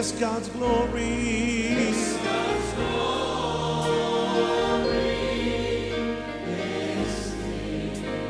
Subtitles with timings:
[0.00, 1.76] Yes, God's glory.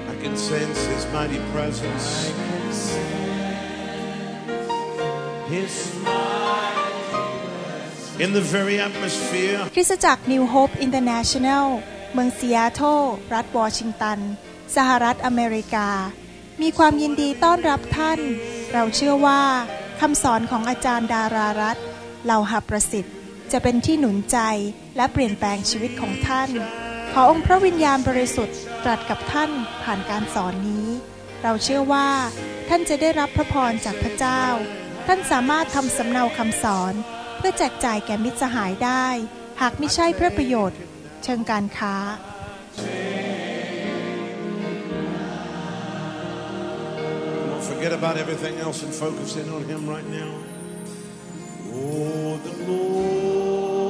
[0.09, 2.07] I can sense His mighty presence.
[5.47, 5.73] His
[8.19, 9.61] in the very atmosphere.
[9.75, 11.67] คริสตจักร New Hope International
[12.15, 13.03] เมืองซีแอตเทิล
[13.35, 14.19] รัฐวอชิงตัน
[14.77, 15.89] สหรัฐอเมริกา
[16.63, 18.19] มีความยินดีต้อนรับท่าน
[18.73, 19.43] เราเชื่อว่า
[20.01, 21.85] คำสอนของอาจารย์ดารารัตน์
[22.25, 23.15] เหล่าหับประสิทธิ์
[23.53, 24.39] จะเป็นที่หนุนใจ
[24.97, 26.51] และเปลี่ยนแปลงชีวิตของท่าน
[27.13, 29.51] ขอองค์พระวิญญาณบริสุทธิ์ตรัสกับท่าน
[29.83, 30.89] ผ่านการสอนนี้
[31.43, 32.09] เราเชื่อว่า
[32.69, 34.45] ท่านจะได้รับพระพรจากพระเจ้า
[35.07, 36.95] ท่านสามารถทำสำเนาคำสอน
[37.39, 39.07] เพื่อแจกจ่ายแก่มิตรสหายได้
[39.61, 40.79] หากไม่ใช่เพื่อประโยชน์
[41.25, 41.95] เชิงการค้า
[47.81, 50.31] forget about everything else and focus in on Him right now.
[51.73, 53.81] Oh, the glory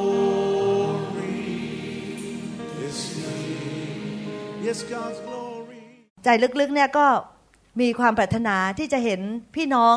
[2.87, 4.63] is here.
[4.67, 5.83] Yes, God's glory.
[6.25, 6.29] ใจ
[6.61, 7.07] ลึกๆเนี่ยก็
[7.81, 9.21] มีความปรารถนาที่จะเห็น
[9.57, 9.97] พี่น้อง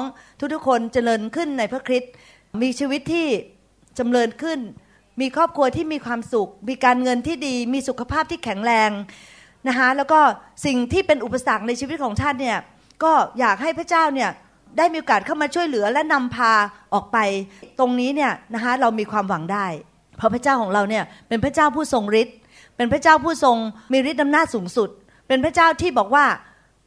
[0.54, 2.14] ทุกๆคนเจริญขึ้นในพระคริสต์
[2.62, 3.28] มีชีวิตที่
[3.98, 4.60] จำเริญขึ้น
[5.22, 8.92] มีครอบครัวที่มีความสุข มีการเงินที่ดี มีสุขภาพที่แข็งแรง
[9.68, 10.20] นะคะแล้วก็
[10.66, 12.60] สิ่งที่เป็นอุปสรรคในชีวิตของท่านเนี่ย
[13.04, 14.30] ก็อยากให้พระเจ้าเนี่ย
[14.78, 16.52] ได้มีโอกาสเข้ามาช่วยเหลือและนำพา
[16.94, 17.18] ออกไป
[17.80, 19.68] ตรงนี้เนี่ยนะคะเรามีความหวังได้
[20.18, 22.36] เพราะพระเจ้าของเราเนี่ยเป็นพระเจ้าผู้ทรงฤทธิ์
[22.78, 23.58] เป็นพระเจ้าผู้ทรง
[23.94, 24.90] มีฤทธิ์อำนาจสูงสุด
[25.28, 26.26] เป็นพระเจ้าที่บอกว่า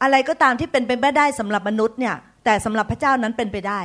[0.03, 3.81] อะไรก็ตามที่เป็นไปไม่ได้สำหรับมนุษย์เนี่ยแต่สำหรับพระเจ้านั้นเป็นไปได้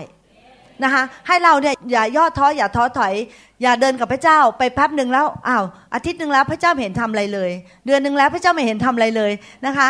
[0.83, 3.13] นะคะให้เราเนี่ยอย่าย่อท้ออย่าท้อถอย
[3.61, 7.51] อย่าเดินกับพระเจ้าไปแป๊บหนึ่งแล้วอ้าวอาทิตย์หนึ่งแล้วพระเจ้าไม่เห็นทำอะไรเลย
[7.85, 9.31] เดือนหนึ่งแล้วพระเจ้าไม่เห็นทำอะไรเลย
[9.65, 9.87] นะคะ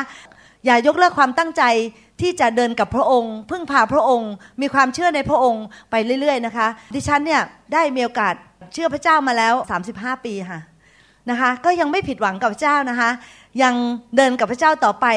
[0.65, 1.63] อย่ายกเลิกความตั้งใจ
[2.21, 7.41] ที่จะเดินกับพระองค์ พึ่งพาพระองค์ มีความเชื่อในพระองค์ไปเรื่อย ๆ นะคะ ดิฉันเนี่ย
[7.73, 8.33] ได้มีโอกาส
[8.73, 9.53] เชื่อพระเจ้ามาแล้ว
[9.89, 10.59] 35 ปีค่ะ
[11.29, 13.09] นะคะ ก็ยังไม่ผิดหวังกับพระเจ้านะคะ
[13.63, 13.75] ยัง
[14.15, 15.07] เดินกับพระเจ้าต่อไป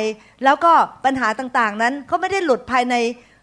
[0.44, 0.72] แล้วก็
[1.04, 2.94] ปัญหาต่างๆ นั้นเขาไม่ได้หลุดภายใน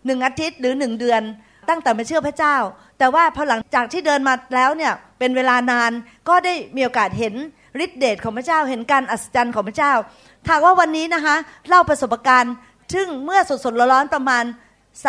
[0.06, 1.22] หนึ่งอาทิตย์หรือหนึ่งเดือน
[1.70, 2.56] ตั้งแต่มาเชื่อพระเจ้า
[3.00, 5.92] แต่ว่าพอหลังจากที่เดินมาแล้วเนี่ยเป็นเวลานาน
[6.30, 7.34] ก็ได้มีโอกาสเห็น
[7.84, 9.94] ฤทธิเดชของพระเจ้าเห็นการอัศจรรย์ของพระเจ้า
[10.46, 11.36] ถ้าว่าวันนี้นะคะ
[11.68, 12.54] เล่าประสบการณ์
[12.94, 14.44] ซึ่งเมื่อสดๆร้อนๆประมาณ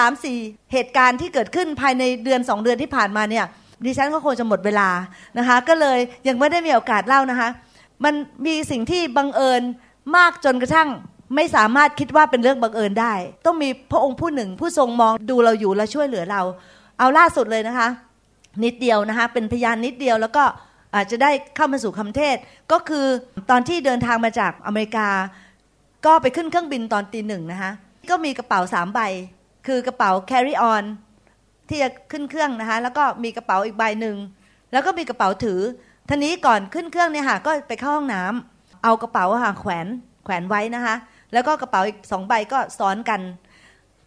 [0.02, 3.44] 3-4 เหตุการณ์ที่เกิดขึ้นภายในเดือน 2 เดือนที่ผ่านมาเนี่ย
[3.84, 4.88] ดิฉันก็คงจะหมดเวลา
[5.38, 5.98] นะคะ ก็เลย
[6.28, 7.48] ยังไม่ได้มีโอกาสเล่านะคะ
[8.04, 8.14] มัน
[8.46, 9.62] มีสิ่งที่บังเอิญ
[10.16, 10.88] มากจนกระทั่ง
[11.36, 13.14] ไม่สามารถคิดว่าเป็นเรื่องบังเอิญได้
[13.46, 16.42] ต้องมีพระองค์ผู้หนึ่งผู้ทรงมองดูเราอยู่และช่วยเหลือเรา
[16.98, 17.88] เอาล่าสุดเลยนะคะ
[18.64, 20.44] นิดเดียวนะคะ เป็นพยานนิดเดียวแล้วก็
[20.94, 22.36] อาจจะได้เข้ามาสู่คำเทศ
[22.72, 23.06] ก็คือ
[23.50, 25.08] ตอนที่เดินทางมาจากอเมริกา
[26.06, 27.70] ก็ไปขึ้นเครื่องบินตอนตีหนึ่งนะคะ
[28.10, 29.00] ก็มีกระเป๋าสามใบ
[29.66, 30.84] คือกระเป๋า carry on
[31.68, 34.16] ที่จะขึ้นเครื่องนะคะ แล้วก็มีกระเป๋าอีกใบหนึ่ง
[34.72, 35.60] แล้วก็มีกระเป๋าถือ
[36.08, 39.86] ทีนี้ก่อนขึ้นเครื่องเนี่ยค่ะ ก็ไปเข้าห้องน้ำเอากระเป๋าค่ะแขวน
[40.24, 40.94] แขวนไว้นะคะ
[41.32, 43.20] แล้วก็กระเป๋าอีกสองใบก็ซ้อนกัน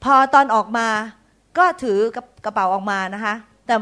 [0.04, 0.88] พอตอนออกมา
[1.58, 1.98] ก็ถือ
[2.46, 3.34] กระเป๋าออกมานะคะ
[3.68, 3.76] แต่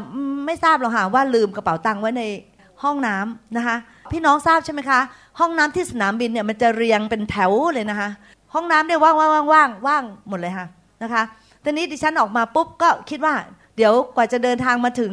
[0.46, 2.22] ไม่ทราบหรอกค่ะว่าลืมกระเป๋าตังค์ไว้ใน
[2.82, 3.76] ห้องน้ำนะคะ
[4.12, 5.00] พี่น้องทราบใช่ไหมคะ
[5.38, 8.08] ห้องน้ำที่สนามบินเนี่ยมันจะเรียงเป็นแถวเลยนะคะ
[8.54, 10.66] ห้องน้ำเนี่ยว่างว่างว่างว่างว่างหมดเลยค่ะ
[11.02, 11.22] นะคะ
[11.64, 13.34] ตอนนี้ดิฉันออกมาปุ๊บก็คิดว่า
[13.76, 15.12] เดี๋ยวกว่าจะเดินทางมาถึง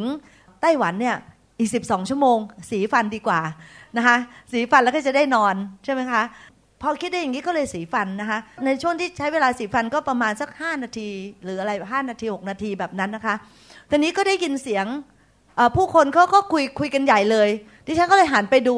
[0.60, 1.16] ไต้หวันเนี่ย
[1.58, 2.38] อีกสิบสองชั่วโมง
[2.70, 3.40] สีฟันดีกว่า
[3.96, 4.16] นะคะ
[4.52, 6.22] สีฟันแล้วก็จะได้นอนใช่ไหมคะ
[6.80, 11.08] พอคิดได้อย่างนี้ก็เลยสีฟันนะคะ ในช่วงที่ใช้เวลาสีฟันก็ประมาณสักห้านาที
[11.44, 13.34] หรืออะไรห้านาทีหกนาทีแบบนั้นนะคะ
[13.90, 14.86] ตอนนี้ก็ได้ยินเสียง
[15.76, 17.48] ผู้คนเขาก็คุยคุยกันใหญ่เลย
[17.86, 18.76] ดิฉันก็เลยหันไปดู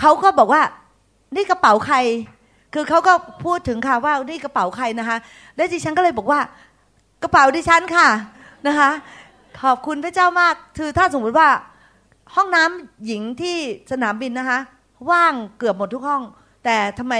[0.00, 0.62] เขาก็บอกว่า
[1.36, 1.96] นี่กระเป๋าใคร
[2.74, 3.12] คือเขาก็
[3.44, 5.16] พูดถึงค่ะว่านี่กระเป๋าใครนะคะ
[5.56, 6.40] แล้วดิฉันก็เลยบอกว่า
[7.22, 8.08] กระเป๋าดิฉันค่ะ
[8.66, 8.90] นะคะ
[9.62, 11.48] ขอบคุณพระเจ้ามาก คือถ้าสมมติว่า
[12.34, 13.56] ห้องน้ำหญิงที่
[13.90, 14.58] สนามบินนะคะ
[15.10, 16.22] ว่างเกือบหมดทุกห้อง
[16.64, 17.14] แต่ทำไม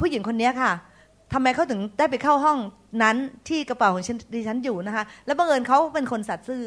[0.00, 0.72] ผู้หญิงคนนี้ค่ะ
[1.32, 2.58] ทำไมเขาถึงได้ไปเข้าห้อง
[3.02, 3.16] นั้น
[3.48, 4.02] ที่กระเป๋าของ
[4.34, 6.62] ดิฉันอยู่นะคะ แล้วบังเอิญเขาเป็นคนสัตย์ซื่อ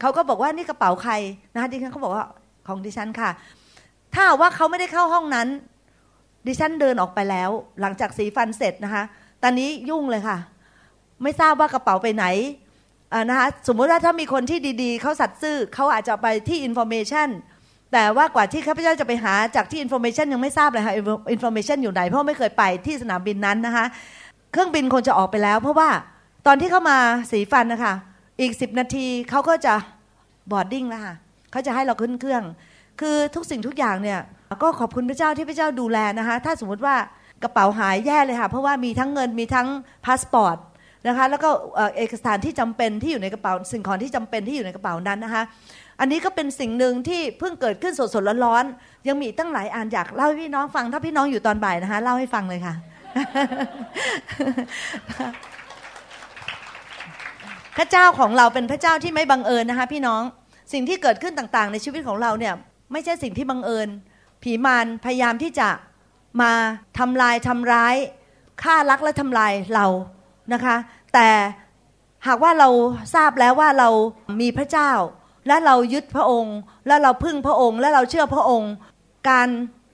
[0.00, 1.12] เขาก็บอกว่านี่กระเป๋าใคร
[1.54, 2.24] นะคะดิฉันเขาบอกว่า
[2.68, 3.30] ของดิฉันค่ะ
[4.14, 5.48] ถ้าว่าเขาไม่ได้เข้าห้องนั้น
[6.46, 9.02] ดิฉันเดินออกไปแล้ว หลังจากสีฟันเสร็จนะคะ
[9.42, 10.38] ตอนนี้ยุ่งเลยค่ะ
[11.22, 12.24] ไม่ทราบว่ากระเป๋าไปไหน
[13.30, 17.28] นะคะสมมุติว่าถ้ามีคนที่ดีๆ เขาสัตย์ซื่อเขาอาจจะไปที่ information
[17.92, 23.84] แต่ว่ากว่าที่ข้าพเจ้าจะไปหาจากที่ information ยังไม่ทราบเลยค่ะ information อยู่ไหนเพราะไม่เคยไปที่สนามบินนั้นนะคะ
[24.52, 25.88] เครื่องบินคงจะออกไปแล้ว เพราะว่า
[26.46, 26.98] ตอนที่เข้ามา
[27.30, 27.94] สีฟันนะคะ
[28.40, 29.74] อีกสิบนาทีเขาก็จะ
[30.50, 31.14] boarding แล้วค่ะ
[31.50, 32.42] เขาจะให้เราขึ้นเครื่อง
[33.00, 34.20] คือทุกสิ่งทุกอย่างเนี่ย
[34.62, 36.94] ก็ขอบคุณพระเจ้าที่พระเจ้าดูแลนะคะ ถ้าสมมติว่า
[37.42, 39.66] กระเป๋าหายแย่เลยค่ะ เพราะว่ามีทั้งเงินมีทั้ง
[40.06, 40.56] พาสปอร์ต
[41.06, 41.48] นะคะแล้วก็
[41.96, 45.42] เอกสารที่จำเป็นที่อยู่ในกระเป๋าสิ่งของที่จำเป็นที่อยู่ในกระเป๋านั้นนะคะ
[46.00, 52.74] อันนี้ก็เป็นสิ่งหนึ่งที่เพิ่งเกิดขึ้นสดๆร้อนๆยังมีตั้งหลายอันอยากเล่าให้พี่น้องฟังถ้าพี่น้องอยู่ตอนบ่ายนะคะเล่าให้ฟังเลยค่ะ
[57.76, 60.22] พระเจ้าของเราเป็นพระเจ้าที่ไม่บังเอิญนะคะ พี่น้อง
[60.72, 62.54] สิ่งที่เกิดขึ้นต่างๆ ในชีวิตของเราเนี่ย
[62.92, 63.88] ไม่ใช่สิ่งที่บังเอิญ
[64.42, 65.68] ผีมารพยายามที่จะ
[66.42, 66.52] มา
[66.98, 67.94] ทำลายทำร้าย
[68.62, 69.86] ฆ่ารักและทำลายเรา
[70.52, 70.76] นะคะ
[71.14, 71.28] แต่
[72.26, 72.68] หากว่าเรา
[73.14, 73.88] ทราบแล้วว่าเรา
[74.40, 74.90] มีพระเจ้า
[75.48, 76.56] และเรายึดพระองค์
[76.86, 78.72] และเราพึ่งพระองค์ และเราเชื่อพระองค์
[79.28, 79.48] การ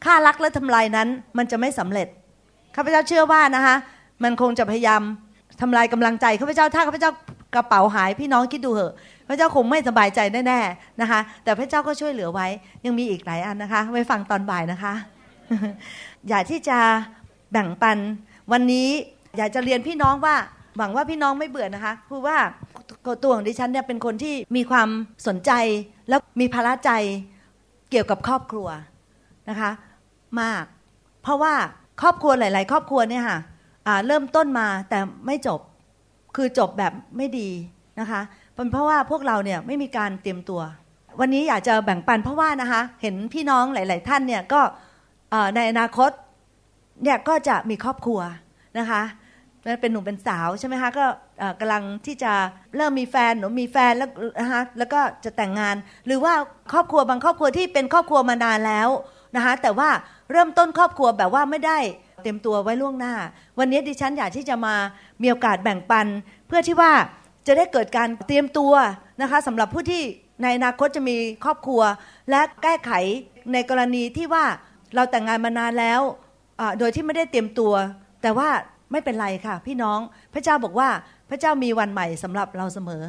[0.04, 1.08] ฆ่ารักและทำลายนั้น
[1.38, 2.08] มันจะไม่สำเร็จ
[2.76, 3.76] ข้าพเจ้าเชื่อว่านะคะ
[4.22, 5.02] มันคงจะพยายาม
[5.60, 7.10] ทำลายกำลังใจข้าพเจ้าถ้าข้าพเจ้า
[7.54, 8.94] กระเป๋าหายพี่น้องคิดดูเหอะ
[9.28, 12.46] พระเจ้าคงไม่สบายใจแน่ๆนะคะ แต่พระเจ้าก็ช่วยเหลือไว้
[12.84, 14.94] ยังมีอีกหลายอันนะคะไว้ฟังตอนบ่ายนะคะ
[16.28, 16.78] อยากที่จะ
[17.52, 17.98] แบ่งปัน
[18.52, 18.88] วันนี้
[19.36, 20.36] อยากจะเรียนพี่น้องว่า
[20.78, 22.38] หวังว่าพี่น้องไม่เบื่อนะคะคือว่า
[23.22, 24.88] ตัวของดิฉันเนี่ยเป็นคนที่มีความ
[25.26, 25.52] สนใจ
[26.08, 26.90] แล้วมีภาระใจ
[27.90, 28.68] เกี่ยวกับครอบครัว
[29.50, 29.70] นะคะ
[30.40, 30.64] มาก
[31.22, 31.54] เพราะว่า
[32.02, 33.38] ครอบครัวหลาย ๆ ครอบครัวเนี่ยค่ะ
[34.06, 35.60] เริ่มต้นมาแต่ไม่จบ
[36.36, 37.50] คือจบแบบไม่ดี
[38.00, 38.20] นะคะ
[38.54, 40.60] เป็นเพราะว่าพวกเราเนี่ยไม่มีการเตรียมตัว
[41.20, 44.60] วันนี้อยากจะแบ่งปันเพราะว่านะคะเห็นพี่น้องหลาย ๆ ท่านเนี่ยก็
[45.54, 46.10] ในอนาคต
[47.02, 48.20] เนี่ยก็จะมีครอบครัว
[48.78, 49.02] นะคะ
[49.80, 51.06] เป็นหนุ่มเป็นสาวใช่ไหมคะก็
[51.60, 52.32] กำลังที่จะ
[52.76, 54.10] เริ่มมีแฟนหนูมีแฟนแล้ว
[54.40, 56.34] นะคะแล้วก็จะแต่งงาน หรือว่า
[56.72, 58.88] ครอบครัวบางครอบครัวที่เป็นครอบครัวมานานแล้ว
[59.36, 59.88] นะคะแต่ว่า
[60.32, 61.78] เริ่มต้นครอบครัวแบบว่าไม่ได้
[62.26, 63.14] ตรียมตัวไว้ล่วงหน้า
[63.58, 64.74] วันนี้ดิฉันอยากที่จะมา
[65.22, 66.06] มีโอกาสแบ่งปัน
[66.46, 66.92] เพื่อที่ว่า
[67.46, 68.72] จะได้เกิดการเตรียมตัว
[69.20, 70.02] นะคะสำหรับผู้ที่
[70.42, 71.82] ในอนาคตจะมีครอบครัว
[72.30, 72.90] และแก้ไข
[73.52, 74.44] ในกรณีที่ว่า
[74.94, 76.00] เราแต่งงานมานานแล้ว
[76.78, 77.72] โดยที่ไม่ได้เตรียมตัว
[78.22, 78.48] แต่ว่า
[78.92, 79.98] ไม่เป็นไรค่ะ พี่น้อง
[80.34, 80.88] พระเจ้าบอกว่า
[81.30, 83.02] พระเจ้ามีวันใหม่สำหรับเราเสมอ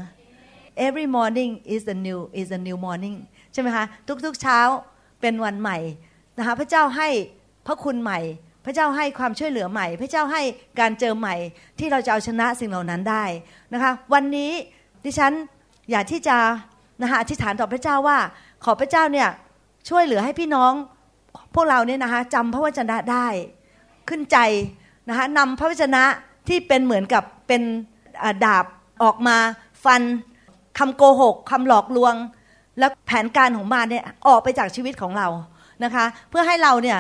[0.87, 3.17] every morning is a new is a new morning
[3.53, 3.85] ใช่ไหมคะ
[4.25, 4.59] ทุกๆเช้า
[5.21, 5.77] เป็นวันใหม่
[6.37, 7.09] นะคะพระเจ้าให้
[7.67, 8.19] พระคุณใหม่
[8.67, 10.41] พระเจ้าให้ความช่วยเหลือใหม่ พระเจ้าให้
[10.79, 11.35] การเจอใหม่
[11.79, 13.23] ที่เราจะเอาชนะสิ่งเหล่านั้นได้
[13.73, 14.51] นะคะ วันนี้
[15.05, 15.31] ดิฉัน
[15.91, 16.37] อยากที่จะ
[17.01, 18.17] นะคะอธิษฐานต่อพระเจ้าว่า
[18.63, 19.29] ขอพระเจ้าเนี่ย
[19.89, 20.73] ช่วยเหลือให้พี่น้อง
[21.55, 23.27] พวกเราเนี่ยนะคะจำพระวจนะได้
[24.09, 24.37] ขึ้นใจ
[25.09, 26.03] นะคะนำพระวจนะ
[26.47, 27.61] ที่เป็นเหมือนกับเป็น
[28.45, 28.65] ดาบ
[29.03, 29.37] ออกมา
[29.83, 30.01] ฟัน
[30.77, 32.13] คำโกหกคำหลอกลวง
[32.79, 35.27] และแผนการของมารเนี่ยออกไปจากชีวิตของเรา
[35.83, 36.99] นะคะ เพื่อให้เราเนี่ย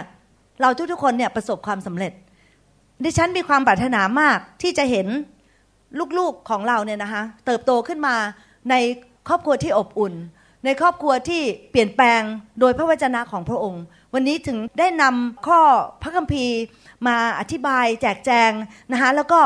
[0.61, 2.13] เราทุกๆคนเนี่ยประสบความสำเร็จ
[3.03, 5.07] ดิฉันมีความปรารถนามากที่จะเห็น
[6.17, 8.15] ลูกๆของเราเนี่ยนะคะเติบโตขึ้นมา
[8.69, 8.75] ใน
[9.27, 10.13] ครอบครัวที่อบอุ่น
[10.65, 12.21] ในครอบครัวที่เปลี่ยนแปลง
[12.59, 13.83] โดยพระวจนะของพระองค์
[14.13, 15.59] วันนี้ถึงได้นำข้อ
[16.01, 16.57] พระคัมภีร์
[17.07, 18.51] มาอธิบายแจกแจง
[18.91, 19.39] นะคะแล้วก็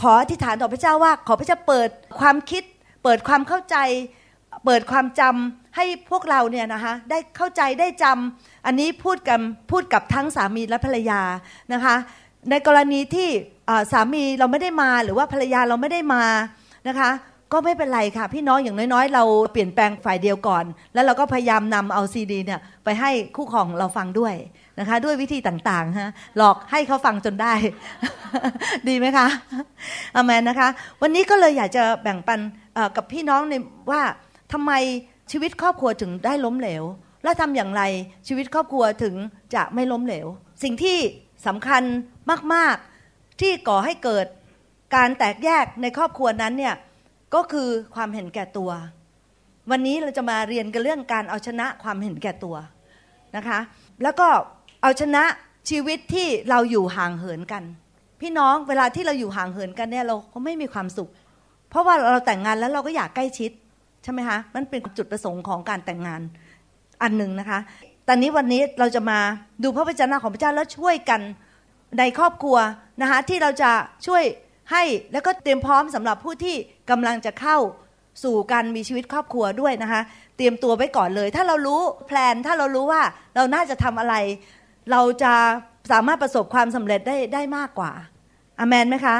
[0.00, 1.88] ขออธิษฐานต่อพระเจ้าว่า ขอพระเจ้าเปิด
[2.20, 2.62] ความคิด
[3.04, 3.76] เปิดความเข้าใจ
[4.64, 9.40] เปิดความจำ ให้พวกเราเนี่ยนะคะได้เข้าใจได้จำอันนี้พูดกับ
[9.70, 11.20] พูดกับทั้งสามีและภรรยา
[11.72, 11.94] นะคะ
[12.50, 13.28] ในกรณีที่
[13.92, 16.24] สามีเราไม่ได้มาหรือว่าภรรยาเราไม่ได้มา
[16.88, 17.10] นะคะ
[17.52, 20.64] ก็ไม่เป็นไรค่ะ พี่น้องอย่างน้อยๆ เราเปลี่ยนแปลงฝ่ายเดียวก่อน
[20.94, 24.34] แล้วเราก็พยายามนำเอาซีดีเนี่ยไปให้คู่ของเราฟังด้วย
[24.78, 27.52] นะคะ ด้วยวิธีต่างๆฮะหลอกให้เขาฟังจนได้
[28.88, 29.26] ดีไหมคะ
[30.14, 30.68] อเมนนะคะ
[31.02, 32.40] วันนี้ก็เลยอยากจะแบ่งปัน
[32.96, 33.54] กับพี่น้องใน
[33.90, 34.02] ว่า
[34.52, 34.72] ทำไม
[35.30, 36.84] ชีวิตครอบครัวถึงได้ล้มเหลว
[37.24, 37.82] และทำอย่างไร
[38.28, 39.14] ชีวิตครอบครัวถึง
[39.54, 40.26] จะไม่ล้มเหลว
[40.62, 40.98] สิ่งที่
[41.46, 41.82] สำคัญ
[42.54, 42.76] มาก
[43.08, 44.26] ๆ ที่ก่อให้เกิด
[44.96, 46.74] การแตกแยกในครอบครัวนั้นเนี่ย
[47.34, 48.70] ก็คือความเห็นแก่ตัว
[49.70, 52.56] วันนี้เราจะมาเรียนกันเรื่องการเอาชนะความเห็นแก่ตัว
[53.36, 53.58] นะคะ
[54.02, 54.28] แล้วก็
[54.82, 55.22] เอาชนะ
[55.70, 57.62] ชีวิตที่เราอยู่ห่างเหินกัน
[58.20, 61.10] พี่น้องเวลาที่เราอยู่ห่างเหินกันเนี่ยเราก็ไม่มีความสุข
[61.70, 63.50] เพราะว่าเราแต่งงานแล้วเราก็อยากใกล้ชิด
[64.02, 66.20] ใช่ไหมคะมันเป็นจุดประสงค์ของการแต่งงาน
[67.02, 67.58] อันหนึ่งนะคะ
[68.08, 69.18] ตอนนี้วันนี้เราจะมา
[69.62, 71.20] ดูพระวจนะของพระเจ้าแล้วช่วยกัน
[71.98, 72.56] ในครอบครัว
[73.02, 73.70] นะคะที่เราจะ
[74.06, 74.22] ช่วย
[74.72, 74.82] ให้
[75.12, 76.56] แล้วก็เตรียมพร้อมสำหรับผู้ที่
[76.90, 77.58] กำลังจะเข้า
[78.24, 80.00] สู่การมีชีวิตครอบครัวด้วยนะคะ
[80.36, 83.02] เตรียมตัวไว้ก่อนเลย ถ้าเรารู้แพลนถ้าเรารู้ว่า
[83.36, 84.14] เราน่าจะทำอะไร
[84.90, 85.34] เราจะ
[85.92, 87.92] สามารถประสบความสำเร็จได้ได้มากกว่า
[88.60, 89.16] อเมนไหมคะ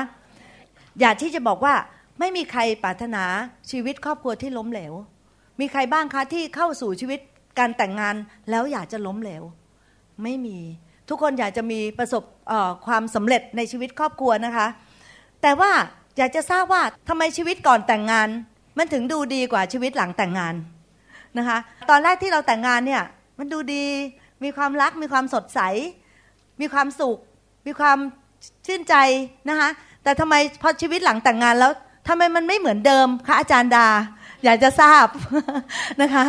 [1.00, 1.74] อยากที่จะบอกว่า
[2.18, 3.24] ไม่มีใครปรารถนา
[3.70, 4.92] ชีวิตครอบครัวที่ล้มเหลว
[5.60, 7.20] มีใครบ้างคะที่เข้าสู่ชีวิต
[7.58, 8.14] การแต่งงาน
[8.50, 9.42] แล้วอยากจะล้มเหลว
[10.22, 10.58] ไม่มี
[11.08, 12.22] ทุกคนอยากจะมีประสบ
[12.86, 14.66] ความสำเร็จในชีวิตครอบครัวนะคะ
[15.42, 15.70] แต่ว่า
[16.18, 18.28] อยากจะทราบว่าทำไมชีวิตก่อนแต่งงาน
[18.78, 20.54] มันถึงดูดีกว่าชีวิตหลังแต่งงาน
[21.38, 21.58] นะคะ
[21.90, 23.02] ตอนแรกที่เราแต่งงานเนี่ย
[23.38, 23.84] มันดูดี
[24.44, 25.60] มีความรัก มีความสดใส
[26.60, 27.18] มีความสุข
[27.66, 27.98] มีความ
[28.66, 28.94] ชื่นใจ
[29.48, 29.68] นะคะ
[30.02, 31.72] แต่ทำไมพอชีวิตหลังแต่งงานแล้ว
[32.08, 33.88] ทำไมมันไม่เหมือนเดิมคะอาจารย์ดา
[34.44, 35.06] อยากจะทราบ
[36.02, 36.24] นะคะ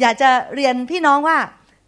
[0.00, 1.38] อยากจะเรียนพี่น้องว่า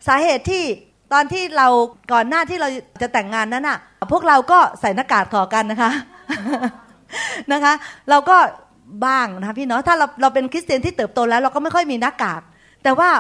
[0.07, 0.65] สาเหตุที่
[1.13, 1.69] ตอนที่เรา
[2.13, 2.69] ก่อนหน้าที่เรา
[3.01, 3.79] จะแต่งงานนั้นอะ
[4.13, 5.91] พวกเราก็ใส่หน้ากากต่อกันนะคะ
[7.53, 7.73] นะคะ
[8.11, 8.37] เราก็
[9.07, 12.43] บ้างนะพี่น้องถ้าเราเราเป็นคริสเตียนที่เติบโตแล้ว เราก็ไม่ค่อยมีหน้ากาก
[12.83, 13.11] แต่ว่า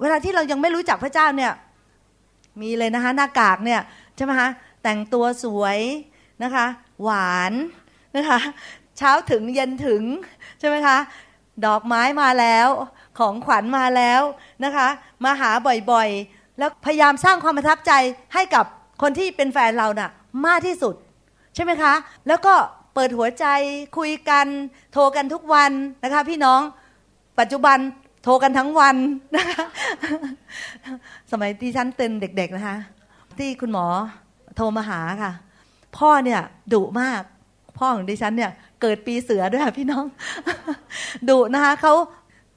[0.00, 1.52] เวลาที่เรายังไม่รู้จักพระเจ้าเนี่ย
[2.60, 3.80] มีเลยนะคะหน้ากากเนี่ย
[4.16, 4.48] ใช่ไหมคะ
[4.82, 5.78] แต่งตัวสวย
[6.42, 6.66] นะคะ
[7.02, 7.52] หวาน
[8.16, 8.38] นะคะ
[8.98, 10.02] เช้าถึงเย็นถึง
[10.58, 10.98] ใช่ไหมคะ
[11.66, 12.68] ดอกไม้มาแล้ว
[13.18, 14.22] ของขวัญมาแล้ว
[14.64, 14.88] นะคะ
[15.24, 15.50] มาหา
[15.92, 17.92] บ่อยๆ แล้วพยายามสร้างความประทับใจ
[18.34, 18.64] ให้กับ
[19.02, 20.10] คนที่เป็นแฟนเราน่ะ
[20.46, 20.94] มากที่สุด
[21.54, 21.92] ใช่ไหมคะ
[22.28, 22.54] แล้วก็
[22.94, 23.46] เปิดหัวใจ
[23.98, 24.46] คุยกัน
[24.92, 25.72] โทรกันทุกวัน
[26.04, 26.60] นะคะ พี่น้อง
[27.40, 27.78] ปัจจุบัน
[28.24, 28.96] โทรกันทั้งวัน
[29.36, 29.64] นะคะ
[31.30, 32.76] สมัยที่ฉันเป็นเด็กๆนะคะ
[33.38, 33.86] ที่คุณหมอ
[34.56, 35.32] โทรมาหาค่ะ
[35.98, 36.40] พ่อเนี่ย
[36.72, 37.22] ดุมาก
[37.78, 38.52] พ่อของดิฉันเนี่ย
[38.82, 40.04] เกิดปีเสือด้วยค่ะพี่น้อง
[41.28, 41.94] ดุนะคะเขา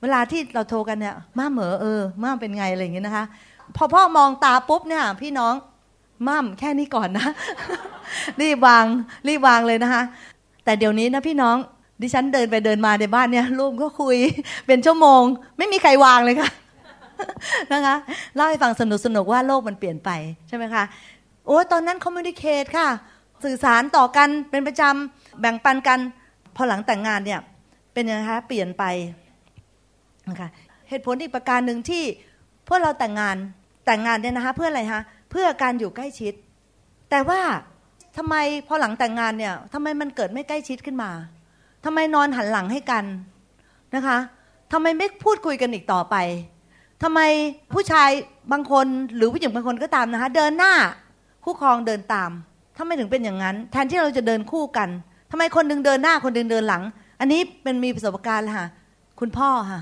[0.01, 3.25] เวลาที่เราโทรกันเนี่ยม่าเหมอเออม่าเป็นไงอะไรอย่างเงี้ยนะคะ
[3.75, 5.53] พอพ่อมองตาปุ๊บเนี่ย พี่น้อง
[6.27, 7.27] ม่มแค่นี้ก่อนนะ
[8.41, 8.85] รีบวาง
[9.27, 10.03] รีบวางเลยนะคะ
[10.63, 11.57] แต่เดี๋ยวนี้นะพี่น้อง
[12.01, 14.17] ดิฉันเดินไปเดินมาในบ้านเนี่ยลูกก็คุย
[14.67, 15.21] เป็นชั่วโมง
[15.57, 16.49] ไม่มีใครวางเลยค่ะ
[17.73, 17.95] นะคะ
[18.35, 20.09] เล่าให้ฟังสนุกสนุกว่าโลกมันเปลี่ยนไป
[20.47, 20.83] ใช่ไหมคะ
[21.45, 22.87] โอ้ตอนนั้นคอมมูนิเคตค่ะ
[23.43, 25.99] สื่อสารต่อกันเป็นประจำ แบ่งปันกัน
[26.55, 27.39] พอหลังแต่งงานเนี่ย
[27.93, 28.83] เป็นยังไงคะเปลี่ยนไป
[30.29, 30.49] นะคะ
[30.89, 32.03] เหตุผลอีกประการหนึ่งที่
[32.67, 33.37] พวกเราแต่งงาน
[33.85, 36.33] แต่งงานเนี่ยนะคะเพื่ออะไรคะเพื่อการอยู่ใกล้ชิด
[37.09, 37.41] แต่ว่า
[38.17, 38.35] ทำไม
[38.67, 41.11] พอหลังแต่งงานเนี่ยทำไมมันเกิดไม่ใกล้ชิดขึ้นมา
[41.85, 43.05] ทำไมนอนหันหลังให้กัน
[43.95, 44.17] นะคะ
[44.71, 46.15] ทำไมไม่พูดคุยกันอีกต่อไป
[47.03, 47.19] ทำไม
[47.73, 48.09] ผู้ชาย
[48.51, 50.73] บางคนหรือผู้หญิงบางคนก็ตามนะคะ เดินหน้า
[51.43, 52.31] คู่ครองเดินตาม
[52.77, 54.89] ทำไมถึงเป็นอย่างนั้น แทนที่เราจะเดินคู่กัน
[55.31, 56.83] ทำไมคนหนึ่งเดินหน้าคนหนึ่งเดินหลัง
[57.19, 58.67] อันนี้เป็นมีประสบการณ์ค่ะ
[59.19, 59.81] คุณพ่อค่ะ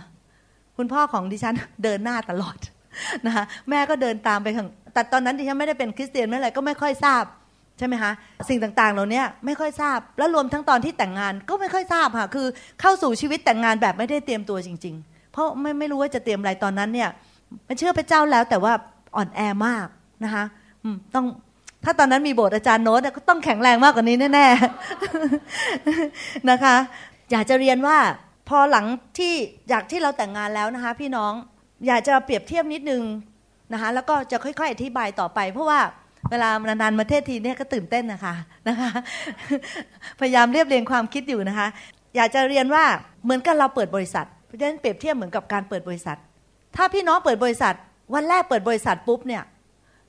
[0.77, 2.57] คุณพ่อของดิฉันเดินหน้าตลอด
[3.25, 7.23] นะคะแม่ก็เดินตามไปข้างแต่ตอนนั้นดิฉันไม่ได้เป็นคริสเตียนไม่อะไรก็ไม่ค่อยทราบ
[7.77, 8.11] ใช่ไหมคะ
[8.49, 12.47] สิ่งต่างๆเหล่านี้ไม่ค่อยทราบ แล้วรวมทั้งตอนที่แต่งงานก็ไม่ค่อยทราบค่ะ คือ
[12.81, 17.09] เข้าสู่ชีวิตแต่งงานแบบไม่ได้เตรียมตัวจริง ๆ เพราะไม่ไม่รู้ว่าจะเตรียมอะไรตอนนั้นเนี่ย
[17.65, 18.73] ไม่เชื่อพระเจ้าแล้วแต่ว่า
[19.15, 19.87] อ่อนแอมาก
[20.23, 20.43] นะคะ
[21.15, 21.25] ต้อง
[21.83, 26.75] ถ้าตอนนั้นมีโบสถ์อาจารย์โน้ตก็ต้องแข็งแรงมากกว่านี้แน่ๆนะคะ
[27.31, 27.97] อยากจะเรียนว่า
[28.49, 28.85] พอหลัง
[29.17, 29.33] ที่
[29.69, 31.33] อยากที่เราแต่งงานแล้วนะคะ พี่น้อง
[31.87, 33.03] อยากจะเปรียบเทียบนิดนึง
[33.73, 35.79] นะคะแล้วก็จะค่อย ๆ อธิบายต่อไป เพราะว่า
[36.31, 38.33] เวลานานๆมาเทศทีเนี่ยก็ตื่นเต้นนะคะ
[38.67, 38.89] นะคะ
[40.19, 41.67] พยายามเรียบเรียงความคิดอยู่นะคะ
[42.15, 42.83] อยากจะเรียนว่า
[43.23, 46.17] เหมือนกับเราเปิดบริษัทเพราะฉะนั้นเปรียบเทียบเหมือนกับการเปิดบริษัท
[46.75, 47.73] ถ้าพี่น้องเปิดบริษัท
[48.13, 49.43] วันแรกเปิดบริษัทปุ๊บเนี่ย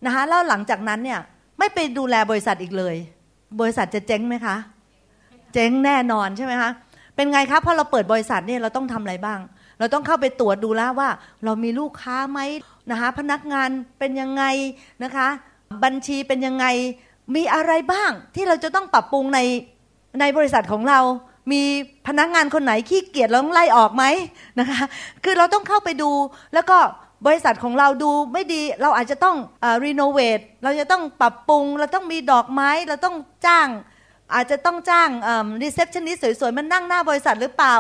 [0.07, 1.21] นะคะแล้วหลังจากนั้นเนี่ย
[1.59, 2.97] ไม่ไปดูแลบริษัทอีกเลย
[3.61, 4.57] บริษัทจะเจ๊งไหมคะ
[5.53, 6.71] เจ๊งแน่นอนใช่ไหมคะ
[7.17, 9.41] เป็นไงครับพอเราเปิดบริษัทเนี่ยเราต้องทำอะไรบ้าง
[9.79, 11.09] เราต้องเข้าไปตรวจดูแล้วว่า
[11.45, 12.41] เรามีลูกค้าไหม
[12.91, 14.45] นะคะพนักงานเป็นยังไง
[15.05, 15.29] นะคะ
[15.85, 16.67] บัญชีเป็นยังไง
[17.35, 19.41] มีอะไรบ้างที่เราจะต้องปรับปรุงใน
[20.21, 21.01] ในบริษัทของเรา
[21.53, 21.63] มี
[22.09, 24.05] พนักงานคนไหนขี้เกียจเราต้องไล่ออกไหม
[24.61, 24.83] นะคะ
[25.25, 26.11] คือเราต้องเข้าไปดู
[26.55, 26.79] แล้วก็
[27.27, 29.37] บริษัทของเราดูไม่ดีเราอาจจะต้อง
[29.85, 33.69] renovate เราจะต้องปรับปรุง เราต้องมีดอกไม้เราต้องจ้าง
[34.35, 35.09] อาจจะต้องจ้าง
[35.63, 37.75] receptionist สวยๆ มานั่งหน้าบริษัทหรือเปล่า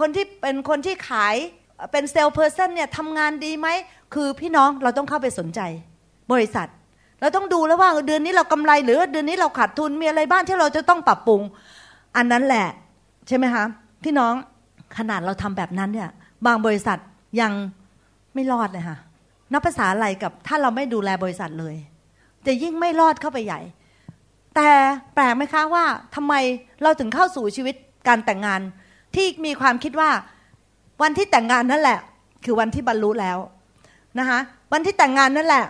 [0.00, 1.34] คนที่เป็นคนที่ขาย
[1.92, 3.68] เป็นเซลล์เพอร์เซนเนี่ยทำงานดีไหม
[4.14, 5.60] คือพี่น้องเราต้องเข้าไปสนใจ
[6.32, 6.68] บริษัท
[7.20, 11.40] เราต้องดูแล้วว่าเดือนนี้เรากำไรหรือเดือนนี้เราขาดทุนมีอะไรบ้างที่เราจะต้องปรับปรุง
[12.16, 12.66] อันนั้นแหละ
[13.28, 13.64] ใช่ไหมคะ
[14.04, 14.34] พี่น้อง
[14.98, 16.10] ขนาดเราทำแบบนั้นเนี่ย
[16.46, 16.98] บางบริษัท
[17.40, 17.52] ยัง
[18.34, 18.98] ไม่รอดเลยค่ะ
[19.52, 21.74] นับภาษาอะไรกับถ้าเราไม่ดูแลบริษัทเลย
[22.46, 23.60] จะยิ่งไม่รอดเข้าไปใหญ่
[24.56, 24.70] แต่
[25.14, 25.84] แปลกไหมคะว่า
[26.14, 26.34] ทำไม
[26.82, 27.74] เราถึงเข้าสู่ชีวิต
[28.08, 28.60] การแต่งงาน
[29.14, 30.10] ที่มีความคิดว่า
[31.02, 31.98] วันที่แต่งงานนั่นแหละ
[32.44, 33.38] คือวันที่บรรลุแล้ว
[34.18, 34.38] นะคะ
[34.72, 35.64] วันที่แต่งงานนั่นแหละ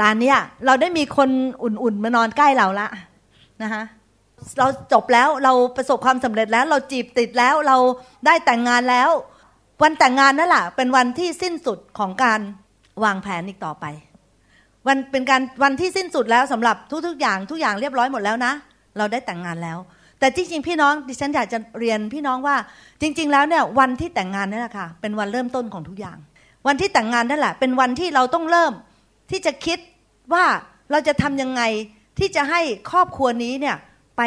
[0.00, 0.34] ตอนนี้
[0.66, 1.30] เราได้มีคน
[1.62, 2.88] อุ่นๆมานอนใกล้เราละ
[3.62, 3.82] นะคะ
[4.58, 7.76] เราจบแล้วเราประสบความสำเร็จแล้ว เราจีบติดแล้วเรา
[8.26, 9.10] ได้แต่งงานแล้ว
[9.82, 12.40] วันแต่งงานนั่นแหละเป็นวันที่สิ้นสุดของการ
[13.04, 13.84] วางแผนอีกต่อไป
[14.86, 18.52] วันเป็นการวันที่สิ้นสุดแล้วสำหรับทุกๆ อย่างทุกอย่างเรียบร้อยหมดแล้วนะ
[18.98, 19.78] เราได้แต่งงานแล้ว
[20.18, 22.56] แต่จริงๆพี่น้องดิฉันอยากจะเรียนพี่น้องว่า
[23.00, 26.18] จริง ๆ แล้วเนี่ยวันที่แต่งงานนั่นแหละค่ะเป็นวันเริ่มต้นของทุกอย่าง
[26.66, 28.72] วันที่แต่งงานนั่นแหละ เป็นวันที่เราต้องเริ่ม
[29.30, 29.78] ที่จะคิด
[30.32, 30.44] ว่า
[30.90, 31.62] เราจะทำยังไง
[32.18, 33.76] ที่จะให้ครอบครัวนี้เนี่ย
[34.16, 34.22] ไป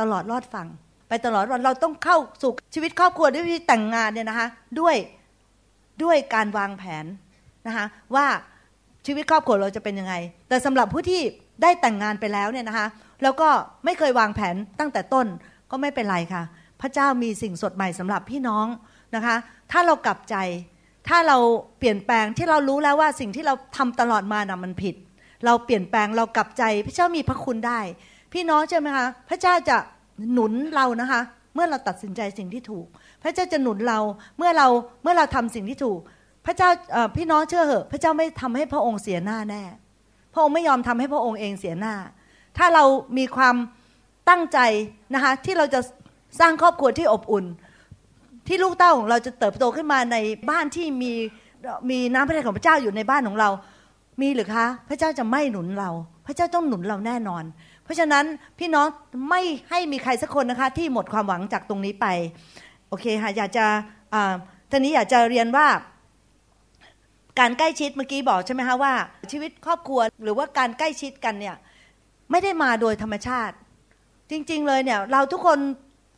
[0.00, 0.66] ตลอดรอดฟัง
[1.08, 4.48] ไปตลอดวันเราต้องเข้าสู่ชีวิตครอบครัวด้วยที่แต่งงานเนี่ยนะคะ
[4.80, 4.96] ด้วย
[6.02, 7.04] ด้วยการวางแผน
[7.66, 8.26] นะคะว่า
[9.06, 10.14] ชีวิตครอบครัวเราจะเป็นยังไง
[10.48, 11.20] แต่สำหรับผู้ที่
[11.62, 12.86] ได้แต่งงานไปแล้วเนี่ยนะคะ
[13.22, 13.48] แล้วก็
[13.84, 15.26] ไม่เคยวางแผนตั้งแต่ต้น
[15.70, 16.42] ก็ไม่เป็นไรค่ะ
[16.80, 18.66] พระเจ้ามีสิ่งสดใหม่สำหรับพี่น้อง
[19.14, 19.36] นะคะ
[19.72, 20.36] ถ้าเรากลับใจ
[21.08, 21.38] ถ้าเรา
[21.78, 24.94] เปลี่ยนแปลงที่เรารู้แล้วว่าสิ่งที่เราทำตลอดมานะ่ะมันผิด
[25.44, 27.80] เราเปลี่ยนแปลงเรากลับใจ พระเจ้ามีพระคุณได้
[28.32, 29.76] พี่น้องใช่ไหมคะพระเจ้าจะ
[30.32, 31.20] หนุนเรานะคะ
[31.54, 32.86] เมื่อเราตัดสินใจสิ่งที่ถูก
[33.22, 33.98] พระเจ้าจะหนุนเรา
[34.38, 34.66] เมื่อเรา
[35.02, 36.00] เมื่อเราทำสิ่งที่ถูก
[36.46, 36.68] พระเจ้า
[37.16, 39.62] พี่น้องเชื่อเหอะ พระเจ้าไม่ทำให้พระองค์เสียหน้าแน่
[40.32, 41.94] พระองค์ไม่ยอมทำให้พระองค์เองเสียหน้า
[42.58, 42.84] ถ้าเรา
[43.18, 43.56] มีความ
[44.28, 44.58] ตั้งใจ
[45.14, 45.80] นะคะที่เราจะ
[46.40, 47.44] สร้างครอบครัวที่อบอุ่น
[48.48, 50.16] ที่ลูกเต้าของเราจะเติบโตขึ้นมาใน
[50.50, 51.12] บ้านที่มี
[51.90, 53.50] มีน้ำพระทัยของพระเจ้าอยู่ในบ้านของเรา
[54.20, 55.90] มีหรือคะ พระเจ้าจะไม่หนุนเรา
[56.26, 57.44] พระเจ้าต้องหนุนเราแน่นอน
[57.88, 58.24] เพราะฉะนั้น
[58.58, 58.86] พี่น้อง
[59.30, 59.40] ไม่
[59.70, 62.06] ให้มีใครสักคนนะคะที่หมดความหวังจากตรงนี้ไป
[62.88, 63.66] โอเคค่ะอยากจะ
[64.70, 65.66] ตอนนี้อยากจะเรียนว่า
[67.40, 68.92] การใกล้ชิดเมื่อกี้บอกใช่ไหมคะว่า
[69.32, 71.56] ชีวิตครอบครัวหรือว่าการใกล้ชิดกันเนี่ย
[72.30, 73.54] ไม่ได้มาโดยธรรมชาติ
[74.30, 75.58] จริง ๆ เลยเนี่ยเราทุกคน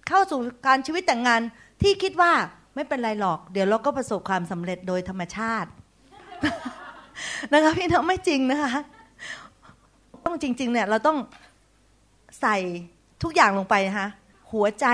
[0.08, 1.40] เข้าสู่การชีวิตแต่งงาน
[1.82, 2.32] ที่คิดว่า
[2.74, 5.70] ไม่เป็นไรหรอก เดี๋ยวเราก็ประสบความสำเร็จโดยธรรมชาติ
[7.52, 8.72] นะคะพี่น้องไม่จริงนะคะ
[10.24, 11.18] ต้องจริง ๆ เนี่ยเราต้อง
[12.42, 12.56] ใส่
[13.22, 14.08] ทุกอย่างลงไปนะคะ
[14.52, 14.86] หัวใจ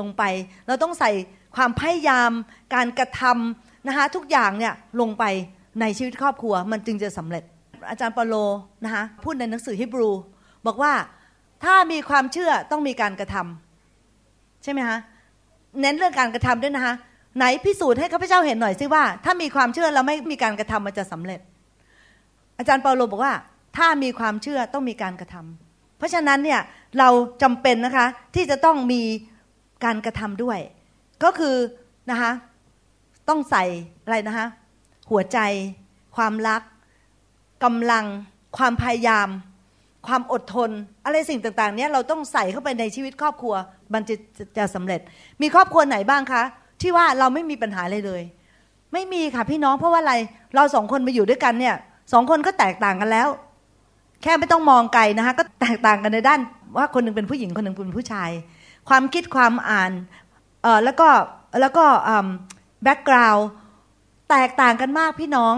[0.00, 0.22] ลงไป
[0.66, 1.10] เราต้องใส่
[1.56, 2.30] ความพยายาม
[2.74, 5.24] การกระทำนะคะทุกอย่างเนี่ยลงไป
[5.80, 7.44] ในชีวิตครอบครัวมันจึงจะสำเร็จ
[7.90, 8.34] อาจารย์เปโล
[8.84, 10.10] นะคะพูดในหนังสือฮิบรู
[10.66, 10.92] บอกว่า
[11.64, 14.98] ถ้ามีความเชื่อต้องมีการกระทำใช่ไหมคะ
[15.80, 16.94] เน้นเรื่องการกระทำด้วยนะคะ
[17.36, 21.40] ไหนพิสูจน์ให้ข้าพเจ้าเห็นหน่อยสิว่า ถ้ามีความเชื่อแล้วไม่มีการกระทำมันจะสำเร็จ
[22.58, 23.34] อาจารย์เปาโลบอกว่า
[23.76, 25.63] ถ้ามีความเชื่อต้องมีการกระทำ
[26.04, 26.60] ราะฉะนั้นเนี่ย
[26.98, 27.08] เรา
[27.42, 29.02] จำเป็นนะคะที่จะต้องมี
[29.84, 30.58] การกระทำด้วย
[31.24, 31.56] ก็คือ
[32.10, 32.30] นะคะ
[33.28, 33.64] ต้องใส่
[34.04, 34.46] อะไรนะคะ
[35.10, 35.38] หัวใจ
[36.16, 36.62] ความรัก
[37.64, 38.04] กำลัง
[38.56, 39.28] ความพยายาม
[40.06, 40.70] ความอดทน
[41.04, 43.54] อะไรสิ่งต่างๆ เนี้ยเราต้องใส่เข้าไปในชีวิตครอบครัว
[43.94, 45.00] มันจะจะจะสำเร็จ
[45.42, 46.42] มีครอบครัวไหนบ้างคะ
[46.82, 48.22] ที่ว่าเราไม่มีปัญหาเลยเลย
[48.92, 50.14] ไม่มีค่ะพี่น้องเพราะว่าอะไร
[50.54, 51.76] เราสองคนมาอยู่ด้วยกันเนี่ย
[52.12, 53.28] สองคนก็แตกต่างกันแล้ว
[54.24, 56.40] แค่ไม่ต้องมองไกลนะคะก็แตกต่างกันในด้าน
[56.76, 58.30] ว่าคนนึงเป็นผู้หญิงคนนึงเป็นผู้ชาย
[58.88, 59.92] ความคิดความอ่าน
[60.62, 61.08] เออแล้วก็
[61.60, 61.84] แล้วก็
[62.82, 63.46] แบ็กกราวด์
[64.30, 65.54] แตกต่างกันมากพี่น้อง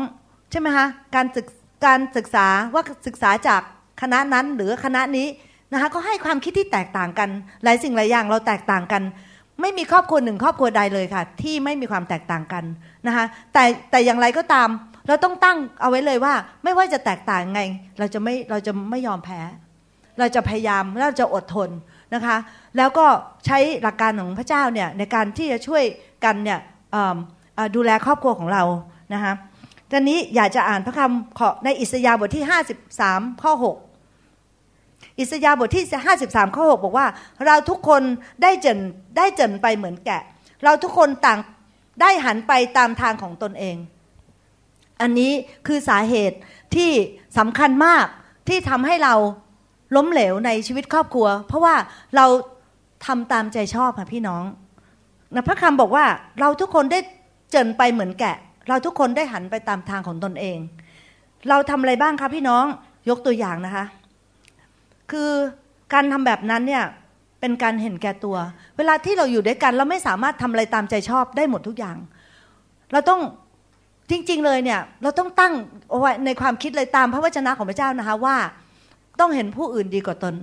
[0.51, 1.47] ใช่ไหมคะการศึก
[1.87, 3.63] การศึกษาว่าศึกษาจาก
[4.03, 5.27] คณะนั้นหรือคณะนี้
[5.73, 7.29] นะคะก็ให้ความคิดที่แตกต่างกัน
[7.65, 9.03] หลายสิ่งหลายอย่างเราแตกต่างกัน
[9.61, 12.65] ไม่มีครอบครัวหนึ่งครอบครัวใดเลยค่ะ ที่ไม่มีความแตกต่างกัน
[13.07, 14.69] นะคะแต่แต่อย่างไรก็ตาม
[15.09, 17.61] เราต้องตั้งเอาไว้เลยว่า ไม่ว่าจะแตกต่างไง
[17.99, 19.41] เราจะไม่เราจะไม่ยอมแพ้
[20.19, 21.71] เราจะพยายามเราจะอดทน
[22.15, 22.37] นะคะ
[22.77, 23.07] แล้วก็
[23.47, 25.85] ใช้หลักการของพระเจ้าเนี่ยในการที่จะช่วย
[26.25, 26.59] กันเนี่ย
[27.77, 28.63] ดูแลครอบครัวของเรา
[29.15, 29.33] นะคะ
[29.91, 32.45] ตอนนี้อยากจะอ่านพระคำในอิสยาห์บทที่
[32.93, 33.53] 53 ข้อ
[34.43, 35.85] 6 อิสยาห์บทที่
[36.21, 37.07] 53 ข้อ 6 บอกว่า
[37.47, 38.03] เราทุกคน
[38.43, 38.79] ได้เจน
[39.17, 40.23] ได้เจนไปเหมือนแกะ
[40.65, 41.39] เราทุกคนต่าง
[42.01, 43.77] ได้หันไปตามทางของตนเอง
[45.01, 45.33] อันนี้
[45.67, 46.39] คือสาเหตุ
[46.75, 46.91] ที่
[47.39, 48.07] สำคัญมาก
[48.49, 49.15] ที่ทำให้เรา
[49.97, 51.75] ล้มเหลวในชีวิตครอบครัว เพราะว่า
[52.17, 52.27] เรา
[53.07, 54.45] ทำตามใจชอบค่ะพี่น้อง
[55.35, 56.05] นะพระคำบอกว่า
[56.41, 57.01] เราทุกคนได้
[57.51, 58.37] เจินไปเหมือนแกะ
[58.69, 60.59] เราทุกคนได้หันไปตามทางของตนเอง
[61.49, 62.65] เราทำอะไรบ้างคะพี่น้อง
[63.09, 63.85] ยกตัวอย่างนะคะ
[65.11, 65.31] คือ
[65.93, 66.85] การทำแบบนั้นเนี่ย
[67.41, 68.37] เป็นการเห็นแก่ตัว
[68.77, 71.97] เวลาที่เราอยู่ด้วยกัน เราไม่สามารถทำอะไรตามใจชอบได้หมดทุกอย่าง
[72.93, 73.21] เราต้อง
[74.11, 75.53] จริง ๆ เลยเนี่ยเราต้องตั้ง
[75.91, 78.37] เอาไว้ในความคิดเลยตามพระวจนะของพระเจ้านะคะว่า
[79.21, 80.35] ต้องเห็นผู้อื่นดีกว่าตน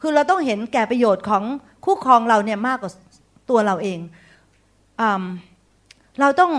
[0.00, 1.42] คือเราต้องเห็นแก่ประโยชน์ของ
[1.84, 2.92] คู่ครองเราเนี่ยมากกว่า
[3.50, 3.98] ตัวเราเอง
[5.00, 5.02] อ
[6.20, 6.52] เราต้อง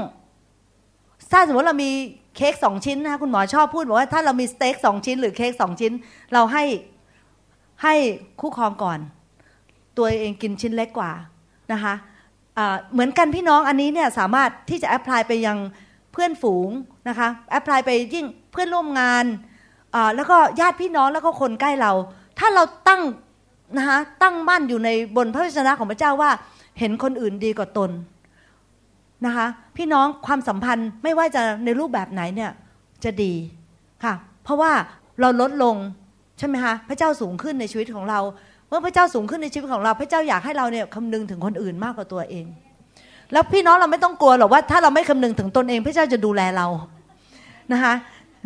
[1.31, 1.91] ถ้าสมมติเรามี
[2.35, 5.91] เค้กสองชิ้นนะคะคุณหมอชอบพูดบอกว่าถ้าเรามีสเต็กสองชิ้น หรือเค้กสองชิ้น
[6.33, 6.63] เราให้
[7.83, 7.95] ให้
[8.41, 8.99] คู่ครองก่อน
[9.97, 11.11] ตัวเองกินชิ้นเล็กกว่า
[11.73, 15.57] นะคะะเหมือนกันพี่น้องอันนี้เนี่ยสามารถที่จะ apply ไปยัง
[16.15, 16.69] เพื่อนฝูง
[17.09, 19.25] นะคะ apply ไปยังเพื่อนร่วมงาน
[20.15, 21.91] แล้วก็ญาติพี่น้องแล้วก็คนใกล้เรา
[22.39, 23.01] ถ้าเราตั้ง
[23.77, 26.31] นะคะตั้งมั่นอยู่ในบนพระวจนะของพระเจ้าว่า
[26.79, 27.91] เห็นคนอื่นดีกว่าตน
[29.25, 29.47] นะคะ
[29.77, 32.51] พี่น้องความสัมพันธ์ไม่ว่าจะในรูปแบบไหนเนี่ย
[33.03, 33.33] จะดี
[34.03, 34.71] ค่ะเพราะว่า
[35.21, 35.75] เราลดลง
[36.37, 38.19] ใช่ไหมคะพระเจ้าสูงขึ้นในชีวิตของเรา
[38.67, 42.45] เมื่อพระเจ้าสูงขึ้นในชีวิตของเรา พระเจ้าอยากให้เราเนี่ยคำนึงถึงคนอื่นมากกว่าตัวเอง
[43.31, 46.67] แล้วพี่น้องเราไม่ต้องกลัวหรอกว่าถ้าเราไม่คำนึงถึงตนเองพระเจ้าจะดูแลเรา
[47.73, 47.93] นะคะ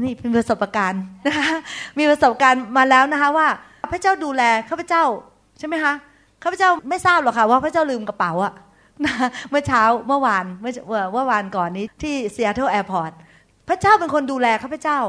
[0.04, 1.50] นี่เป็นประสบการณ์นะคะ
[1.98, 3.48] มีประสบการณ์มาแล้วนะคะว่า
[3.92, 5.04] พระเจ้าดูแลข้าพเจ้า
[5.60, 5.94] ใช่ไหมคะ
[6.44, 8.54] ข้าพเจ้าไม่ทราบหรอกค่ะว่าข้าพเจ้าลืมกระเป๋าอะ
[9.50, 10.72] เมื่อเช้าเมื่อวานเมื่อ
[11.14, 13.12] เมื่อวานก่อนนี้ที่ Seattle airport
[13.70, 15.00] พระเจ้าเป็นคนดูแลข้าพเจ้า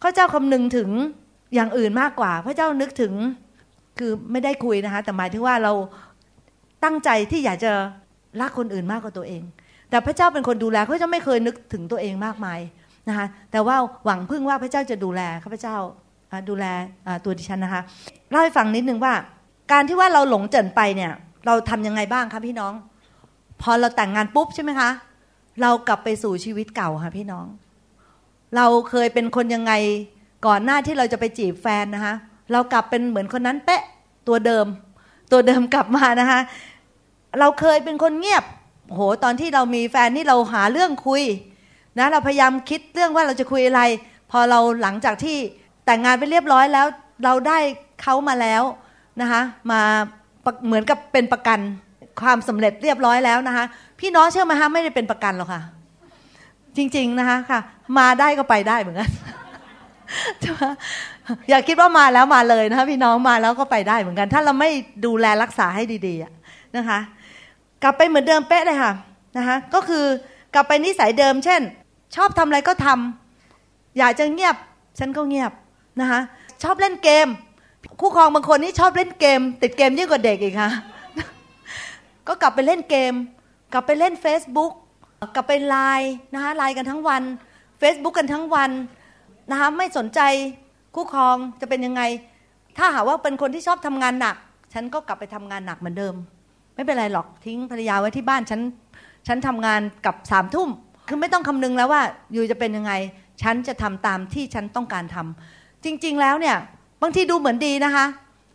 [0.00, 0.90] ข้าพเจ้าคำนึงถึง
[1.54, 3.12] อย่างอื่นมากกว่า พระเจ้านึกถึง
[3.98, 5.72] คือไม่ได้คุยนะคะแต่หมายถึงว่าเรา
[6.84, 7.72] ตั้งใจที่อยากจะ
[8.40, 9.42] รักคนอื่นมากกว่าตัวเอง
[9.90, 12.60] แต่พระเจ้าเป็นคนดูแลเขาจะไม่เคยนึกถึงตัวเองมากมาย
[13.08, 15.76] นะคะแต่ว่าหวังพึ่งว่าพระเจ้าจะดูแลข้าพเจ้า
[16.48, 16.64] ดูแล
[17.24, 17.82] ตัวดิฉันนะคะ
[18.30, 19.14] เล่าให้ฟังนิดนึงว่า
[19.72, 21.12] การที่ว่าเราหลงเจินไปเนี่ย
[21.46, 22.72] เราทํำยังไงบ้างคะพี่น้อง
[23.62, 24.90] พอเราแต่งงานปุ๊บใช่ไหมคะ
[25.62, 27.46] เรากลับไปสู่ชีวิตเก่าค่ะพี่น้อง
[28.56, 29.72] เราเคยเป็นคนยังไง
[30.46, 32.14] ก่อนหน้าที่เราจะไปจีบแฟนนะคะ
[32.52, 33.82] เรากลับเป็นเหมือนคนนั้นเป๊ะ
[34.28, 34.66] ตัวเดิม
[35.32, 36.40] ตัวเดิมกลับมานะคะ
[37.40, 38.44] เราเคยเป็นคนเงียบ
[38.94, 41.22] โหตอนที่เรามีแฟนนี่เราหาเรื่องคุย
[41.98, 43.82] นะเราพยายามคิดเรื่องว่าเราจะคุยอะไร
[44.30, 45.36] พอเราหลังจากที่
[45.86, 46.86] แต่งงานไปเรียบร้อยแล้ว
[47.24, 47.58] เราได้
[48.02, 48.62] เขามาแล้ว
[49.20, 49.80] นะคะมา
[50.66, 51.58] เหมือนกับเป็นประกัน
[52.22, 53.64] ความสำเร็จเรียบร้อยแล้วนะคะ
[54.00, 55.62] พี่น้องเชื่อไหมคะไม่ได้เป็นประกันหรอกค่ะ
[56.76, 57.60] จริง ๆนะคะค่ะ
[57.98, 59.10] มาได้ก็ไปได้เหมือนกัน
[61.48, 64.70] อย่าคิดว่ามาแล้วมาเลยนะคะพี่น้องมาแล้วก็ไปได้เหมือนกัน ถ้าเราไม่
[65.06, 66.41] ดูแลรักษาให้ดีๆ
[66.76, 66.98] นะคะ
[67.82, 68.92] กลับไปเหมือนเดิมเป๊ะเลยค่ะ
[69.36, 70.04] นะคะก็คือ
[70.54, 71.60] กลับไปนิสัยเดิม เช่น
[72.16, 74.56] ชอบทำอะไรก็ทำอยากจะเงียบ
[74.98, 75.52] ฉันก็เงียบ
[76.00, 76.20] นะคะ
[76.62, 77.28] ชอบเล่นเกม
[78.00, 80.70] คู่ครองบางคนนี่ชอบเล่นเกม ติดเกมยิ่งกว่าเด็กอีกค่ะ
[82.28, 83.12] ก็กลับไปเล่นเกม
[83.72, 84.72] กลับไปเล่น Facebook
[85.34, 87.22] กลับไปไลน์นะคะไลน์กันทั้งวัน
[87.80, 88.70] Facebook กันทั้งวัน
[89.50, 90.20] นะคะไม่สนใจ
[90.94, 92.02] คู่ครองจะเป็นยังไง
[92.78, 94.36] ถ้าหาว่าเป็นคนที่ชอบทำงานหนัก
[94.72, 96.14] ฉันก็กลับไปทำงานหนักเหมือนเดิม
[96.74, 98.60] ไม่เป็นไรหรอกทิ้งภรรยาไว้ที่บ้านฉัน
[99.26, 100.68] ฉันทำงานกับสามทุ่ม
[101.08, 102.92] คือไม่ต้องคำนึงแล้วว่าอยู่จะเป็นยังไง
[103.42, 106.56] ฉันจะทำตามที่ฉันต้องการทำจริง ๆ แล้วเนี่ย
[107.02, 108.06] บางทีดูเหมือนดีนะคะ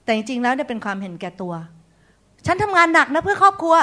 [0.03, 1.53] แต่จริงๆแล้วเนี่ยเป็นความเห็นแก่ตัว
[2.45, 3.75] ฉันทำงานหนักนะเพื่อครอบครัว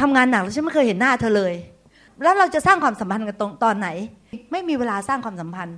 [0.00, 1.54] ทำงานหนักแล้วฉันไม่เคยเห็นหน้าเธอเลย
[2.22, 3.88] แล้วเราจะสร้างความสัมพันธ์กันตรงตอนไหน
[4.52, 5.76] ไม่มีเวลาสร้างความสัมพันธ์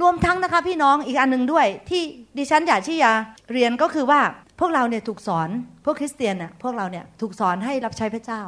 [0.00, 2.02] รวมทั้งนะคะพี่น้องอีกอันหนึ่งด้วย ที่
[2.38, 3.10] ดิฉันอยากที่จะ
[3.52, 4.20] เรียนก็คือว่า
[4.60, 5.48] พวกเราเนี่ยถูกสอน
[5.84, 8.42] พวกคริสเตียนน่ะพวกเราเนี่ยถูกสอนให้รับใช้พระเจ้า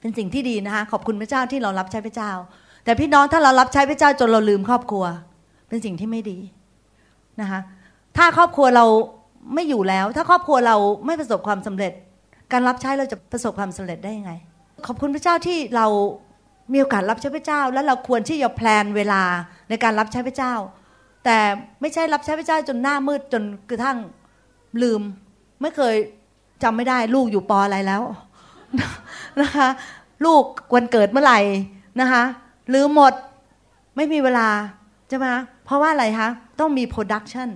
[0.00, 2.30] เป็นสิ่งที่ดีนะคะขอบคุณพระเจ้าที่เรารับใช้พระเจ้า
[2.84, 5.04] แต่พี่น้องถ้าเรารับใช้พระเจ้าจนเราลืมครอบครัว
[5.68, 6.38] เป็นสิ่งที่ไม่ดี
[7.40, 7.60] นะคะ
[8.16, 8.84] ถ้าครอบครัวเรา
[9.54, 11.92] ไม่อยู่แล้ว ถ้าครอบครัวเราไม่ประสบความสำเร็จ
[12.52, 14.32] การรับใช้เราจะประสบความสำเร็จได้ยังไง
[14.86, 15.86] ขอบคุณพระเจ้าที่เรา
[16.72, 19.22] มีโอกาสรับใช้พระเจ้า และเราควรที่จะแพลนเวลา
[19.68, 20.54] ในการรับใช้พระเจ้า
[21.24, 21.38] แต่
[21.80, 23.98] ไม่ใช่รับใช้พระเจ้าจนหน้ามืดจนกระทั่ง
[24.82, 25.00] ลืม
[25.60, 25.96] ไม่เคย
[26.62, 28.02] จำไม่ได้ลูกอยู่ปออะไรแล้ว
[29.42, 29.68] นะคะ
[30.24, 30.42] ลูก
[30.74, 31.38] วันเกิดเมื่อไหร่
[32.00, 32.22] นะคะ
[32.74, 33.12] ลืมหมด
[33.96, 34.48] ไม่มีเวลา
[35.08, 35.26] ใช่ไหม
[35.64, 36.28] เพราะว่าอะไรคะ
[36.60, 37.48] ต้องมี production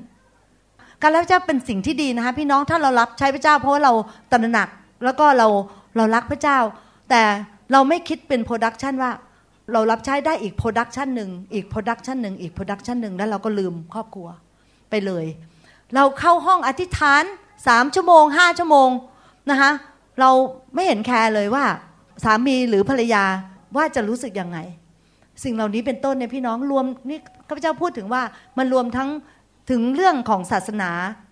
[1.02, 3.92] การรับใช้พระเจ้าเป็นสิ่งที่ดีนะคะพี่น้องถ้าเรารับใช้พระเจ้า เพราะว่าเรา
[4.32, 4.68] ตระหนัก
[5.04, 5.48] แล้วก็เรา
[5.96, 6.58] เรารักพระเจ้า
[7.10, 7.22] แต่
[7.72, 9.10] เราไม่คิดเป็น production ว่า
[9.72, 14.28] เรารับใช้ได้อีก production หนึ่งอีก production หนึ่งอีก production หนึ่งแล้วเราก็ลืมครอบครัว
[14.90, 15.24] ไปเลย
[15.94, 17.22] เราเข้าห้องอธิษฐาน
[17.66, 18.88] สามชั่วโมงห้าชั่วโมง
[19.50, 19.70] นะคะ
[20.20, 20.30] เรา
[20.74, 21.64] ไม่เห็นแคร์เลยว่า
[22.24, 23.24] สามีหรือภรรยา
[23.76, 24.58] ว่าจะรู้สึกยังไง
[25.44, 28.22] สิ่งเหล่านี้เป็นต้นเนี่ยพี่น้องรวมนี่ข้าพเจ้าพูดถึงว่า
[28.58, 29.08] มันรวมทั้ง
[29.70, 30.90] ถึงเรื่องของศาสนา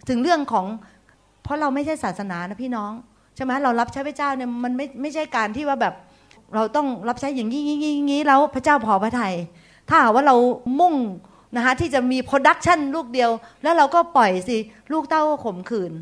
[0.08, 0.66] ถึงเรื่องของ
[1.42, 2.92] เพราะเราไม่ใช่ศาสนานะพี่น้อง
[3.36, 5.94] ใช่ไหมเรารับใช้พระเจ้าเนี่ยมันไม่ไม่ใช่การที่ว่าแบบ
[6.54, 9.34] เราต้องรับใช้อย่างนี้งี้งี้แล้วพระเจ้าพอพระทัย
[9.88, 10.36] ถ้าว่าเรา
[10.80, 10.94] มุ่ง
[11.56, 13.30] นะคะที่จะมี production ลูกเดียว
[13.62, 14.58] แล้วเราก็ปล่อยสิ
[14.92, 15.92] ลูกเต้าก็ข่มขืน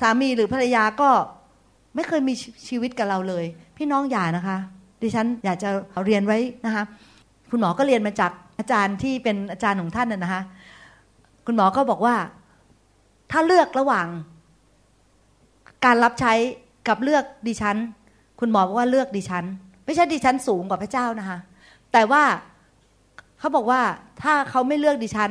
[0.00, 1.10] สามีหรือภรรยาก็
[1.94, 2.34] ไม่เคยมี
[2.68, 3.44] ชีวิตกับเราเลย
[3.76, 4.58] พี่น้องอย่านะคะ
[5.02, 5.68] ดิฉันอยากจะ
[6.04, 6.84] เรียนไว้นะคะ
[7.50, 10.42] คุณหมอก็เรียนมาจากอาจารย์ที่เป็นอาจารย์ของท่านนะคะ
[11.46, 12.16] คุณหมอก็บอกว่า
[13.30, 14.06] ถ้าเลือกระหว่าง
[15.84, 16.32] การรับใช้
[16.88, 17.76] กับเลือกดิฉัน
[18.40, 19.44] คุณหมอบอกว่าเลือกดิฉัน
[19.84, 21.38] ไม่ใช่ดิฉันสูงกว่าพระเจ้านะคะ
[21.92, 22.22] แต่ว่า
[23.38, 23.80] เขาบอกว่า
[24.22, 25.30] ถ้าเขาไม่เลือกดิฉัน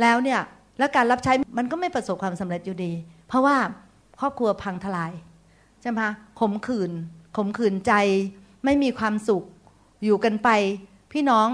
[0.00, 0.40] แล้วเนี่ย
[0.78, 2.92] แล้วการรับใช้มันก็ไม่ประสบความสำเร็จอยู่ดี
[3.28, 3.56] เพราะว่า
[4.20, 5.12] ครอบครัวพังทลาย
[5.82, 6.00] ใช่ไหม
[6.40, 6.92] ขมขื่น
[7.36, 7.92] ขมขื่นใจ
[8.64, 9.44] ไม่มีความสุข
[10.04, 10.48] อยู่กันไป
[11.12, 11.48] พี่น้อง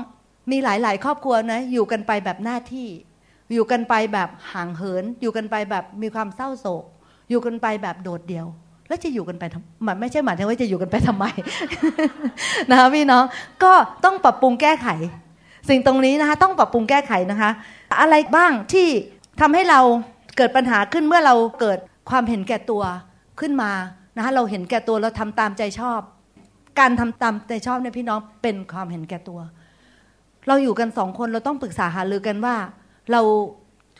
[0.51, 2.89] มีหลาย ๆ ครอบครัวนะอยู่กันไปแบบหน้าที่
[3.53, 6.85] อยู่กันไปแบบห่างเหิน อยู่กันไปแบบมีความเศร้าโศก
[7.31, 8.47] อยู่กันไปแบบโดดเดี่ยว
[8.89, 9.45] แล้วจะอยู่กันไป
[9.85, 11.25] หมายไม่ใช่หมายถึงว่าจะอยู่กันไปทำไม
[12.71, 13.25] นะพี่น้อง
[13.65, 13.73] ก็
[14.05, 14.89] ต้องปรับปรุงแก้ไข
[15.69, 17.51] สิ่งตรงนี้นะคะต้องปรับปรุงแก้ไขนะคะ
[18.01, 18.89] อะไรบ้างที่
[19.41, 19.81] ทำให้เรา
[20.37, 21.79] เกิดปัญหาขึ้นเมื่อเราเกิด
[22.11, 22.83] ความเห็นแก่ตัว
[23.41, 23.71] ขึ้นมา
[24.17, 26.01] นะคะเราเห็นแก่ตัวเราทำตามใจชอบ
[26.81, 29.41] การทำตามใจชอบเนี่ยพี่น้องเป็นความเห็นแก่ตัว
[30.49, 32.57] เราอยู่กันสองคนเราต้องปรึกษาหารือกันว่า
[33.13, 33.21] เรา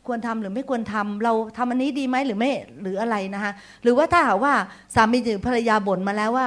[0.07, 2.51] ควรทำหรือไม่ควรทำเราทำอันนี้ดีไหมหรือไม่
[2.83, 3.53] หรืออะไรนะคะ
[3.83, 4.53] หรือว่าถ้าหากว่า
[4.95, 6.47] สามีหรือภรรยาบ่นมาแล้วว่า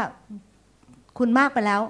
[1.18, 1.82] คุณมากไปแล้ว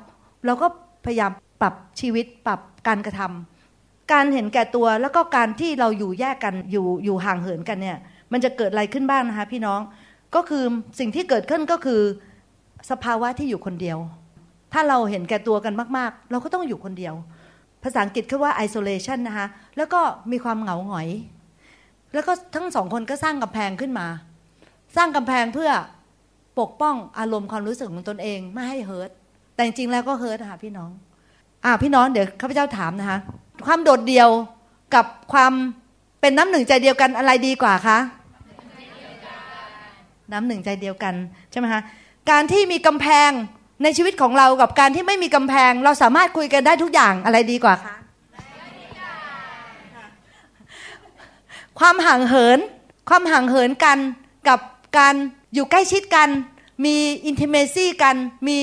[0.46, 0.68] เราก็
[1.06, 7.98] พยายามปรับชีวิตปรับ การกระทำการเห็นแก่ตัวแล้วก็การที่เราอยู่แยกกันอยู่อยู่ห่างเหินกันเนี่ย
[8.32, 9.80] มันจะเกิดอะไรขึ้นบ้างนะคะพี่น้อง
[10.36, 10.64] ก็คือ
[11.00, 12.02] สิ่งที่เกิดขึ้นก็คือ
[12.92, 13.98] สภาวะที่อยู่คนเดียว
[14.74, 17.16] ถ้าเราเห็นแก่ตัวกันมากๆ เราก็ต้องอยู่คนเดียว
[17.84, 21.10] ภาษาอังกฤษคือว่า isolation นะคะแล้วก็มีความเหงาหงอย
[22.14, 24.08] แล้วก็ทั้งสองคนก็สร้างกำแพงขึ้นมา
[24.96, 25.72] สร้างกำแพงเพื่อ
[26.60, 29.10] ปกป้องอารมณ์ความรู้สึกของตนเองไม่ให้เฮิร์ต
[29.54, 30.92] แต่จริงๆแล้วก็เฮิร์ตค่ะพี่น้อง
[31.66, 33.20] อ่าพี่น้องเดี๋ยวข้าพเจ้าถามนะคะ
[33.66, 34.30] ความโดดเดี่ยว
[34.96, 35.54] กับความ
[36.22, 37.98] เป็นน้ำหนึ่งใจเดียวกันอะไรดีกว่าคะ
[40.32, 41.16] น้ำหนึ่งใจเดียวกัน
[41.52, 41.82] ใช่ไหมคะ
[42.32, 43.32] การที่มีกำแพง
[43.84, 47.96] ในชีวิตของเรากับการที่ไม่มีกำแพง เราสามารถคุยกันได้ทุกอย่างอะไรดีกว่าคะ
[51.80, 52.60] ความห่างเหิน
[53.10, 53.98] ความห่างเหินกัน
[54.48, 54.60] กับ
[54.98, 55.16] การ
[55.54, 56.30] อยู่ใกล้ชิดกัน
[56.86, 56.96] มี
[57.26, 58.16] intimacy กัน
[58.50, 58.60] มี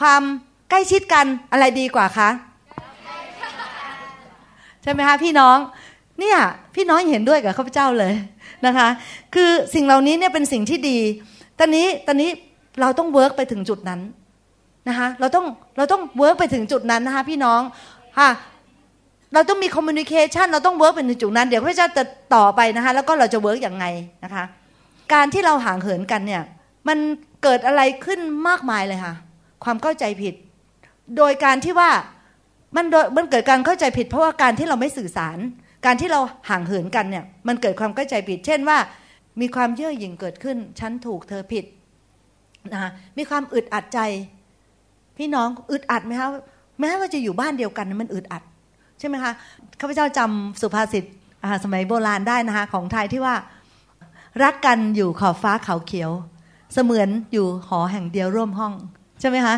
[0.00, 0.22] ความ
[0.70, 2.28] ใกล้ชิดกันอะไรดีกว่าคะ
[4.82, 5.56] ใช่ไหมคะพี่น้อง
[6.20, 6.38] เนี่ย
[6.74, 8.12] พี่น้องเห็นด้วยกับข้าพเจ้าเลย
[8.66, 8.88] นะคะ
[9.34, 10.98] คือสิ่งเหล่านี้เนี่ยเป็นสิ่งที่ดี
[11.58, 12.30] ตอนนี้ตอนนี้
[12.80, 14.00] เราต้อง work ไปถึงจุดนั้น
[14.88, 15.44] นะคะเราต้อง
[15.76, 17.60] เราต้อง work ไปถึงจุดนั้นนะคะพี่น้อง
[18.18, 18.30] ค่ะ
[19.34, 22.04] เราต้องมี communication เราต้อง work ไปถึงจุดนั้น เดี๋ยวพระเจ้าจะ
[22.34, 23.86] ต่อไปนะคะแล้วก็เราจะ work อย่างไง
[24.24, 24.44] นะคะ
[25.12, 26.42] การที่เราห่างเหินกันเนี่ย
[26.88, 26.98] มัน
[27.42, 29.14] เกิดอะไรขึ้นมากมายเลยค่ะ
[29.64, 30.34] ความเข้าใจผิด
[31.16, 31.90] โดยการที่ว่า
[32.76, 35.38] มันมันเกิดการเข้าใจผิด เพราะว่าการที่เราไม่สื่อสาร
[35.86, 38.78] การที่เราห่างเหินกันเนี่ยมันเกิดความเข้าใจผิด เช่นว่า
[39.40, 41.64] มีความเย่อหยิ่งเกิดขึ้น ฉันถูกเธอผิด
[42.72, 44.00] นะคะมีความอึดอัดใจ
[45.16, 46.28] พี่น้องอึดอัดไหมคะ
[46.80, 48.42] แม้ว่าจะอยู่บ้านเดียวกันมันอึดอัด
[48.98, 49.32] ใช่ไหมคะ
[49.80, 51.04] ข้าพเจ้าจำสุภาษิต
[51.64, 53.34] สมัยโบราณได้นะคะของไทยที่ว่า
[54.42, 56.10] รักกันอยู่ขอบฟ้าเขาเขียว
[56.74, 58.72] เสมือนอยู่หอแห่งเดียวร่วมห้อง
[59.20, 59.54] ใช่ไหมคะ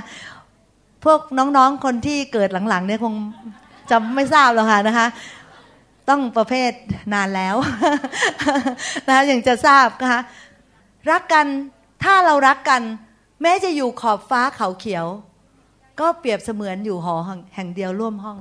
[1.04, 3.14] พวกน้องๆคนที่เกิดหลังๆเนี่ยคง
[3.90, 5.06] จำไม่ทราบหรอกค่ะนะคะ
[6.08, 6.72] ต้องประเภท
[7.12, 7.56] นานแล้ว
[9.06, 10.20] นะคะอย่างจะทราบนะคะ
[11.10, 11.46] รักกัน
[12.04, 12.82] ถ้าเรารักกัน
[13.42, 15.06] แม้จะอยู่ขอบฟ้าเขาเขียว
[16.00, 17.14] ก็เปรียบเสมือนอยู่หอ
[17.54, 18.38] แห่งเดียวร่วมห้อง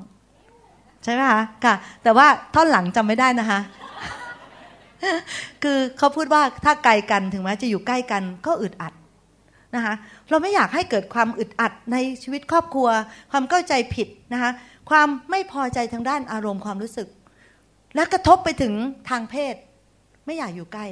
[1.04, 3.60] ใช่ไหมคะค่ะ แต่ว่าท่อนหลังจำไม่ได้นะคะ
[5.64, 8.94] คือเขาพูดว่าถ้าไกลกันถึงแม้จะอยู่ใกล้กันก็อึดอัด
[9.76, 9.94] นะคะ
[10.32, 12.90] เราไม่อยากให้เกิดความอึดอัดในชีวิตครอบครัว
[13.32, 14.52] ความเข้าใจผิดนะคะ
[14.90, 17.08] ความไม่พอใจทางด้านอารมณ์ความรู้สึก
[17.96, 18.74] และกระทบไปถึง
[19.10, 19.56] ทางเพศ
[20.26, 20.88] ไม่อยากอยู่ใกล้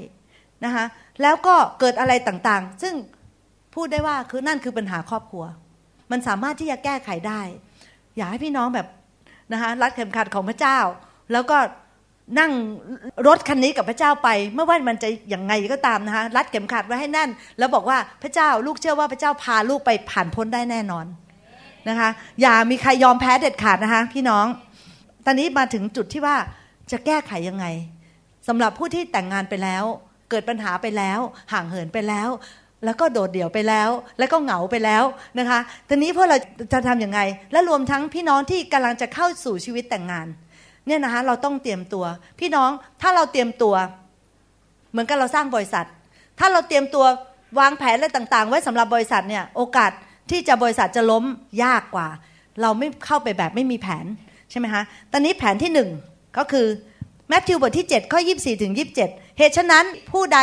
[0.65, 0.85] นะคะ
[1.21, 2.93] แล้วก็เกิดอะไรต่างๆ ซึ่ง
[3.75, 5.43] พูดได้ว่าคือนั่นคือปัญหาครอบครัว
[6.11, 7.41] มันสามารถที่จะแก้ไขได้
[8.17, 8.87] อยากให้พี่น้องแบบ
[9.53, 10.79] นะคะรัดเข็มขัดของพระเจ้า
[11.31, 11.57] แล้วก็
[12.39, 12.51] นั่ง
[13.27, 21.05] รถคันนี้กับพระเจ้าไป เมื่อว่ามันจะอย่างไงก็ตามนะคะรัดเข็มขัดไว้ให้แน่น แล้วบอกว่าพระเจ้าลูกเชื่อว่าพระเจ้าพาลูกไปผ่านพ้นได้แน่นอน
[21.89, 22.09] นะคะ
[22.41, 24.45] อย่ามีใครยอมแพ้เด็ดขาดนะคะพี่น้อง
[25.25, 26.35] ตอนนี้มาถึงจุดที่ว่า
[26.91, 27.65] จะแก้ไขยังไง
[28.47, 29.83] สำหรับผู้ที่แต่งงานไปแล้ว
[30.29, 31.19] เกิดปัญหาไปแล้ว
[31.53, 32.29] ห่างเหินไปแล้ว
[32.85, 33.89] แล้วก็โดดเดี่ยวไปแล้ว
[34.19, 35.03] แล้วก็เหงาไปแล้ว
[35.39, 36.37] นะคะตอนนี้พวกเรา
[36.73, 37.19] จะทำยังไง
[37.51, 40.27] และรวมทั้งพี่น้องที่กำลังจะเข้าสู่ชีวิตแต่งงาน
[40.87, 42.05] เนี่ยนะคะเราต้องเตรียมตัว
[42.39, 42.69] พี่น้อง
[43.01, 43.75] ถ้าเราเตรียมตัว
[44.91, 45.85] เหมือนกับเราสร้างบริษัท
[46.39, 47.05] ถ้าเราเตรียมตัว
[47.59, 49.91] วางแผนอะไรต่าง ๆ ไว้สำหรับบริษัทเนี่ยโอกาส
[50.31, 51.23] ที่จะบริษัทจะล้ม
[51.63, 52.07] ยากกว่า
[52.61, 54.05] เราไม่เข้าไปแบบไม่มีแผน
[54.51, 55.89] ใช่ไหมคะตอนนี้แผนที่หนึ่ง
[56.37, 56.67] ก็คือ
[57.27, 60.39] แมทธิวบทที่ 7 ข้อ 24ถึง27 เหตุฉะนั้นผู้ใด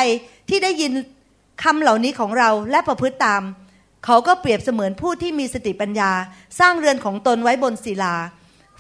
[0.49, 0.92] ที่ได้ยิน
[1.62, 3.42] คำเหล่านี้ของเราและประพฤติตาม
[4.05, 6.11] เขาก็เปรียบเสมือนผู้ที่มีสติปัญญา
[6.61, 8.14] สร้างเรือนของตนไว้บนศิลา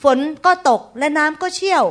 [0.02, 1.84] ฝนก็ตกและน้ำก็เชี่ยว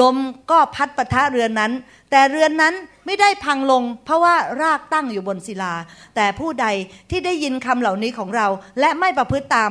[0.00, 0.16] ลม
[0.50, 1.72] ก็พัดปะทะเรือนนั้น
[2.10, 2.74] แต่เรือนนั้น
[3.06, 5.74] ไม่ได้พังลง เพราะว่ารากตั้งอยู่บนศิลา
[6.16, 6.66] แต่ผู้ใด
[7.10, 8.46] ที่ได้ยินคำเหล่านี้ของเรา
[8.80, 9.70] และไม่ประพฤติตาม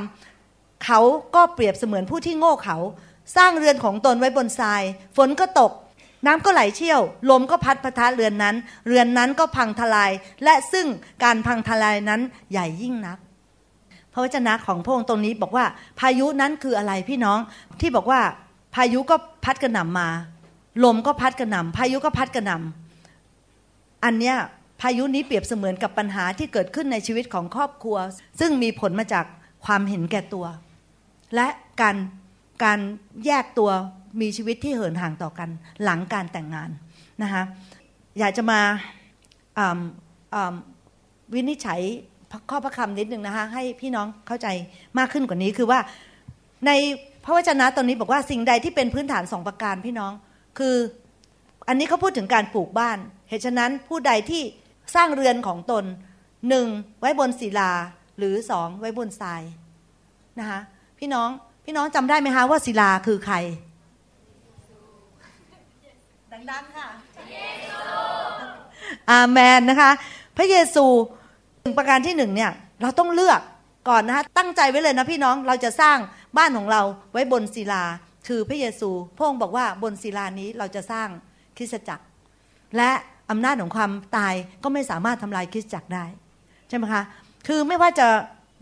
[0.86, 1.00] เขา
[1.36, 2.78] ก็เปรียบเสมือนผู้ที่โง่เขา
[3.36, 4.84] สร้างเรือนของตนไว้บนทราย
[5.18, 5.72] ฝนก็ตก
[6.26, 8.56] น้ำก็ไหลเชี่ยว ลมก็พัดปะทะเรือนนั้น
[8.88, 10.12] เรือนนั้นก็พังทลาย
[10.44, 10.88] และซึ่ง
[11.24, 13.18] การพังทลายนั้นใหญ่ยิ่งนัก
[14.18, 15.66] ระวจนะของพระองค์ตรงนี้บอกว่า
[16.00, 17.40] พายุนั้นคืออะไรพี่น้อง
[17.82, 18.20] ที่บอกว่า
[18.76, 20.10] พายุก็พัดกระหน่ำมา
[20.84, 24.36] ลมก็พัดกระหน่ำพายุก็พัดกระหน่ำอันเนี้ย
[24.82, 27.98] พายุนี้เปรียบเสมือนกับปัญหาที่เกิดขึ้นในชีวิตของครอบครัว
[28.40, 29.26] ซึ่งมีผลมาจาก
[29.66, 30.46] ความเห็นแก่ตัว
[31.36, 31.48] และ
[31.82, 31.98] การ
[32.64, 32.80] การ
[33.26, 33.72] แยกตัว
[34.22, 35.50] มีชีวิตที่เหินห่างต่อกัน
[35.84, 36.70] หลังการแต่งงาน
[37.24, 37.44] นะคะ
[38.20, 38.60] อยากจะมา
[41.34, 41.82] วินิจฉัย
[42.50, 44.48] ข้อพระคำนิดหนึ่งนะคะ ให้พี่น้องเข้าใจ
[44.98, 45.80] มากขึ้นกว่านี้คือว่า
[46.68, 46.72] ใน
[47.26, 50.12] พระวจนะตอนนี้บอกว่าสิ่งใดที่เป็นพื้นฐานสองประการพี่น้อง
[50.58, 50.76] คือ
[51.68, 52.98] อันนี้เขาพูดถึงการปลูกบ้าน
[53.30, 54.42] เหตุฉะนั้นผู้ใดที่
[54.96, 55.84] สร้างเรือนของตน
[56.50, 56.68] หนึ่ง
[57.02, 57.72] ไว้บนศิลา
[58.18, 59.42] หรือสองไว้บนทราย
[60.40, 60.60] นะคะ
[61.00, 61.30] พี่น้อง
[61.66, 63.36] พี่น้องจำได้ไหมคะว่าศิลาคือใคร
[66.52, 66.88] ดังๆค่ะ
[69.12, 69.92] อาเมนนะคะ
[70.38, 70.86] พระเยซู
[71.78, 72.52] ประการที่หนึ่งเนี่ย
[72.82, 73.42] เราต้องเลือก
[73.90, 75.98] ก่อนนะคะตั้งใจไว้เลยนะพี่น้องเราจะสร้าง
[76.38, 76.82] บ้านของเรา
[77.14, 77.84] ไว้บนศิลา
[78.28, 81.08] คือพระเยซูพระองค์บอกว่าบนศิลานี้เราจะสร้าง
[81.58, 82.04] คริสตจักร
[82.78, 82.92] และ
[83.30, 86.06] อำนาจของความตายก็ไม่สามารถทำลายคริสตจักรได้
[86.70, 87.04] ใช่ไหมคะ
[87.48, 88.08] คือไม่ว่าจะ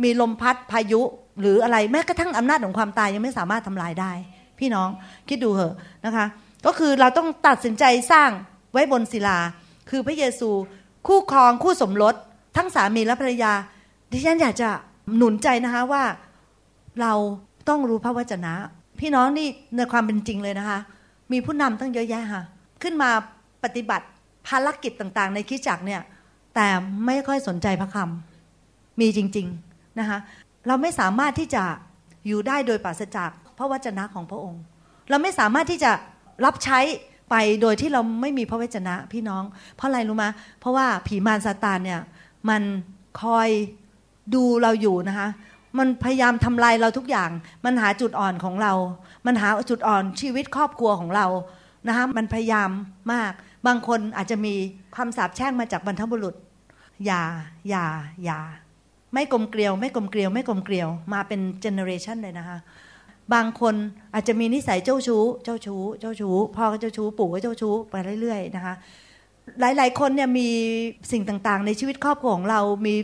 [0.03, 1.01] มีลมพัดพายุ
[1.41, 4.11] หรืออะไรแม้กระทั่งอำนาจของความตายยังไม่สามารถทำลายได้
[4.59, 4.89] พี่น้อง
[5.29, 6.25] คิดดูเหอะนะคะ
[6.65, 8.29] ก็คือเราต้องตัดสินใจสร้าง
[8.73, 9.37] ไว้บนศิลา
[9.89, 10.49] คือพระเยซู
[11.07, 12.15] คู่ครองคู่สมรส
[12.57, 13.53] ทั้งสามีและภรรยา
[14.11, 14.69] ดิฉันอยากจะ
[15.15, 16.03] หนุนใจนะคะว่า
[17.01, 17.13] เรา
[17.69, 18.53] ต้องรู้พระวจนะ
[18.99, 20.79] พี่น้องนี่ในความเป็นจริงเลยนะคะ
[21.31, 22.43] มีผู้นำตั้งเยอะแยะค่ะ
[22.81, 23.09] ขึ้นมา
[23.63, 24.05] ปฏิบัติ
[24.47, 26.01] ภารกิจต่างๆ ในคริสตจักเนี่ย
[26.55, 26.67] แต่
[27.05, 30.17] ไม่ค่อยสนใจพระคำมีจริงๆนะคะ
[30.67, 31.63] เราไม่สามารถที่จะ
[32.27, 34.61] อยู่ได้โดยปราศจากพระวจนะของพระองค์
[35.09, 35.91] เราไม่สามารถที่จะ
[36.45, 36.79] รับใช้
[37.29, 39.43] ไปโดยที่เราไม่มีพระวจนะพี่น้อง
[39.75, 40.25] เพราะอะไรรู้ไหม
[40.59, 42.01] เพราะว่าผีมารซาตานเนี่ย
[42.49, 42.63] มัน
[43.21, 43.49] คอย
[44.35, 45.29] ดูเราอยู่นะคะ
[45.77, 47.29] มันพยายามทำลายเราทุกอย่าง
[47.65, 48.73] มันหาจุดอ่อนของเรา
[49.25, 51.27] มันหาจุดอ่อนชีวิตครอบครัวของเรา
[51.87, 52.69] นะคะมันพยายาม
[53.13, 53.31] มาก
[53.67, 54.53] บางคนอาจจะมี
[54.95, 56.35] คำสาปแช่งมาจากบรรพบุรุษ
[57.05, 57.21] อย่า
[57.69, 57.85] อย่า
[58.23, 58.39] อย่า
[59.13, 62.57] ไม่กลมเกลียว ไม่กลมเกลียว ไม่กลมเกลียว มาเป็นเจเนอเรชันเลยนะคะ
[63.33, 63.75] บางคน
[64.13, 68.75] อาจจะมีนิสัยเจ้าชู้ เจ้าชู้ เจ้าชู้ พ่อก็เจ้าชู้ ปู่ก็เจ้าชู้ ไปเรื่อยๆนะคะ
[69.59, 70.47] หลาย ๆ คนเนี่ยมี
[71.11, 72.95] สิ่งต่างๆ ในชีวิตครอบครัวของเรา มี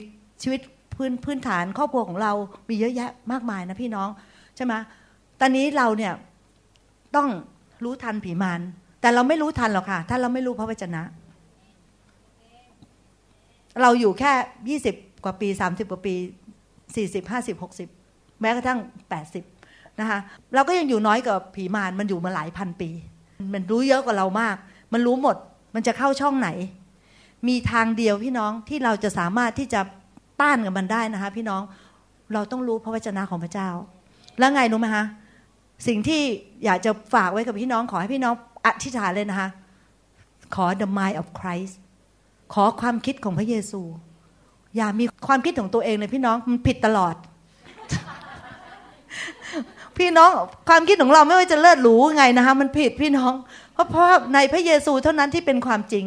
[0.44, 0.62] ชีวิต
[0.96, 2.32] พื้นพื้นฐานครอบครัวของเรา
[2.70, 4.10] มีเยอะแยะมากมายนะพี่น้อง
[4.56, 4.74] ใช่ไหม
[5.40, 6.14] ตอนนี้เราเนี่ย
[7.16, 7.28] ต้อง
[7.84, 8.62] รู้ทันผีมาร
[9.02, 11.02] แต่เราไม่รู้ทันหรอกค่ะ ถ้าเราไม่รู้พระวจนะ
[13.82, 14.32] เราอยู่แค่
[14.70, 16.14] ยี่สิบกว่าปีสามสิบกว่าปี
[16.96, 17.90] สี่สิบห้าสิบหกสิบ
[18.42, 19.44] แม้กระทั่งแปดสิบ
[20.00, 20.20] นะคะ
[20.56, 22.90] เราก็ยังอยู่น้อยกว่าผีมารมันอยู่มาหลายพันปี
[23.54, 24.56] มันรู้เยอะกว่าเรามาก
[24.94, 25.36] มันรู้หมด
[25.74, 26.50] มันจะเข้าช่องไหน
[27.48, 29.82] มีทางเดียวพี่น้องที่เราจะสามารถที่จะ
[30.42, 31.62] ต้านกับมันได้นะคะ พี่น้อง
[32.34, 33.70] เราต้องรู้พระวจนะของพระเจ้า
[34.40, 35.06] แล้วไงรู้ไหมคะ
[35.88, 36.22] สิ่งที่
[36.66, 38.34] อยากจะฝากไว้กับพี่น้องขอให้พี่น้อง
[38.66, 39.50] อธิษฐานเลยนะคะ
[40.56, 41.74] ขอ the mind of Christ
[42.54, 43.82] ขอความคิดของพระเยซู
[44.78, 47.16] อย่ามีความคิดของตัวเองเลยพี่น้องมันผิดตลอด
[49.98, 50.30] พี่น้อง
[50.70, 53.34] ความคิดของเราไม่ว่าจะเลิศหรูไงนะคะมันผิดพี่น้อง
[53.74, 56.06] เพราะเพราะในพระเยซูเท่านั้นที่เป็นความจริง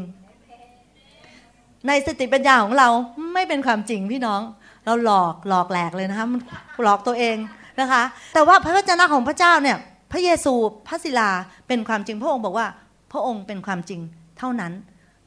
[1.88, 2.88] ในสติปัญญาของเรา
[3.34, 4.40] ไม่เป็นความจริงพี่น้อง
[4.84, 6.40] เราหลอกหลอกแหลกเลยนะคะมัน
[6.84, 7.36] หลอกตัวเอง
[7.80, 8.02] นะคะ
[8.34, 9.76] แต่ว่าพระวจนะของพระเจ้าเนี่ย
[10.12, 10.54] พระเยซู
[10.88, 11.30] พระศิลา
[11.68, 12.66] เป็นความจริง พระองค์บอกว่า
[13.12, 14.00] พระองค์เป็นความจริง
[14.38, 14.72] เท่านั้น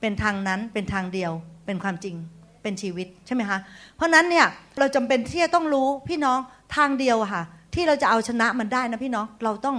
[0.01, 1.31] เป็นทางนั้นเป็นทางเดียว
[1.65, 2.15] เป็นความจริง
[2.61, 3.59] เป็นชีวิตใช่ไหมคะ
[3.95, 4.45] เพราะนั้นเนี่ย
[4.79, 6.39] เราจำเป็นที่จะต้องรู้พี่น้อง
[6.75, 7.43] ทางเดียวค่ะ
[7.75, 9.77] ที่เราจะเอาชนะมันได้นะพี่น้องเราต้อง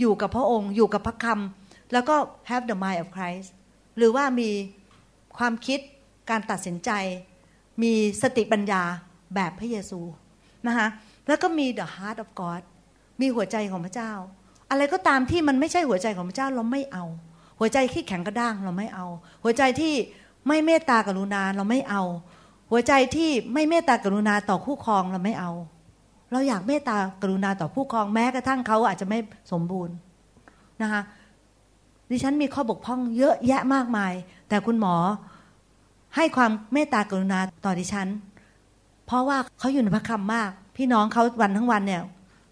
[0.00, 2.16] อยู่กับพระองค์ อยู่กับพระคำแล้วก็
[2.50, 3.48] have the mind of Christ
[3.96, 4.50] หรือว่ามี
[5.38, 5.80] ความคิด
[6.30, 6.90] การตัดสินใจ
[7.82, 8.82] มีสติปัญญา
[9.34, 10.00] แบบพระเยซู
[10.66, 10.88] นะคะ
[11.26, 12.62] แล้วก็มี the heart of God
[13.20, 14.12] มีหัวใจของพระเจ้า
[14.70, 17.04] อะไรก็ตามที่มันไม่ใช่หัวใจของพระเจ้าเราไม่เอา
[17.58, 19.06] หัวใจที่แข็งกระด้างเราไม่เอา
[19.44, 19.94] หัวใจที่
[20.48, 22.02] ไม่เมตตากรุณาเราไม่เอา
[22.70, 25.50] หัวใจที่ไม่เมตตากรุณาต่อคู่ครองเราไม่เอา
[26.32, 29.18] เราอยากเมตตากรุณาต่อผู้ครองแม้กระทั่งเขาอาจจะไม่
[29.52, 29.94] สมบูรณ์
[30.82, 31.02] นะคะ
[32.10, 34.12] ดิฉันมีข้อบกพร่องเยอะแยะมากมาย
[34.48, 34.94] แต่คุณหมอ
[36.16, 38.08] ให้ความเมตตากรุณาต่อดิฉัน
[39.06, 42.02] เพราะว่าเขาอยู่ในพระคำมาก พี่น้องเขาวันทั้งวันเนี่ย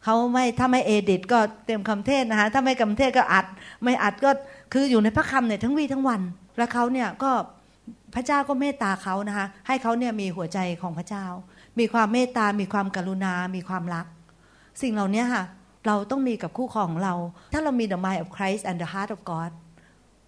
[0.04, 3.46] เขาไม่ถ้าไม่เอดิตก็เต็มคำเทศนะคะถ้าไม่คำเทศก็อัด
[3.84, 4.30] ไม่อัดก็
[4.72, 6.20] คืออยู่ในพระคำเนี่ยทั้งวีทั้งวัน
[6.56, 7.30] แล้วเขาเนี่ยก็
[8.14, 11.26] พระเจ้าก็เมตตาเขานะคะให้เขาเนี่ยมีหัวใจของพระเจ้า
[11.80, 14.06] มีความเมตตา มีความกรุณา มีความรัก
[14.82, 15.44] สิ่งเหล่านี้ค่ะ
[15.86, 17.14] เราต้องมีกับคู่ครองของเรา
[17.52, 19.50] ถ้าเรามี the mind of Christ and the heart of God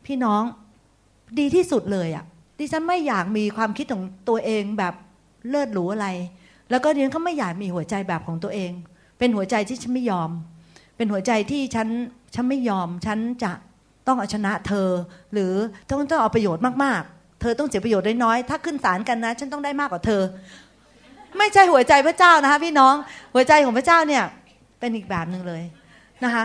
[0.07, 0.43] พี่น้อง
[1.39, 2.25] ดีที่สุดเลยอะ่ะ
[2.59, 4.95] ดิฉันไม่อยากมีความคิดของตัวเองแบบ
[5.49, 6.09] เลิศหรูอะไร
[6.71, 8.73] แล้วก็ดิฉันก็ไม่อยากมีหัวใจแบบของตัวเอง
[9.19, 10.31] เป็นหัวใจที่ฉันไม่ยอม
[10.97, 11.89] เป็นหัวใจที่ฉัน
[12.35, 13.53] ฉันไม่ยอม ฉันจะ
[14.07, 14.89] ต้องเอาชนะเธอ
[15.33, 15.53] หรือ
[15.89, 20.23] ต้องต้องเอาประโยชน์มากๆ เธอต้องเสียประโยชน์น้อยๆถ้าขึ้นศาลกันนะ ฉันต้องได้มากกว่าเธอ
[21.39, 22.95] ไม่ใช่หัวใจพระเจ้านะคะ พี่น้อง
[23.35, 24.25] หัวใจของพระเจ้าเนี่ย
[24.81, 25.63] เป็นอีกแบบหนึ่งเลย
[26.25, 26.45] นะคะ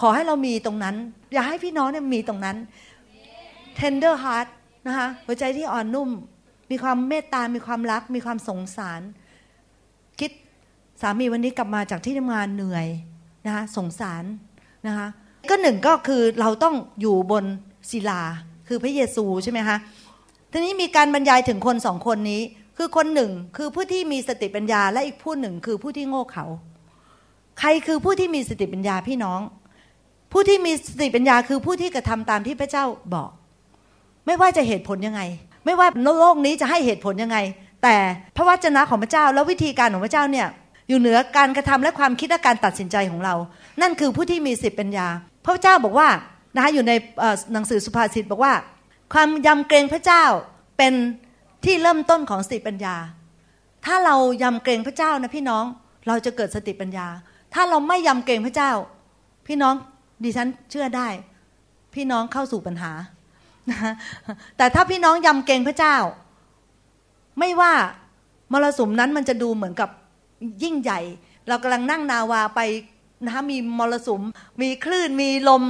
[0.00, 0.94] ขอให้เรามีตรงนั้น
[1.32, 2.56] อย่าให้พี่น้องเนี่ยมีตรงนั้น
[3.78, 4.48] tender heart
[4.86, 6.10] นะคะหัวใจที่อ่อนนุ่ม
[6.70, 9.00] มีความเมตตา มีความรัก มีความสงสาร
[10.20, 10.30] คิด
[11.00, 12.86] สามีวันนี้กลับมาจากที่ทำงานเหนื่อย
[13.46, 14.24] นะคะสงสาร
[14.86, 15.06] นะคะ
[15.48, 17.44] ก็หนึ่งก็คือเราต้องอยู่บน
[17.90, 18.22] ศิลา
[18.68, 19.76] คือพระเยซูใช่ไหมคะ
[20.52, 22.42] ทีนี้มีการบรรยายถึงคนสองคนนี้
[22.76, 26.44] คือคนหนึ่งคือผู้ที่มีสติปัญญา และอีกผู้หนึ่งคือผู้ที่โง่เขลา
[27.58, 29.40] ใครคือผู้ที่มีสติปัญญาพี่น้อง
[30.32, 33.30] ผู้ที่มีสติปัญญาคือผู้ที่กระทำตามที่พระเจ้าบอก
[34.26, 35.22] ไม่ว่าจะเหตุผลยังไง
[35.64, 37.38] ไม่ว่าโลกนี้จะให้เหตุผลยังไง
[37.82, 37.96] แต่
[38.36, 40.48] พระวจนะของพระเจ้า และวิธีการของพระเจ้าเนี่ย
[40.88, 43.34] อยู่เหนือการกระทำและความคิดและการตัดสินใจของเรา
[43.80, 45.06] นั่นคือผู้ที่มีสิทธิปัญญา
[45.44, 46.08] พระเจ้าบอกว่า
[46.54, 46.92] นะคะอยู่ใน
[47.52, 48.52] หนังสือสุภาษิตบอกว่า
[49.12, 50.24] ความยำเกรงพระเจ้า
[50.78, 50.94] เป็น
[51.64, 52.96] ที่เริ่มต้นของสติปัญญา
[53.86, 55.64] ถ้าเรายำเกรงพระเจ้านะพี่น้อง
[56.06, 57.06] เราจะเกิดสติปัญญา
[57.54, 58.72] ถ้าเราไม่ยำเกรงพระเจ้า
[59.46, 59.74] พี่น้อง
[60.24, 61.08] ดิฉันเชื่อได้
[61.94, 62.92] พี่น้องเข้าสู่ปัญหา
[64.56, 65.96] แต่ถ้าพี่น้องยำเกรงพระเจ้า
[67.38, 67.72] ไม่ว่า
[68.52, 69.90] มรสุมนั้นมันจะดูเหมือนกับ
[70.62, 71.00] ยิ่งใหญ่
[71.48, 72.60] เรากำลังนั่งนาวาไป
[73.24, 74.22] นะคะมีมรสุม
[74.60, 75.62] มีคลื่นมีลม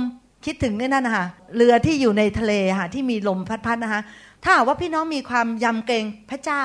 [0.44, 1.26] คิดถึงนี่นั่นนะคะ
[1.56, 4.02] เรือที่อยู่ในทะเลค่ะที่มีลมพัดๆนะคะ
[4.44, 6.64] ถ้าว่าพี่น้องมีความยำเกรงพระเจ้า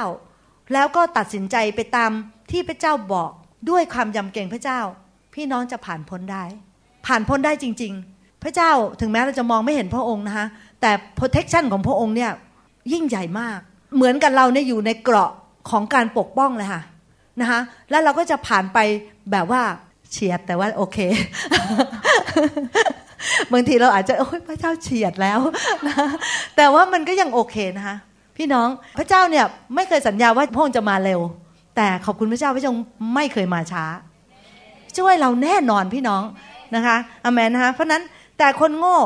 [0.74, 2.12] แล้วก็ตัดสินใจไปตาม
[2.52, 3.32] ที่พระเจ้าบอก
[3.70, 4.80] ด้วยความยำเกรงพระเจ้า
[5.34, 6.44] พี่น้องจะผ่านพ้นได้
[7.06, 8.72] ผ่านพ้นได้จริง ๆ พระเจ้า
[9.02, 10.48] ถึงแม้เราจะมองไม่เห็นพระองค์นะคะ
[10.82, 12.32] แต่ protection ของพระองค์เนี่ย
[12.94, 13.60] ยิ่งใหญ่มาก
[13.96, 15.32] เหมือนกับเราเนี่ยอยู่ในเกราะ
[15.70, 16.82] ของการปกป้องเลยค่ะ
[17.42, 17.60] นะคะ
[17.90, 18.78] แล้วเราก็จะผ่านไป
[19.32, 19.62] แบบว่า
[20.12, 20.98] เฉียดแต่ว่าโอเค
[23.54, 25.40] บางทีเราอาจจะโอ้ยพระเจ้าเฉียดแล้ว
[25.88, 25.96] นะ
[26.56, 27.96] แต่ว่ามันก็ยังโอเคนะคะ
[28.38, 28.68] พี่น้อง
[28.98, 29.46] พระเจ้าเนี่ย
[29.76, 31.20] ไม่เคยสัญญาว่าพระองค์จะมาเร็ว
[31.76, 33.86] แต่ขอบคุณพระเจ้าพระองค์ไม่เคยมาช้า
[34.98, 36.24] ช่วยเราแน่นอนพี่น้อง
[36.76, 38.04] นะคะอเมนนะคะเพราะนั้น
[38.38, 38.98] แต่คนโง่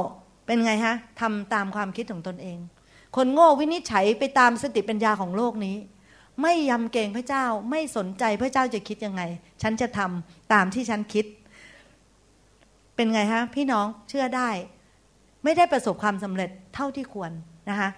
[0.45, 2.57] เป็นไงฮะทำตามความคิดของตนเอง
[3.16, 5.76] คนโง่วินิจฉัยไปตามสติปัญญาของโลกนี้
[6.41, 9.22] ไม่ยำเกรงพระเจ้าไม่สนใจพระเจ้าจะคิดยังไง
[9.61, 11.26] ฉันจะทำตามที่ฉันคิด
[12.95, 14.49] เป็นไงฮะพี่น้องเชื่อได้
[15.43, 17.31] ไม่ได้ประสบความสำเร็จเท่าที่ควร
[17.69, 17.89] นะคะ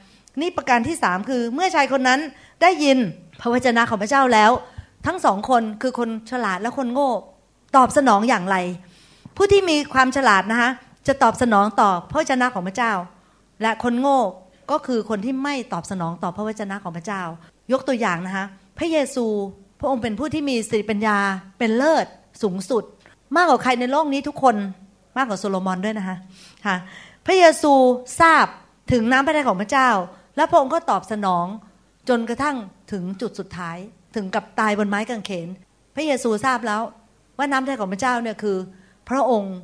[0.42, 2.20] นี่ประการที่สามคือเมื่อชายคนนั้น
[2.62, 2.98] ได้ยิน
[3.42, 4.52] พระวจนะของพระเจ้าแล้ว
[5.06, 7.12] ทั้งสองคนคือคนฉลาดและคนโง่
[7.76, 8.58] ตอบสนองอย่างไร
[9.36, 10.70] ผู้ที่มีความฉลาดนะคะ
[11.08, 12.94] จะตอบสนองต่อพระวจนะของพระเจ้า
[13.62, 14.20] และคนโง่
[14.72, 17.22] ก็คือคนที่ไม่ตอบสนองต่อพระวจนะของพระเจ้า
[17.72, 18.46] ยกตัวอย่างนะคะ
[18.78, 19.26] พระเยซู
[19.80, 21.18] พระองค์เป็นผู้ที่มีสติปัญญา
[21.60, 22.06] เป็นเลิศ
[22.44, 22.84] สูงสุด
[23.36, 24.56] มากกว่าใครในโลกนี้ทุกคน
[25.18, 26.18] มากกว่าโซโลมอนด้วยนะคะ
[26.66, 26.76] ค่ะ
[27.26, 27.74] พระเยซู
[28.22, 28.46] ทราบ
[28.92, 29.90] ถึงน้ำพระทัยของพระเจ้า
[30.36, 31.46] และพระองค์ก็ตอบสนอง
[32.10, 32.56] จนกระทั่ง
[32.92, 33.78] ถึงจุดสุดท้าย
[34.16, 35.48] ถึงกับตายบนไม้กางเขน
[35.96, 36.82] พระเยซูทราบแล้ว
[37.38, 38.58] ว่าน้ำพระทัยของพระเจ้าเนี่ยคือ
[39.10, 39.56] พระองค์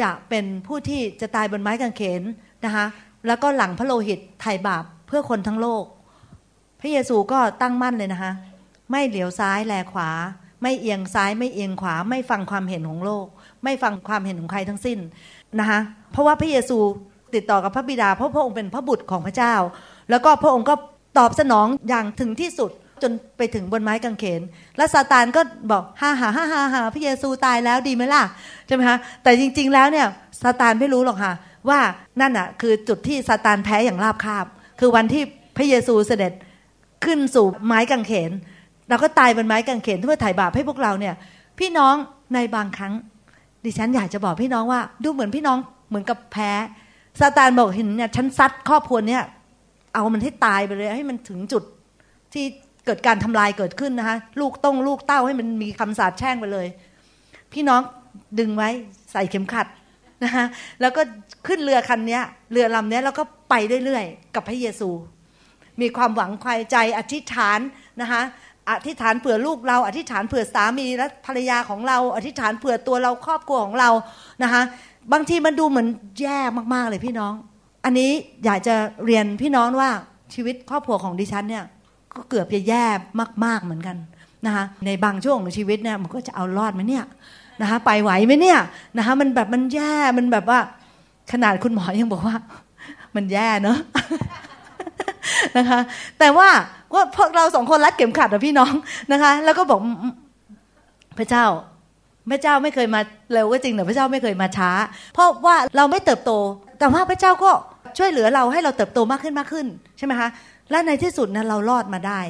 [0.00, 2.22] จะเป็นผู้ที่จะตายบนไม้กางเขน
[2.64, 2.86] นะคะ
[3.26, 5.84] แล้วก็หลังพระโลหิตไถ่บาปเพื่อคนทั้งโลก
[6.80, 8.32] พระเยซูก็ตั้งมั่นเลยนะคะ
[8.90, 10.10] ไม่เหลียวซ้ายแลขวา
[10.62, 13.26] ไม่เอียงซ้ายไม่เอียงขวาไม่ฟังความเห็นของโลก
[13.64, 14.98] ไม่ฟังความเห็นของใครทั้งสิ้น
[15.60, 15.78] นะคะ
[16.12, 16.78] เพราะว่าพระเยซู
[17.34, 19.54] ติดต่อกับพระบิดาเพราะพระองค์เป็นพระบุตรของพระเจ้า
[20.10, 20.74] แล้วก็พระองค์ก็
[21.18, 22.70] ตอบสนองอย่างถึงที่สุด
[23.02, 24.40] จนไปถึงบนไม้กางเขน
[24.76, 25.40] แล้วซาตานก็
[25.70, 28.22] บอกฮ่าฮ่าฮ่าฮ่าฮ่าพระเยซูตายแล้วดีไหมล่ะ
[28.66, 30.06] ใช่ไหมคะแต่จริง ๆ แล้วเนี่ย
[30.42, 31.32] ซาตานไม่รู้หรอกค่ะ
[31.68, 31.80] ว่า
[32.20, 34.46] นั่นอะคือจุดที่ซาตานแพ้อย่างราบคาบ
[34.80, 35.22] คือวันที่
[35.56, 36.32] พระเยซูเสด็จ
[37.04, 38.30] ขึ้นสู่ไม้กางเขน
[38.88, 41.14] เราก็ตายบนไม้กางเขนเพื่อไถ่บาปให้พวกเราเนี่ย
[41.58, 41.94] พี่น้อง
[42.34, 42.92] ในบางครั้ง
[43.64, 46.50] ดิฉันอยากจะบอกพี่น้องว่า ดูเหมือนพี่น้องเหมือนกับแพ้
[47.20, 49.22] ซาตานบอกเห็นเนี่ยฉันซัดครอบครัวเนี่ย
[49.94, 51.62] เอามันให้ตายไปเลยให้มันถึงจุด
[52.32, 52.44] ที่
[52.84, 56.66] เกิดการทำลายเกิดขึ้นนะคะลูกต้องลูกเต้าให้มันมีคำสาปแช่งไปเลย
[57.52, 57.80] พี่น้อง
[58.38, 58.70] ดึงไว้
[59.12, 59.66] ใส่เข็มขัด
[60.24, 60.44] นะคะ
[60.80, 61.02] แล้วก็
[61.46, 62.20] ขึ้นเรือคันนี้
[62.52, 63.54] เรือลำนี้แล้วก็ไป
[63.84, 64.90] เรื่อยๆกับพระเยซู
[65.80, 67.60] มีความหวังควายใจอธิษฐาน
[68.00, 68.22] นะคะ
[68.70, 73.90] อธิษฐานเผื่อลูกเรา อธิษฐานเผื่อสามีและภรรยาของเรา อธิษฐานเผื่อตัวเราครอบครัวของเรา
[74.42, 74.62] นะคะ
[75.12, 75.88] บางทีมันดูเหมือน
[76.20, 76.38] แย่
[76.74, 77.32] มากๆเลยพี่น้อง
[77.84, 78.10] อันนี้
[78.44, 79.90] อยากจะเรียนพี่น้องว่า
[80.34, 81.64] ชีวิตครอบครัวของดิฉันเนี่ย
[82.14, 82.84] ก็เกือบจะแย่
[83.44, 83.96] มาก ๆเหมือนกัน
[84.46, 87.04] นะคะในบางช่วงของชีวิตเนี่ยมันก็จะเอารอดไหมเนี่ย
[87.60, 88.58] นะคะไปไหวไหมเนี่ย
[88.96, 90.58] นะคะมันแบบมันแย่มันแบบว่า
[91.32, 92.36] ขนาดคุณหมอยังบอกว่า
[93.16, 93.78] มันแย่เนอะ
[95.58, 95.80] นะคะ
[96.18, 96.48] แต่ว่า
[96.94, 98.72] ว่าพวกเราสองคนรัดเข็มขัดอะพี่น้อง
[99.12, 99.80] นะคะ แล้วก็บอก
[101.18, 101.46] พระเจ้า
[102.30, 103.00] พระเจ้าไม่เคยมา
[103.32, 104.70] เร็วก็จริงแต่พระเจ้าไม่เคยมาช้า
[105.14, 106.32] เพราะว่าเราไม่เติบโต
[106.78, 107.50] แต่ว่าพระเจ้าก็
[107.98, 109.66] ช่วยเหลือเราให้เราเติบโตมากขึ้นมากขึ้น
[109.98, 110.28] ใช่ไหมคะ
[110.70, 112.20] และในที่สุดนะเรารอดมาได้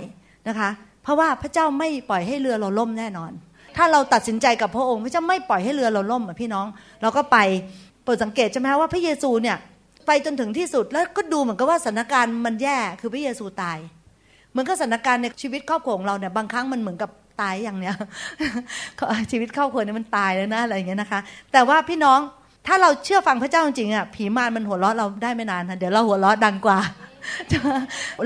[0.48, 0.68] นะคะ
[1.02, 3.32] เพราะว่าพระเจ้าไม่ปล่อยให้เรือเราล่มแน่นอน
[3.76, 6.66] ถ้าเราตัดสินใจกับพระองค์ พระเจ้าไม่ปล่อยให้เรือเราล่มพี่น้อง
[7.02, 7.36] เราก็ไป
[8.02, 9.56] โปรดสังเกตใช่ไหมคะว่าพระเยซูเนี่ย
[10.08, 13.78] ไปจนถึงที่สุดแล้วก็ดูเหมือนกับว่าสถานการณ์มันแย่คือพระเยซูตาย
[14.50, 17.94] เหมือนกับสถานการณ์ในชีวิตครอบครัวของเราเนี่ยบางครั้งมันเหมือนกับตายอย่างเนี้ย
[19.30, 21.20] ชีวิตครอบครัวเนี่ยมันตายแล้วนะอะไรอย่างเงี้ยนะคะ
[21.52, 22.18] แต่ว่าพี่น้อง
[22.66, 26.78] ถ้าเราเชื่อฟังพระเจ้าจริงๆอะผีมารมันหัวเราะเราได้ไม่นานนะเดี๋ยวเราหัวเราะดังกว่า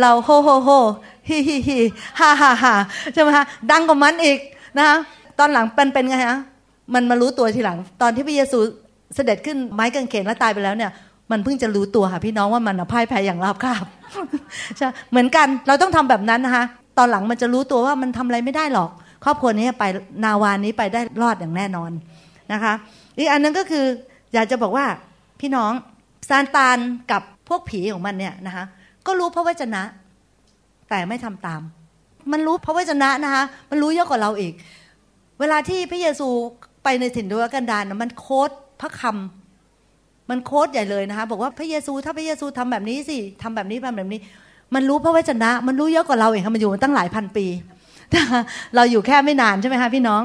[0.00, 0.70] เราโฮโฮโฮ
[1.28, 1.78] ฮิฮิฮิ
[2.20, 2.74] ฮ่าฮ่าฮ่า
[3.12, 4.38] ใช่ไหมคะดังกว่ามันอีก
[4.76, 4.96] นะคะ
[5.38, 6.38] ตอนหลังเป็นเป็นไงฮะ
[6.94, 8.58] มันมารู้ตัวทีหลัง ตอนที่พระเยซู
[9.14, 10.90] เสด็จขึ้นไม้กางเขนแล้วตายไปแล้วเนี่ย
[11.32, 13.84] มันเพิ่งจะรู้ตัวค่ะพี่น้องว่ามันพ่ายแพ้อย่างราบคาบ
[14.76, 16.64] ใช่เหมือนกันเราต้องทำแบบนั้นนะคะ
[16.98, 18.90] ตอนหลังมันจะรู้ตัวว่ามันทำอะไรไม่ได้หรอก
[19.24, 19.84] ครอบครัวนี้ไป
[20.24, 21.90] นาวานี้ไปได้รอดอย่างแน่นอน
[22.52, 22.72] นะคะ
[23.18, 23.84] อีกอันนึงก็คือ
[24.34, 24.86] อยากจะบอกว่า
[25.40, 25.72] พี่น้อง
[26.28, 26.78] ซานตาน
[27.10, 28.64] กับพวกผีของมันเนี่ยนะคะ
[29.06, 29.82] ก็รู้พระวจนะ
[30.90, 31.60] แต่ไม่ทำตาม
[32.32, 34.52] มันรู้พระวจนะนะคะมันรู้เยอะกว่าเราอีก
[35.40, 36.28] เวลาที่พระเยซู
[36.84, 39.41] ไปในถิ่นทุรกันดารนะมันโค้ดพระคำ
[40.32, 44.20] มันโค้ดใหญ่เลยนะคะบอกว่าพระเยซูถ้าพระเยซูทำแบบนี้สิทำแบบนี้ทำแบบนี้
[44.74, 47.46] มันรู้พระวจนะ มันรู้เยอะกว่าเราเองค่ะมันอยู่มาตั้งหลายพันปี
[48.74, 50.22] เราอยู่แค่ไม่นานใช่ไหมคะพี่น้อง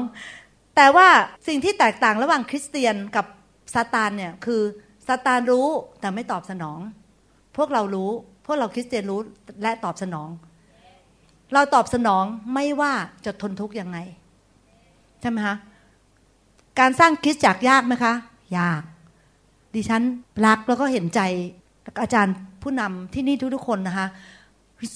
[0.76, 1.08] แต่ว่า
[1.48, 3.26] สิ่งที่แตกต่างระหว่างคริสเตียนกับ
[3.74, 4.60] ซาตานเนี่ยคือ
[5.06, 5.66] ซาตานรู้
[6.00, 6.78] แต่ไม่ตอบสนอง
[7.56, 8.10] พวกเรารู้
[8.46, 9.20] พวกเราคริสเตียนรู้
[9.62, 10.28] และตอบสนอง
[11.54, 12.92] เราตอบสนองไม่ว่า
[13.24, 13.98] จะทนทุกข์ยังไง
[15.20, 15.56] ใช่ไหมคะ
[16.80, 18.14] การสร้างคริสจักยากไหมคะ
[18.58, 18.82] ยาก
[19.78, 20.02] ดิฉัน
[20.46, 21.20] รักแล้วก็เห็นใจ
[22.02, 24.06] อาจารย์ผู้นำที่นี่ทุกๆคนนะคะ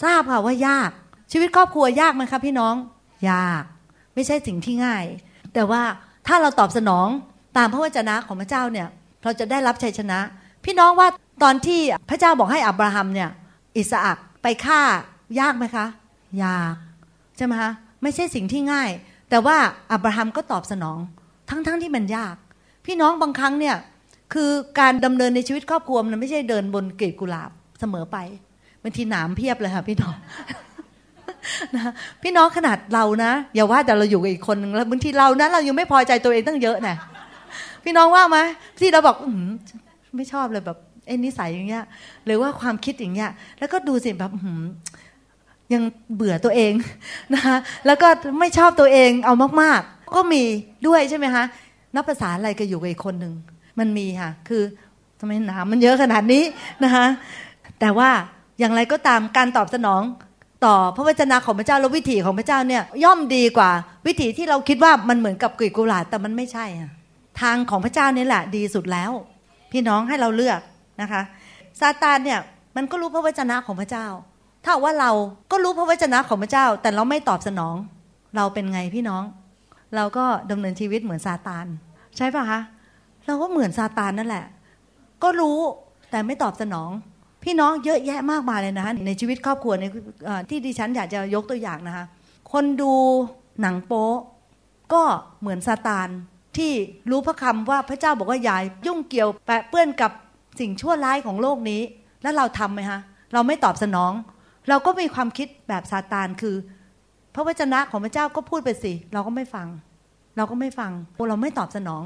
[0.02, 0.90] ทราบค่ะว่ายาก
[1.32, 2.74] ชีวิตครอบครัวยากไหมคะพี่น้อง
[3.30, 3.62] ยาก
[4.14, 5.04] ไม่ใช่สิ่งที่ง่าย
[5.54, 5.82] แต่ว่า
[6.26, 7.08] ถ้าเราตอบสนอง
[7.56, 8.88] ตามพระวจนะของพระเจ้าเนี่ย
[9.22, 10.18] เราจะได้รับชัยชนะ
[10.64, 11.08] พี่น้องว่า
[11.42, 11.80] ตอนที่
[12.10, 13.30] พระเจ้าบอกให้อับราฮัมเนี่ย
[13.76, 14.80] อิสอักไปฆ่า
[15.40, 15.86] ยากไหมคะ
[16.44, 16.74] ยาก
[17.36, 17.70] ใช่ไหมคะ
[18.02, 18.90] ไม่ใช่สิ่งที่ง่าย
[19.30, 19.56] แต่ว่า
[19.92, 20.98] อับราฮัมก็ตอบสนอง
[21.48, 22.36] ทั้งๆทที่มันยาก
[22.86, 23.76] พี่น้องบางครั้งเนี่ย
[24.32, 28.16] คือการดำเนินในชีวิตครอบครัวมันไม่ใช่เดินบนเกลีบกุหลาบเสมอไป
[28.82, 30.16] บางทีหนามเพียบเลยค่ะพี่น้อง
[31.74, 36.96] นะพี่น้องขนาดเรานะอย่าว่าแต่เราอยู่กับอีกคนนึงแล้วบางทีเรานะเรายังไม่พอใจตัวเองตั้งเยอะนะ
[37.84, 38.38] พี่น้องว่าไหม
[38.80, 39.26] ที่เราบอกอ
[40.16, 41.84] ไม่ชอบเลยแบบเอ็นนิสัยอย่างเงี้ย
[42.26, 44.32] หรือว่าความคิดอย่างเงี้ย แล้วก็ดูสิแบบ
[45.72, 45.82] ยัง
[46.14, 46.72] เบื่อตัวเอง
[47.34, 47.56] นะคะ
[47.86, 48.08] แล้วก็
[48.40, 50.42] ไม่ชอบตัวเองเอามาก ๆ ก็มี
[50.86, 51.44] ด้วยใช่ไหมคะ
[51.94, 53.34] นับภาษาอะไรก็อยู่กับอีกคนหนึ่ง
[53.78, 54.62] มันมีค่ะ คือ
[55.20, 56.42] ทำไมหนามมันเยอะขนาดนี้
[56.84, 57.06] นะคะ
[57.80, 58.10] แต่ว่า
[58.58, 60.02] อย่างไรก็ตามการตอบสนอง
[60.64, 63.70] ต่อพระวจนะของพระเจ้าและวิถีของพระเจ้าเนี่ยย่อมดีกว่า
[64.06, 66.90] วิถีที่เราคิดว่ามันเหมือนกับกลีบกุหลาบแต่มันไม่ใช่อะ
[67.40, 69.10] ทางของพระเจ้านี่แหละดีสุดแล้ว
[69.72, 70.60] พี่น้องให้เราเลือก
[71.00, 71.22] นะคะ
[71.80, 72.38] ซาตานเนี่ย
[72.76, 74.06] มันก็รู้พระวจนะของพระเจ้า
[74.64, 75.10] ถ้าว่าเรา
[75.50, 77.76] ก็รู้พระวจนะของพระเจ้า แต่เราไม่ตอบสนอง
[78.36, 79.22] เราเป็นไงพี่น้อง
[79.96, 81.66] เราก็ดำเนินชีวิตเหมือนซาตาน
[82.16, 82.60] ใช่ปะคะ
[83.26, 84.44] เราก็เหมือนซาตานนั่นแหละ
[85.22, 85.58] ก็รู้
[86.10, 86.90] แต่ไม่ตอบสนอง
[87.44, 89.84] พี่น้องเยอะแยะมากมายเลยนะคะในชีวิตครอบครัวใน
[90.50, 92.04] ที่ดิฉันอยากจะยกตัวอย่างนะคะ
[92.52, 92.92] คนดู
[93.60, 94.10] หนังโป๊
[94.92, 95.02] ก็
[95.40, 96.08] เหมือนซาตาน
[96.56, 96.72] ที่
[97.10, 98.56] รู้พระคำว่าพระเจ้าบอกว่าอย่า
[98.86, 100.10] ยุ่งเกี่ยวแปะเปื้อนกับ
[100.60, 101.80] สิ่งชั่วร้ายของโลกนี้
[102.22, 103.00] แล้วเราทำไหมคะ
[103.32, 104.12] เราไม่ตอบสนอง
[104.68, 106.56] เราก็มีความคิดแบบซาตานคือ
[107.34, 109.68] พระวจนะของพระเจ้าก็พูดไปสิ เราก็ไม่ฟัง
[110.36, 110.92] เราก็ไม่ฟัง
[111.28, 112.02] เราไม่ตอบสนอง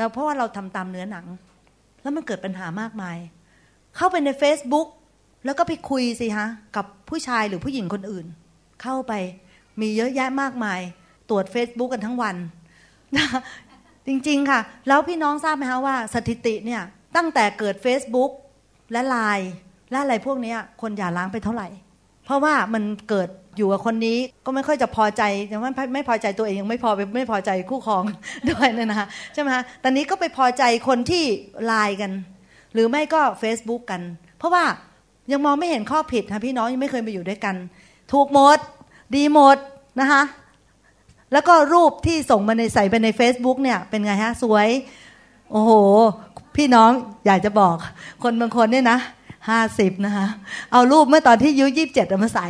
[0.00, 1.26] แต่เพราะว่าเราทำตามเนื้อหนัง
[2.02, 3.16] แล้วมันเกิดปัญหามากมาย
[3.96, 4.88] เข้าไปใน Facebook
[5.44, 8.26] แล้วก็ไปคุยสิฮะ กับผู้ชายหรือผู้หญิงคนอื่น
[8.82, 9.12] เข้าไป
[9.80, 10.80] มีเยอะแยะมากมาย
[11.30, 12.36] ตรวจ Facebook กันทั้งวัน
[14.06, 16.82] จริง ๆ ค่ะ แล้วพี่น้องทราบไหมคะว่าสถิติเนี่ย
[17.16, 18.30] ตั้งแต่เกิด Facebook
[18.92, 19.50] และไลน์
[19.90, 21.68] และอะไรพวกนี้คนอย่าล้างไปเท่าไหร่
[22.24, 25.22] เพราะว่ามันเกิด อยู่กับคนนี้ก็ไม่ค่อยจะพอใจ
[25.52, 28.04] ยังไม่ไม่พอใจตัวเองยังไม่พอไม่พอใจคู่ครอง
[28.50, 31.24] ด้วยนะคะใช่ไหมคะตอนนี้ก็ไปพอใจคนที่
[31.66, 32.12] ไลน์กัน
[32.74, 34.02] หรือไม่ก็ Facebook กัน
[34.38, 34.64] เพราะว่า
[35.32, 37.54] ยังมองไม่เห็นข้อผิดค่ะพี่น้องยังไม่เคยไปอยู่ด้วยกัน
[38.12, 38.58] ถูกหมด
[39.16, 39.56] ดีหมด
[40.00, 40.22] นะคะ
[41.32, 44.68] แล้วก็รูปที่ส่งมาในใส่ไปใน Facebook เนี่ยเป็นไงฮะสวย
[45.50, 45.72] โอ้โห
[46.56, 46.90] พี่น้อง
[47.26, 47.76] อยากจะบอก
[48.22, 48.98] คนบางคนเนี่ยนะ
[49.48, 50.26] ห้าสิบนะคะ
[50.72, 52.46] เอารูปเมื่อตอนที่ยุยี่สิบเจ็ดมาใส่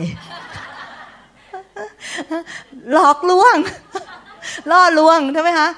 [2.93, 3.57] หลอกลวง
[4.71, 5.69] ล่อลวงใช่ไหมคะ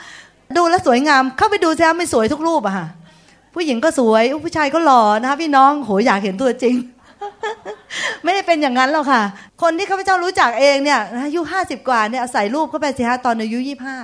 [0.56, 2.86] ดูแลสวยงาม เข้าไปดูแซมไม่สวยทุกรูปอะค่ะ
[3.54, 6.74] ผู้หญิงก็สวยผู้ชายก็หล่อนะคะพี่น้องโหอยากเห็นตัวจริง
[8.24, 9.22] ไม่ได้เป็นอย่างนั้นหรอกค่ะ
[9.62, 13.98] คนที่ข้าพเจ้ารู้จักเองเนี่ยอายุห้าสิบกว่าเนี่ยใส่รูปเข้าไปสิฮะตอนอายุยี่ห้า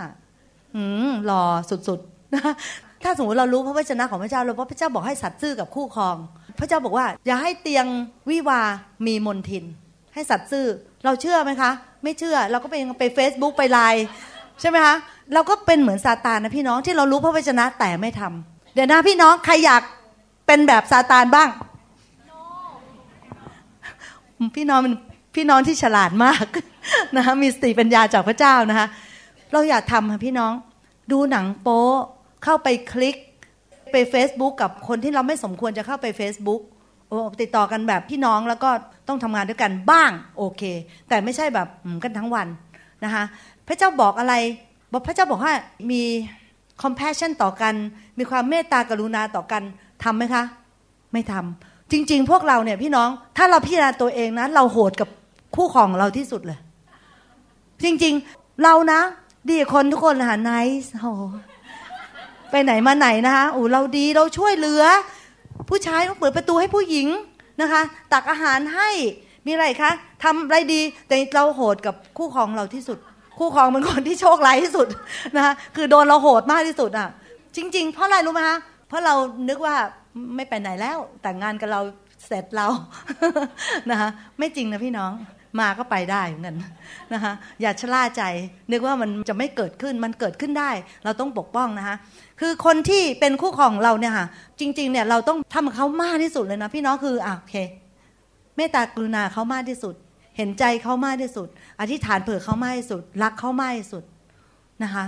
[0.75, 1.43] หืมหล่อ
[1.89, 2.43] สุดๆนะ
[3.03, 6.17] ถ้าสมมติเรารู้พระวจนะของพระเจ้าเราพระเจ้าบอกให้สัตว์ซื่อกับคู่ครอง
[6.59, 7.87] พระเจ้าบอกว่า อย่าให้เตียง
[8.31, 8.61] วิวา
[9.07, 9.65] มีมนทิน
[10.15, 10.67] ให้สัตว์ซื่อ
[11.05, 11.71] เราเชื่อไหมคะ
[12.05, 14.05] ไม่เชื่อเราก็ไปไปเฟซบุ๊กไปไลน์
[14.61, 14.95] ใช่ไหมคะ
[15.35, 19.83] เราก็เป็นเหมือนซาตานนะพี่น้องที่เรารู้พระวจนะแต่ไม่ทำเดี๋ยวนะพี่น้องใครอยาก
[20.47, 21.49] เป็นแบบซาตานบ้าง
[24.57, 24.95] พี่น้องเป็น
[25.35, 26.47] พี่น้องที่ฉลาดมาก
[27.17, 28.87] นะคะมีสติปัญญาจากพระเจ้านะคะ
[29.53, 30.53] เราอยากทำค่ะพี่น้อง
[31.13, 31.85] ดูหนังโป๊
[32.45, 33.17] เข้าไปคลิก
[33.93, 36.61] ไป Facebook กับคนที่เราไม่สมควรจะเข้าไป Facebook
[37.09, 38.71] โอ้ติดต่อกันแบบพี่น้องแล้วก็
[39.09, 40.63] ต้องทำงานด้วยกันบ้างโอเค
[41.09, 41.69] แต่ไม่ใช่แบบ
[42.05, 42.47] กันทั้งวัน
[43.05, 43.25] นะคะ
[43.69, 44.35] พระเจ้าบอกอะไร
[44.93, 45.55] บอกพระเจ้าบอกว่า
[45.91, 46.03] มี
[46.83, 47.75] compassion ต่อกัน
[48.19, 49.63] มีความเมตตากรุณาต่อกัน
[50.05, 50.43] ทำไหมคะ
[51.13, 55.09] ไม่ทำจริง ๆ พวกเราเนี่ยพี่น้องถ้าเราพิจารณาตัวเองนะเราโหดกับ
[55.57, 56.59] คู่ของเราที่สุดเลย
[57.85, 59.01] จริง ๆเรานะ
[59.49, 60.53] ดีคนทุกคนหาไน
[60.83, 61.07] ส์โห
[62.51, 64.85] ไปไหนมาไหนนะคะโอ้เราดีเราช่วยเหลือ
[65.69, 67.09] ผู้ชายต้องเปิดประตูให้ผู้หญิง
[67.63, 68.91] นะคะ ตักอาหารให้
[69.47, 69.91] มีอะไรคะ
[70.25, 72.99] ทำอะไรดีแต่เราโหดกับคู่ครองเราที่สุด
[73.39, 74.87] คู่ครองเป็นคนที่โชคร้ายที่สุด
[75.37, 77.09] นะคะคือโดนเราโหดมากที่สุดอะ
[77.57, 78.59] จริง ๆ เพราะอะไรรู้ไหมคะ
[78.89, 79.15] เพราะเรา
[79.49, 79.77] นึกว่า
[80.37, 81.81] ไม่ไปไหนแล้ว แต่งงานกับเรา
[82.27, 82.67] เสร็จเรา
[83.91, 84.09] นะคะ
[84.39, 85.13] ไม่จริงนะพี่น้อง
[85.61, 86.57] มาก็ไปได้เหมือนกัน
[87.13, 88.23] นะคะอย่าชะล่าใจ
[88.73, 90.71] นึกว่ามันจะไม่เกิดขึ้นมันเกิดขึ้นได้
[91.05, 91.97] เราต้องปกป้องนะคะ
[92.41, 94.27] คือคนที่เป็นคู่ครองเราเนี่ยค่ะ
[94.61, 97.57] จริง ๆ เนี่ยเราต้องทำเขามากที่สุดเลยนะพี่น้องคืออะโอเค
[98.57, 99.95] เมตตากรุณาเขามากที่สุด
[100.37, 101.49] เห็นใจเขามากที่สุด
[101.81, 104.03] อธิษฐานเผื่อเขามากที่สุด รักเขามากที่สุด
[104.83, 105.05] นะคะ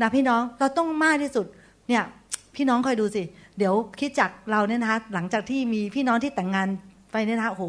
[0.00, 1.46] นะพี่น้องเราต้องมากที่สุด
[1.88, 2.02] เนี่ย
[2.56, 3.22] พี่น้องคอยดูสิ
[3.58, 6.68] เดี๋ยวคิดจากเราเนี่ยนะคะหลังจากที่มีพี่น้องที่แต่งงาน
[7.12, 7.64] ไปเนี่ยนะคะโอ้โห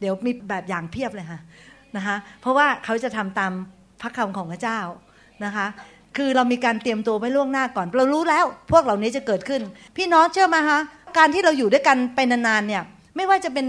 [0.00, 1.40] เดี๋ยวมีแบบอย่างเพียบเลยค่ะ
[1.96, 3.52] นะคะเพราะว่าเขาจะทำตาม
[4.00, 4.78] พระคำของพระเจ้า
[5.44, 5.66] นะคะ
[6.16, 9.62] คือเรามีการเตรียมตัวไว้ล่วงหน้าก่อน เรารู้แล้ว พวกเหล่านี้จะเกิดขึ้น
[9.96, 10.78] พี่น้องเชื่อไหมคะ
[11.18, 12.82] การที่เราอยู่ด้วยกันไปนานๆเนี่ย
[13.16, 13.66] ไม่ว่าจะเป็น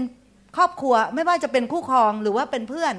[0.56, 2.94] ครอบครัว ไม่ว่าจะเป็นคู่ครองหรือว่าเป็นเพื่อน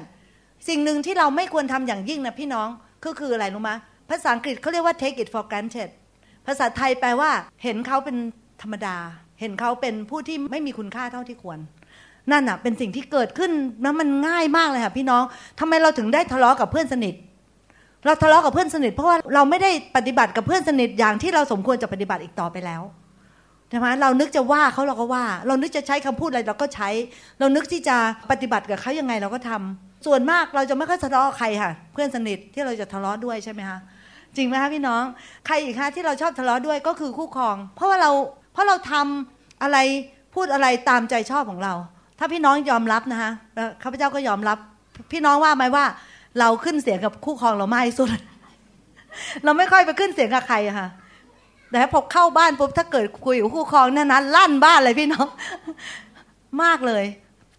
[0.68, 2.68] สิ่งหนึ่งที่เราไม่ควรทำอย่างยิ่งนะพี่น้อง
[3.04, 3.70] ก็คืออะไรรู้ไหม
[4.10, 5.90] ภาษาอังกฤษเขาเรียกว่า take it for granted
[6.46, 7.30] ภาษาไทยแปลว่า
[7.62, 8.16] เห็นเขาเป็น
[8.62, 8.96] ธรรมดา
[9.40, 11.58] เห็นเขาเป็นผู้ที่ไม่มีคุณค่าเท่าที่ควร
[12.32, 13.52] นั่นอะเป็นสิ่งที่เกิดขึ้น
[13.84, 15.22] นะมันง่ายมากเลยค่ะพี่น้อง
[15.60, 17.14] ทำไมเราถึงได้ทะเลาะกับเพื่อนสนิท
[18.04, 22.82] เราทะเลาะกับเพื่อนสนิท เพราะว่าเราไม่ได้ปฏิบัติกับเพื่อนสนิทอย่างที่เราสมควรจะปฏิบัติอีกต่อไปแล้ว
[23.70, 26.88] ใช่ไหมเรานึกจะว่าเขาเราก็ว่า เรานึกจะใช้คำพูดอะไรเราก็ใช้
[27.40, 27.96] เรานึกที่จะ
[28.30, 33.78] ปฏิบัติกับเขายังไงเราก็ทำส่วนมากเราจะไม่ค่อยทะเลาะใครค่ะ เพื่อนสนิทที่เราจะทะเลาะด้วยใช่ไหมคะ
[34.36, 35.02] จริงไหมคะพี่น้อง
[35.46, 38.10] ใครอีกคะที่เราชอบทะเลาะด้วยก็คือคู่ครอง เพราะว่าเรา
[38.52, 39.78] เพราะเราทำอะไร
[40.34, 41.74] พูดอะไรตามใจชอบของเรา
[42.18, 43.30] ถ้าพี่น้องยอมรับนะคะ
[43.82, 44.58] ข้าพเจ้าก็ยอมรับ
[45.12, 45.84] พี่น้องว่าไหมว่า
[46.40, 48.08] เราขึ้นเสียงกับคู่ครองเราไม่สุด
[49.44, 50.88] เราไม่ค่อยไปขึ้นเสียงกับใครค่ะ
[51.70, 55.28] แต่พอเข้าบ้านปุ๊บถ้าเกิดคุยกับคู่ครองนั่นนั้นลั่นบ้านเลยพี่น้อง
[56.62, 57.04] มากเลย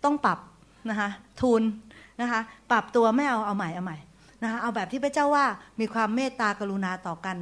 [0.03, 0.39] ต้องปรับ
[0.89, 1.09] นะคะ
[1.41, 1.61] ทูล
[2.21, 3.97] นะคะ ปรับตัวไม่เอาเอาใหม่เอาใหม่
[4.43, 5.45] นะคะเอาแบบที่พระเจ้าว่า
[5.80, 7.38] มีความเมตตากรุณาต่อกัน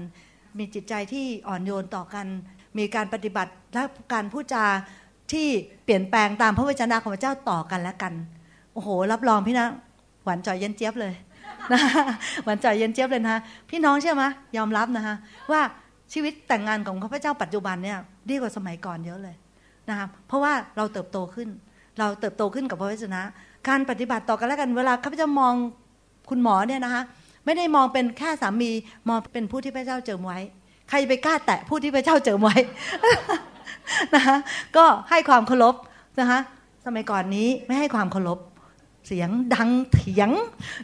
[0.58, 2.26] มีจิตใจที่อ่อนโยนต่อกัน
[2.78, 3.84] มีการปฏิบัติและ
[4.14, 4.66] การพูดจา
[5.34, 5.48] ที่
[5.84, 8.14] เปลี่ยนแปลงตามพระวจนะของพระเจ้าต่อกันและกัน
[8.74, 9.68] โอ้โห รับรองพี่นะ
[10.24, 11.14] หวานจ่อยเย็นเจี๊ยบเลย
[11.74, 11.82] นะ
[12.46, 13.38] หวานใจเย็นเจี๊ยบเลยนะ
[13.70, 14.24] พี่น้องเชื่อไหม
[14.58, 15.16] ยอมรับนะคะ
[15.52, 15.62] ว่า
[16.14, 17.98] ชีวิตแต่งงานของข้าพเจ้าปัจจุบันเนี่ย
[18.30, 19.36] ดีกว่าสมัยก่อนเยอะเลย
[19.90, 21.50] นะคะเพราะว่าเราเติบโตขึ้น
[22.00, 23.22] เราเติบโตขึ้นกับพระวจนะ
[23.68, 25.54] การปฏิบัติต่อกันและกันเวลาข้าพเจ้ามอง
[26.30, 27.04] คุณหมอเนี่ยนะคะ
[27.46, 28.72] ไม่ได้มองเป็นแค่สามี
[29.10, 30.40] มองเป็นผู้ที่พระเจ้าเจิมไว้
[30.90, 32.56] ใครไปกล้าแตะผู้ที่พระเจ้าเจิมไว้
[34.16, 34.38] นะคะ
[34.78, 35.76] ก็ให้ความเคารพ
[36.20, 36.40] นะคะ
[36.86, 38.40] สมัยก่อนนี้ไม่ให้ความเคารพ
[39.06, 40.30] เสียงดังเถียง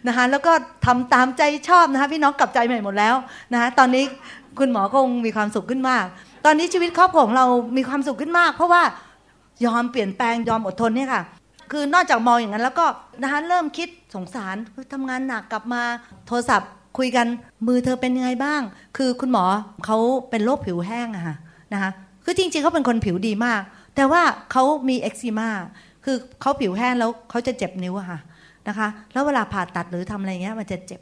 [0.08, 0.52] นะคะแล้วก็
[0.86, 3.16] ทำตามใจชอบนะคะพี่น้องกลับใจใหม่หมดแล้ว
[3.54, 4.04] นะคะตอนนี้
[4.60, 6.06] คุณหมอคงมีความสุขขึ้นมาก
[6.46, 7.46] ตอนนี้ชีวิตครอบครัวของเรา
[7.78, 8.84] มีความสุขขึ้นมาก เพราะว่า
[9.66, 11.22] ยอมเปลี่ยนแปลงยอมอดทนเนี่ยค่ะ
[11.72, 12.86] คือนอกจากมองอย่างนั้นแล้วก็
[13.22, 14.56] นะคะเริ่มคิดสงสาร
[14.94, 15.82] ทำงานหนักกลับมา
[16.28, 17.28] โทรศัพท์คุยกัน
[17.68, 18.62] มือเธอเป็นยังไงบ้าง
[18.98, 19.44] คือคุณหมอ
[19.86, 19.98] เขา
[20.30, 21.36] เป็นโรคผิวแห้งอะค่ะ
[21.74, 21.92] นะคะ
[22.26, 23.62] คือจริงๆเขาเป็นคนผิวดีมาก
[23.96, 25.50] แต่ว่าเขามีเอ็กซิมา
[26.06, 28.20] คือเขาผิวแห้งแล้วเขาจะเจ็บนิ้วค่ะ
[28.68, 31.02] นะคะ แล้วเวลาผ่าตัดหรือทำอะไรเงี้ยมันจะเจ็บ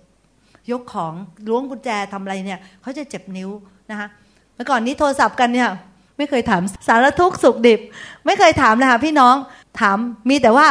[0.71, 1.13] ยกของ
[1.49, 3.49] ล้วงกุญแจทำอะไรเนี่ยเขาจะเจ็บนิ้ว
[3.91, 4.07] นะคะ
[4.55, 5.69] เมื่อก่อนนี้โทรศัพท์กันเนี่ย
[6.17, 7.79] ไม่เคยถามสารทุกข์สุขดิบ
[8.25, 9.35] ไม่เคยถามเลยค่ะพี่น้อง
[9.79, 9.97] ถาม
[10.29, 10.67] มีแต่ว่า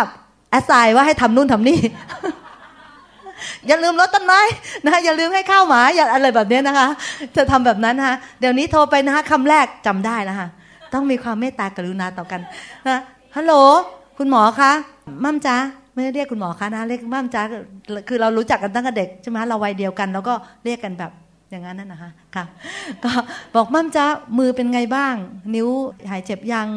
[0.50, 1.78] แอสไซน์ว่าให้ทำนู่นทำนี่
[3.66, 4.40] อย่าลืมรดต้นไม้
[4.84, 6.88] นะคะอย่าลืมให้ข้าวหมาอย่าอะไรแบบนี้นะคะ
[7.36, 10.48] จะทำแบบนั้นนะคะเดี๋ยวนี้โทรไปนะคะคำแรกจำได้แล้วค่ะ
[10.94, 12.40] ต้องมีความเมตตากรุณาต่อกัน
[12.88, 13.00] นะ
[13.36, 13.54] ฮัลโหล
[14.20, 14.72] คุณหมอคะ
[15.24, 15.56] มั่มจ้า
[15.94, 17.42] ไม่ได้เรียกคุณหมอคะนะเรียกมั่มจ้า
[18.08, 21.12] คือเรารู้จักกันตั้งแต่เด็กใช่ไหมเราวัยเดียวกัน แล้วก็เรียกกันแบบ
[21.50, 22.44] อย่างนั้นนั่นนะคะค่ะ
[23.04, 23.10] ก็
[23.54, 24.06] บอกมั่มจ้า
[24.38, 25.14] มือเป็นไงบ้าง
[25.54, 25.68] นิ้ว
[26.10, 26.68] หายเจ็บยัง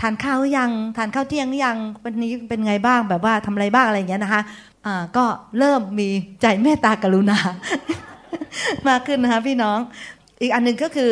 [0.00, 4.42] ทานข้าวยังทานข้าวเที่ยงหรือยังวันนี้เป็นไงบ้างแบบว่าทำอะไรบ้างอะไรอย่างเงี้ยนะคะ
[4.86, 5.24] อ่าก็
[5.58, 6.08] เริ่มมี
[6.42, 7.38] ใจเมตตากรุณา
[8.88, 9.78] มากขึ้นนะคะพี่น้อง
[10.40, 11.10] อีกอันหนึ่งก็คือ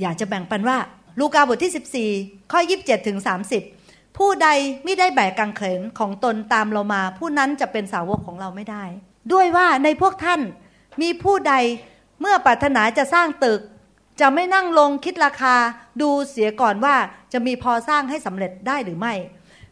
[0.00, 0.76] อยากจะแบ่งปันว่า
[1.20, 3.83] ลูกาบทที่ 14 ข้อ 27 ถึง 30
[4.16, 4.48] ผู้ใด
[4.84, 8.84] ไม่ได้แบกกังเขนของตนตามเรามา ผู้นั้นจะเป็นสาวกของเราไม่ได้
[9.32, 10.40] ด้วยว่าในพวกท่าน
[11.02, 11.54] มีผู้ใด
[12.20, 13.60] เมื่อปรารถนาจะสร้างตึก
[14.20, 15.54] จะไม่นั่งลงคิดราคา
[16.02, 16.96] ดูเสียก่อนว่า
[17.32, 19.14] จะมีพอสร้างให้สำเร็จได้หรือไม่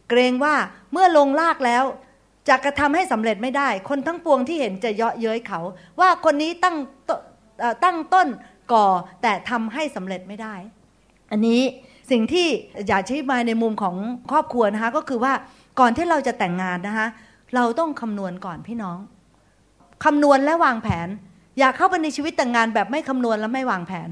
[0.09, 0.55] เกรงว่า
[0.91, 1.83] เมื่อลงลากแล้ว
[2.49, 5.61] จะกระทำให้สำเร็จไม่ได้ คนทั้งปวงที่เห็นจะเยาะเย้ยเขา
[5.99, 6.75] ว่าคนนี้ตั้ง
[7.83, 8.27] ตั้งต้น
[8.73, 8.87] ก่อ
[9.21, 10.55] แต่ทำให้สำเร็จไม่ได้
[11.31, 11.61] อันนี้
[12.11, 12.47] สิ่งที่
[12.87, 13.95] อยากชี้มาในมุมของ
[14.31, 15.33] ครอบครัวนะคะ ก็คือว่า
[15.79, 17.07] ก่อนที่เราจะแต่งงานนะคะ
[17.55, 18.97] เราต้องคำนวณก่อนพี่น้อง
[20.03, 21.07] คำนวณและวางแผน
[21.59, 24.09] อยากเข้าไปในชีวิตแต่งงานแบบไม่คำนวณและไม่วางแผน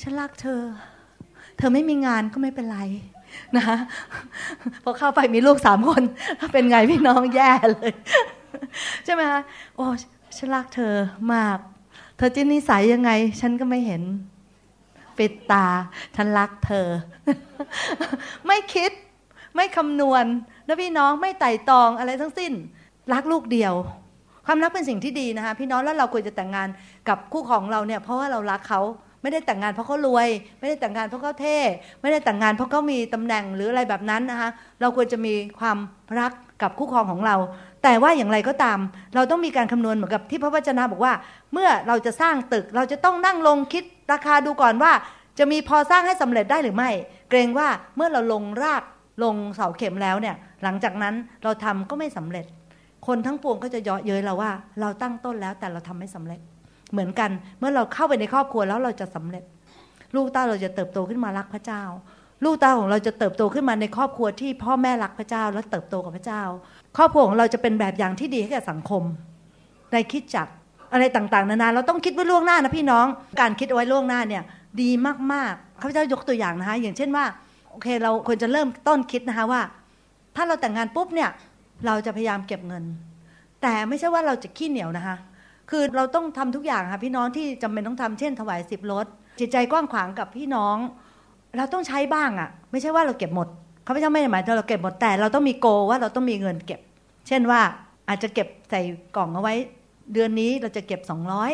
[0.00, 0.60] ฉันรักเธอ
[1.58, 2.80] เธอไม่มีงานก็ไม่เป็นไร
[3.56, 3.64] นะ
[4.84, 6.02] พอเข้าไปมีลูกสามคน
[6.52, 7.90] เป็นไงพี่น้องแย่เลย
[9.04, 9.40] ใช่ไหมคะ
[9.76, 9.86] โอ้
[10.36, 10.94] ฉันรักเธอ
[11.34, 11.58] มาก
[12.16, 13.10] เธอจินนิสัยยังไง
[13.40, 14.02] ฉันก็ไม่เห็น
[15.18, 15.66] ปิดตา
[16.16, 16.86] ฉันรักเธอ
[18.46, 18.90] ไม่คิด
[19.56, 20.24] ไม่คำนวณ
[20.66, 22.52] นะพี่น้องไม่ไต่ตองอะไรทั้งสิ้น
[23.12, 23.74] รักลูกเดียว
[24.46, 26.68] ความรักเป็นสิ่งที่ดีนะคะ พี่น้องแล้วเราควรจะแต่งงาน
[27.08, 28.80] กับคู่ของเราเนี่ย เพราะว่าเรารักเขา
[29.22, 31.58] ไม่ได้แต่งงานเพราะเขารวย ไม่ได้แต่งงานเพราะเขาเท่
[32.00, 34.50] ไม่ได้แต่งงานเพราะเขามีตำแหน่งหรืออะไรแบบนั้นนะคะ
[34.80, 35.78] เราควรจะมีความ
[36.20, 37.36] รักกับคู่ครองของเรา
[37.82, 38.78] แต่ว่าอย่างไรก็ตาม
[39.14, 41.12] เราต้องมีการคำนวณเหมือนกับที่พระวจนะบอกว่า
[41.52, 44.92] เมื่อเราจะสร้างตึกเราจะต้องนั่งลงคิดราคาดูก่อนว่า
[45.38, 46.90] จะมีพอสร้างให้สำเร็จได้หรือไม่
[47.30, 48.82] เกรงว่าเมื่อเราลงราก
[49.22, 52.46] ลงเสาเข็มแล้วเนี่ยหลังจากนั้นเราทำก็ไม่สำเร็จ
[53.06, 54.50] คนทั้งปวงก็จะเยาะเย้ยเราว่า
[54.80, 56.40] เราตั้งต้นแล้วแต่เราทำไม่สำเร็จ
[56.92, 59.44] เหมือนกัน เมื่อเราเข้าไปในครอบครัวแล้วเราจะสำเร็จ
[60.14, 61.82] ลูกเต้าเราจะเติบโตขึ้นมารักพระเจ้า
[62.44, 66.42] ลูกเต้าของเราจะเติบโตขึ้นมาในครอบครัวที่พ่อแม่รักพระเจ้า และเติบโตกับพระเจ้า
[66.96, 69.02] ครอบครัวของเราจะเป็นแบบอย่างที่ดีให้แก่สังคม
[69.92, 70.48] ในคิดจัก
[70.92, 73.06] อะไรต่างๆ นานาเราต้องคิดไว้ล่วงหน้านะพี่น้อง
[73.40, 74.42] การคิดเอาไว้ล่วงหน้าเนี่ย
[74.82, 74.90] ดี
[75.32, 77.24] มากๆข้าพเจ้ายกตัวอย่างนะคะ อย่างเช่นว่า
[77.70, 79.60] โอเคเราควรจะเริ่มต้นคิดนะคะว่า
[80.36, 81.30] ถ้าเราแต่งงานปุ๊บเนี่ย
[81.86, 82.84] เราจะพยายามเก็บเงิน
[83.62, 85.16] แต่ไม่ใช่ว่าเราจะขี้เหนียวนะคะ
[85.72, 89.06] คือเราต้องทำทุกอย่างค่ะพี่น้องที่จำเป็นต้องทำเช่นถวายสิบลด
[89.40, 90.76] จิตใจกว้างขวางกับพี่น้อง
[91.56, 93.48] เราต้องใช้บ้างอะ่ะ ไม่ใช่ว่าเราเก็บหมด
[93.84, 96.80] เขาไม่ใช่ไม่ได้หมายถึงเราเก็บหมดแต่เราต้องมี goal ว่าเราต้องมีเงินเก็บ
[97.28, 97.60] เช่นว่า
[98.08, 98.80] อาจจะเก็บใส่
[99.16, 99.54] กล่องเอาไว้
[100.12, 101.52] เดือนนี้เราจะเก็บสองร้อย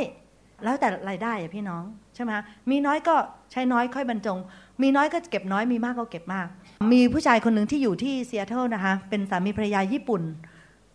[0.65, 1.83] แล้วแต่รายได้อะพี่น้อง
[2.15, 3.15] ใช่ไหมคะมีน้อยก็
[3.53, 4.39] ใช้น้อยค่อยบรรจง
[4.83, 6.47] มีน้อยก็เก็บน้อยมีมากก็เก็บมาก
[6.93, 10.23] มีผู้ชายคนหนึ่งที่อยู่ที่เซีแอตเทิลนะคะเป็นสามีภรรยาญี่ปุ่น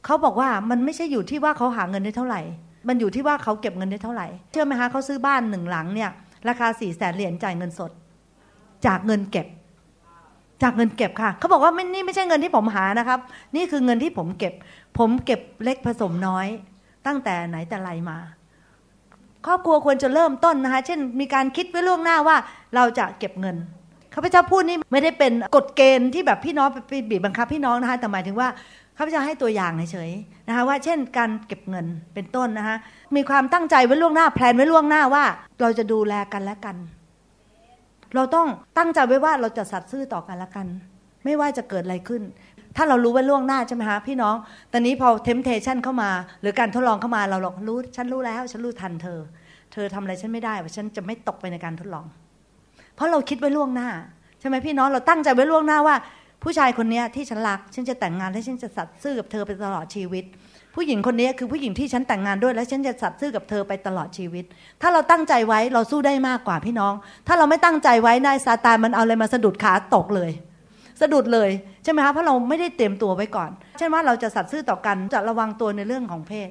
[0.06, 2.42] เขาบอกว่ามันไม่ใช่อยู่ที่ว่าเขาหาเงินได้เท่าไหร่
[2.88, 6.10] มันอยู่ที่ว่าเขาเก็บเงินได้เท่าไหร่ เชื่อไหมคะเขาซื้อบ้านหนึ่งหลังเนี่ย
[6.48, 7.92] ราคาสี่แสนเหรียญจ่ายเงินสด
[8.86, 9.48] จากเงินเก็บ
[10.64, 13.20] จากเงินเก็บค่ะ เขาบอกว่าไม่นี่ไม่ใช่เงินที่ผมหานะครับ
[13.56, 14.54] นี่คือเงินที่ผมเก็บ
[14.98, 16.48] ผมเก็บเล็กผสมน้อย
[17.08, 18.18] ตั้งแต่ไหนแต่ไรมา
[19.46, 22.36] ครอบครัวควรจะเริ่มต้นนะคะ เช่น มีการคิดไว้ล่วงหน้าว่า
[22.76, 23.56] เราจะเก็บเงิน
[24.14, 28.48] ข้าพเจ้าพูดนี่ไม่ได้เป็นกฎเกณฑ์ที่แบบพี่น้องไปบีบบังคับพี่น้องนะคะแต่หมายถึงว่า
[28.98, 32.78] ข้าพเจ้าให้ตัวอย่างเฉยๆนะคะว่าเช่นการเก็บเงินเป็นต้นนะคะ
[33.16, 35.24] มีความตั้งใจไว้ล่วงหน้า plan ไว้ล่วงหน้าว่า
[35.62, 36.76] เราจะดูแลกันและกัน
[38.16, 40.68] เราต้องตั้งใจไว้ว่าเราจะสัตย์ซื่อต่อกันและกัน
[41.26, 42.22] ไม่ว่าจะเกิดอะไรขึ้น
[42.76, 44.36] ถ้าเรารู้ไว้ล่วงหน้าใช่ไหมคะพี่น้อง
[44.72, 46.10] ตอนนี้พอ temptation เข้ามา
[46.42, 49.20] หรือการทดลองเข้ามาเราหลอกรู้ ฉันรู้แล้ว ฉันรู้ทันเธอ
[49.74, 52.06] เธอทำอะไรฉันไม่ได้ว่าฉันจะไม่ตกไปในการทดลอง
[52.96, 53.90] เพราะเราคิดไว้ล่วงหน้า
[54.40, 55.96] ใช่ไหมพี่น้องเราตั้งใจไว้ล่วงหน้าว่า
[56.44, 60.26] ผู้ชายคนนี้ที่ฉันรักฉันจะแต่งงานและฉันจะสัตย์ซื่อกับเธอไปตลอดชีวิต
[60.76, 64.46] ผู้หญิงคนนี้คือผู้หญิงที่ฉันแต่งงานด้วยและฉันจะสัตย์ซื่อกับเธอไปตลอดชีวิต
[64.82, 66.94] ถ้าเราตั้งใจไว้เราสู้ได้มากกว่าพี่น้อง
[67.28, 70.32] ถ้าเราไม่ตั้งใจไว้นายซาตานมันเอาอะไรมาสะดุดขาตกเลย
[71.02, 71.50] สะดุดเลย
[71.84, 76.50] ใช่ไหมคะเพราะเราไม่ได้เตรียมตัวไว้ก่อน เช่นว่าเราจะสัตย์ซื่อต่อกันจะระวังตัวในเรื่องของเพศ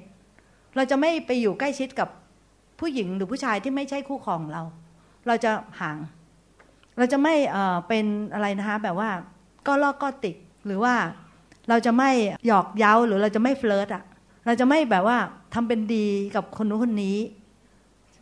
[0.77, 2.09] เราจะไม่ไปอยู่ใกล้ชิดกับ
[2.81, 4.63] ผู้หญิงหรือผู้ชายที่ไม่ใช่คู่ครองเรา
[5.27, 5.97] เราจะห่าง
[6.99, 9.11] เราจะไม่เเป็นอะไรนะคะแบบว่า
[9.67, 10.37] ก็ลอกก็ติก
[10.67, 10.95] หรือว่า
[11.69, 12.11] เราจะไม่
[12.47, 14.03] หยอกเย้าหรือเราจะไม่เฟลิร์ตอะ
[14.47, 15.17] เราจะไม่แบบว่า
[15.55, 17.17] ทำเป็นดีกับคนนู้นคนนี้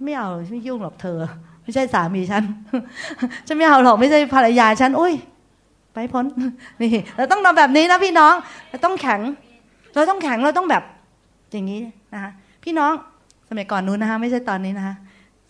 [0.05, 1.19] ไม่เอาไม่ยุ่งหรอกเธอ
[1.63, 2.43] ไม่ใช่สามีฉัน
[3.47, 5.15] ฉันไม่เอาหรอกไม่ใช่ภรรยาฉันอุ้ย
[5.93, 6.25] ไปพ้น
[6.81, 8.35] นี่เราต้องทำแบบนี้นะพี่น้อง
[8.69, 9.21] เราต้องแข็ง
[9.95, 10.83] เราต้องแข็งเราต้องแบบ
[11.53, 11.81] อย่างนี้
[12.15, 12.31] นะคะ
[12.65, 12.93] พี่น้อง
[13.49, 14.95] สมัยก่อนนู้นนะคะไม่ใช่ตอนนี้นะคะ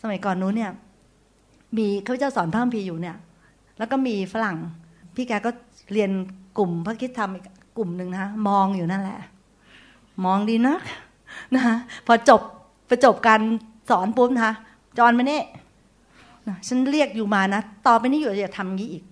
[0.03, 0.70] สมัยก่อนนู้นเนี่ย
[1.76, 3.16] มีเขาเจ้าสอนพระคัมภีร์อยู่เนี่ย
[3.78, 4.57] แล้วก็มีฝรั่ง
[5.14, 5.51] พี่แกก็
[5.93, 6.11] เรียน
[6.59, 7.45] กลุ่มพระคิดธรรมอีก
[7.76, 9.18] กลุ่มหนึ่งนะมองอยู่นั่นแหละ
[10.24, 10.82] มองดีนัก
[11.55, 11.76] นะคะ
[12.07, 12.41] พอจบ
[12.91, 13.41] ประจบการ
[13.91, 14.55] สอนปุ๊บนะคะ
[14.99, 15.41] จอนมาเนี่
[16.68, 19.05] ฉันเรียกอยู่มานะต่อไปนี้อยู่อย่าทำงี้อีก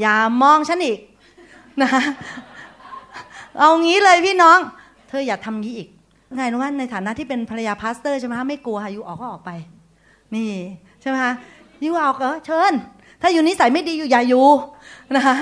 [0.00, 0.98] อย่ามองฉันอีก
[1.80, 2.02] นะคะ
[3.58, 4.58] เอางี้เลยพี่น้อง
[5.08, 5.88] เธออย่าทำงี้อีก
[6.36, 9.50] ไงรู้ว่าในฐานะที่เป็นภรรยาพาสเตอร์ใช่ไหมคะไม่กลัวค่ะอยู่ออกก็ออกไป
[10.34, 10.50] นี่
[11.00, 11.32] ใช่ไหมคะ
[11.80, 12.72] อยู่ออกเออเชิญ
[13.22, 14.46] ถ้าอยู่นิสัยไม่ดีอยู่อย่าอยู่
[15.16, 15.36] นะคะ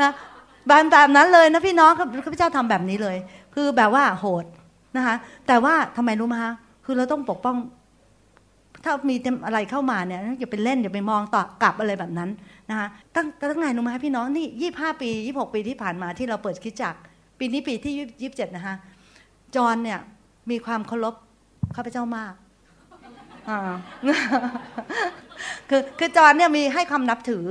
[0.00, 0.10] นะ
[0.70, 3.16] บานแบบนั้นเลยนะพี่น้องข้าพเจ้าทำแบบนี้เลย
[3.54, 4.44] คือแบบว่าโหด
[4.96, 5.14] นะคะ
[5.46, 6.52] แต่ว่าทำไมรู้ไหมคะ
[6.84, 7.56] คือเราต้องปกป้อง
[8.84, 12.30] ถ้ามีอะไรเข้ามาเนี่ยอย่าไปเล่นอย่าไปมองต่อกลับอะไรแบบนั้น
[12.70, 16.94] นะคะตั้งตั้งไงรู้ไหมพี่น้องนี่ยี่ห้าปียี่หกปีที่ผ่านมาที่เราเปิดคิดจัก
[17.38, 18.74] ปีนี้ปีที่ยี่สิบเจ็ดนะคะ
[19.56, 19.98] จอนเนี่ย
[20.50, 21.14] มีความเคารพ
[21.76, 22.32] ข้าพเจ้ามาก
[25.70, 27.44] คือคือจอนเนี่ยมีให้ความนับถือ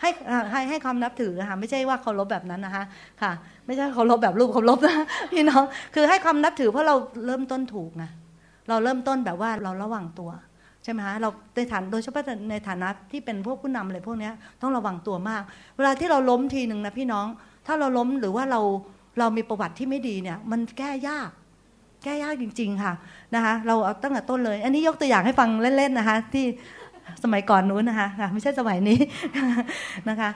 [0.00, 0.10] ให้
[0.52, 2.84] ให้ให้ความนับถือค่ะไม่ใช่ว่าเคารพแบบนั้นนะคะ
[3.22, 3.32] ค่ะ
[3.66, 4.96] ไม่ใช่เคารพแบบรูปเคารพนะ
[5.32, 6.94] พี่น้องคือให้ความนับถือเพราะเรา
[7.26, 8.04] เริ่มต้นถูกไง
[8.68, 10.30] เราเริ่มต้นแบบว่าเราระวังตัว
[10.84, 14.30] ใช่ไหมคะเราในฐานโดยเฉพาะในฐานะที่เป็นพวกผู้นำอะไรพวกนี้
[14.60, 15.42] ต้องระวังตัวมาก
[15.76, 17.26] เวลาที่เราล้มทีหนึ่งนะพี่น้อง
[17.66, 18.60] ถ้าเราล้มหรือว่าเรา
[19.18, 21.30] เรามีประวัติที่ไม่ดีเนี่ย มันแก้ยาก
[22.04, 22.92] แก้ยากจริง ๆ ค่ะ
[23.34, 26.44] นะคะ เราเอาตั้งแต่ต้นเลย อันนี้ยกตัวอย่างให้ฟังเล่นๆนะคะ ที่
[27.24, 28.98] สมัยก่อนนู้นนะคะไม่ใช่สมัยนี้
[30.08, 30.28] นะคะ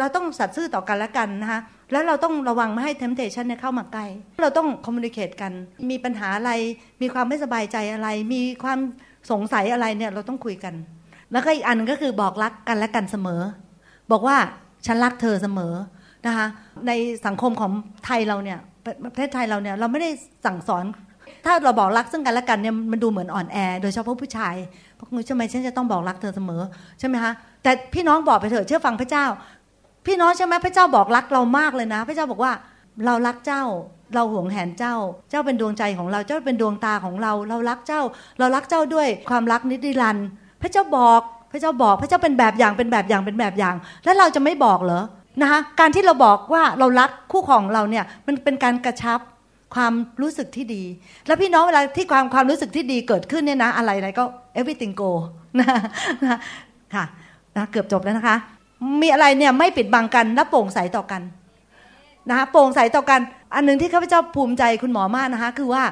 [0.00, 1.60] เราต้องสัตย์ซื่อต่อกันและกันนะคะ
[1.92, 4.06] แล้วเราต้องระวังไม่ให้ temptation เนี่ยเข้ามาใกล้
[4.42, 5.52] เราต้อง communicate กัน
[5.90, 6.52] มีปัญหาอะไร
[7.02, 8.78] มีความไม่สบายใจอะไร มีความ
[9.30, 10.74] สงสัยอะไรเนี่ยเราต้องคุยกัน
[11.32, 13.40] แล้วก็อีกอันก็คือบอกรักกันและกันเสมอ
[14.12, 14.36] บอกว่า
[14.86, 15.74] ฉันรักเธอเสมอ
[16.26, 16.46] นะคะ
[16.86, 16.92] ใน
[17.26, 17.72] สังคมของ
[18.06, 18.58] ไทยเราเนี่ย
[19.14, 20.10] ประเทศไทยเราเนี่ยเราไม่ได้
[20.46, 20.84] สั่งสอน
[21.44, 24.54] ถ้าเราบอกรักซึ่งกันและกันเนี่ยมันดูเหมือนอ่อนแอ โดยเฉพาะผู้ชาย
[25.02, 26.62] ราะทำไมฉันจะต้องบอกรักเธอเสมอ
[26.98, 27.32] ใช่ไหมคะ
[27.62, 29.26] แต่พี่น้องบอกไปเถอะเชื่อฟังพระเจ้า
[30.06, 32.52] พี่น้องใช่ไหมพระเจ้าบอกรักเรามากเลยนะ พระเจ้าบอกว่า
[33.06, 33.62] เรารักเจ้า
[34.14, 34.94] เราห่วงแหนเจ้า
[35.30, 38.00] เจ้าเป็นดวงใจของเราเจ้าเป็นดวงตาของเรา เรารักเจ้า
[38.38, 40.26] เรารักเจ้าด้วยความรักนิรันดร์
[40.62, 41.20] พระเจ้าบอก
[41.52, 43.74] พระเจ้าบอกพระเจ้าเป็นแบบอย่างเป็นแบบอย่างเป็นแบบอย่าง
[44.04, 45.02] แล้วเราจะไม่บอกเหรอ
[45.42, 49.20] นะคะการที่เราบอกว่าเรารักคู่ของเราเนี่ยมันเป็นการกระชับ
[49.74, 49.92] ความ
[50.22, 50.82] รู้สึกที่ดี
[51.26, 54.24] แล้วพี่น้องเวลาที่ความความรู้สึกที่ดีเกิดขึ้นเนี่ยนะ อะไรอะไรก็
[54.60, 55.10] everything go
[55.58, 55.68] นะ
[56.24, 56.38] นะ
[56.94, 57.04] ค่ะ
[57.56, 58.36] นะเกือบจบแล้วนะคะ
[59.02, 61.22] มีอะไรเนี่ยไม่ปิดบังกันและโปร่งใสต่อกัน
[62.28, 63.20] นะคะโปร่งใสต่อกัน
[63.54, 65.82] อันหนึ่งที่ข้าพเจ้าภูมิใจคุณหมอมากนะคะ คือว่า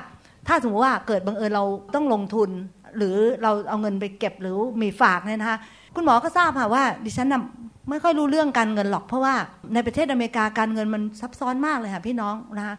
[0.48, 1.64] ถ้าสมมติว่าเกิดบังเอิญเรา
[1.94, 2.50] ต้องลงทุน
[2.96, 5.58] หรือเราเอาเงินไปเก็บหรือมีฝากเนี่ยนะคะ
[5.96, 7.42] คุณหมอก็ทราบค่ะว่า ดิฉันนะ
[7.90, 9.34] ไม่ค่อยรู้เรื่องการเงินหรอกเพราะว่า
[9.74, 12.76] ในประเทศอเมริกาการเงินมันซับซ้อนมากเลยค่ะพี่น้องนะคะ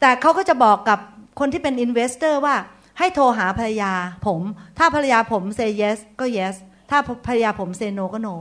[0.00, 0.98] แต่เขาก็จะบอกกับ
[1.40, 2.56] คนที่เป็น investor ว่า
[2.98, 3.92] ให้โทรหาภรรยา
[4.26, 4.40] ผม
[4.78, 6.54] ถ้าภรรยาผมเซ yes ก็ yes
[6.90, 8.34] ถ้าภรรยาผมเซ no ก็ no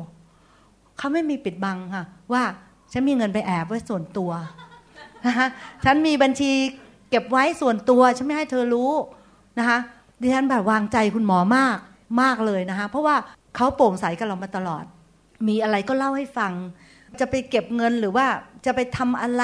[0.98, 2.44] เขาไม่มีปิดบังค่ะ ว่า
[2.92, 4.32] ฉันมีเงินไปแอบไว้ส่วนตัว
[5.26, 5.48] นะคะ
[5.86, 6.52] ฉันมีบัญชี
[7.10, 8.92] เก็บไว้ส่วนตัวฉันไม่ให้เธอรู้
[9.60, 9.78] นะคะ
[10.22, 11.78] ดิฉันแบบวางใจคุณหมอมาก
[12.22, 13.16] มากเลยนะคะเพราะว่า
[13.56, 14.84] เขาโปร่งใสกับเรามาตลอด
[15.48, 16.54] มีอะไรก็เล่าให้ฟัง
[17.20, 18.26] จะไปเก็บเงินหรือว่า
[18.66, 19.44] จะไปทำอะไร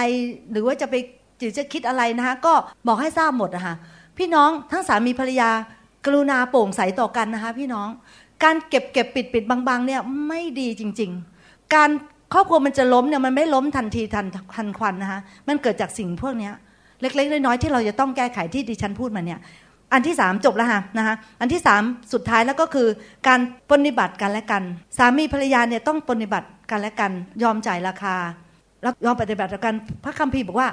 [0.52, 0.96] หรือว่าจะไป
[1.40, 2.54] จิตจะคิดอะไรนะคะก็
[2.88, 3.76] บอกให้ทราบหมดนะคะ
[4.18, 5.50] พี่น้องทั้งสามีภรรยา
[6.06, 7.90] กรุณาโปร่งใสต่อกันนะคะพี่น้อง
[8.44, 11.12] การเก็บเก็บปิดปิดบางๆเนี่ยไม่ดีจริง
[11.44, 11.90] ๆ การ
[12.34, 14.26] ครอบครัวมันจะล้มเนี่ยมันไม่ล้มทันทีทัน
[14.56, 16.52] ทันควันนะคะมันเกิดจากสิ่งพวกนี้
[17.02, 19.40] เล็กๆน้อยๆที่เราจะต้องแก้ไขที่ดิฉันพูดมาเนี่ย
[19.94, 21.82] อันที่สามจบแล้วค่ะนะคะอันที่สาม
[22.14, 22.88] สุดท้ายแล้วก็คือ
[23.28, 24.64] การปฏิบัติกันและกัน
[24.98, 27.12] สามีภรรยาเนี่ยต้องปฏิบัติกันและกัน
[27.44, 28.16] ยอมจ่ายราคา
[28.86, 30.70] รับยอมปฏิบัติกันพระคัมภีร์บอกว่า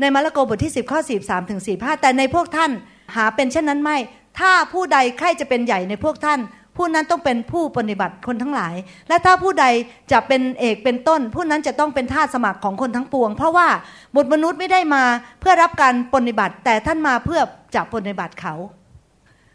[0.00, 2.70] ในมาระโกบทที่ 10 ข้อ 43ถึง45 แต่ในพวกท่าน
[3.16, 3.96] หาเป็นเช่นนั้นไม่
[4.38, 6.40] ถ้าผู้ใดใครจะเป็นใหญ่ในพวกท่าน
[6.76, 8.74] ผู้นั้นต้องเป็นผู้ปฏิบัติคนทั้งหลาย
[9.08, 9.66] และถ้าผู้ใด
[10.12, 13.68] จะเป็นเอกเป็นต้น ผู้นั้นจะต้องเป็นทาสสมัครของคนทั้งปวง เพราะว่า
[14.14, 15.04] บุตรมนุษย์ไม่ได้มา
[15.40, 17.40] เพื่อรับการปฏิบัติ แต่ท่านมาเพื่อ
[17.74, 18.54] จะปฏิบัติเขา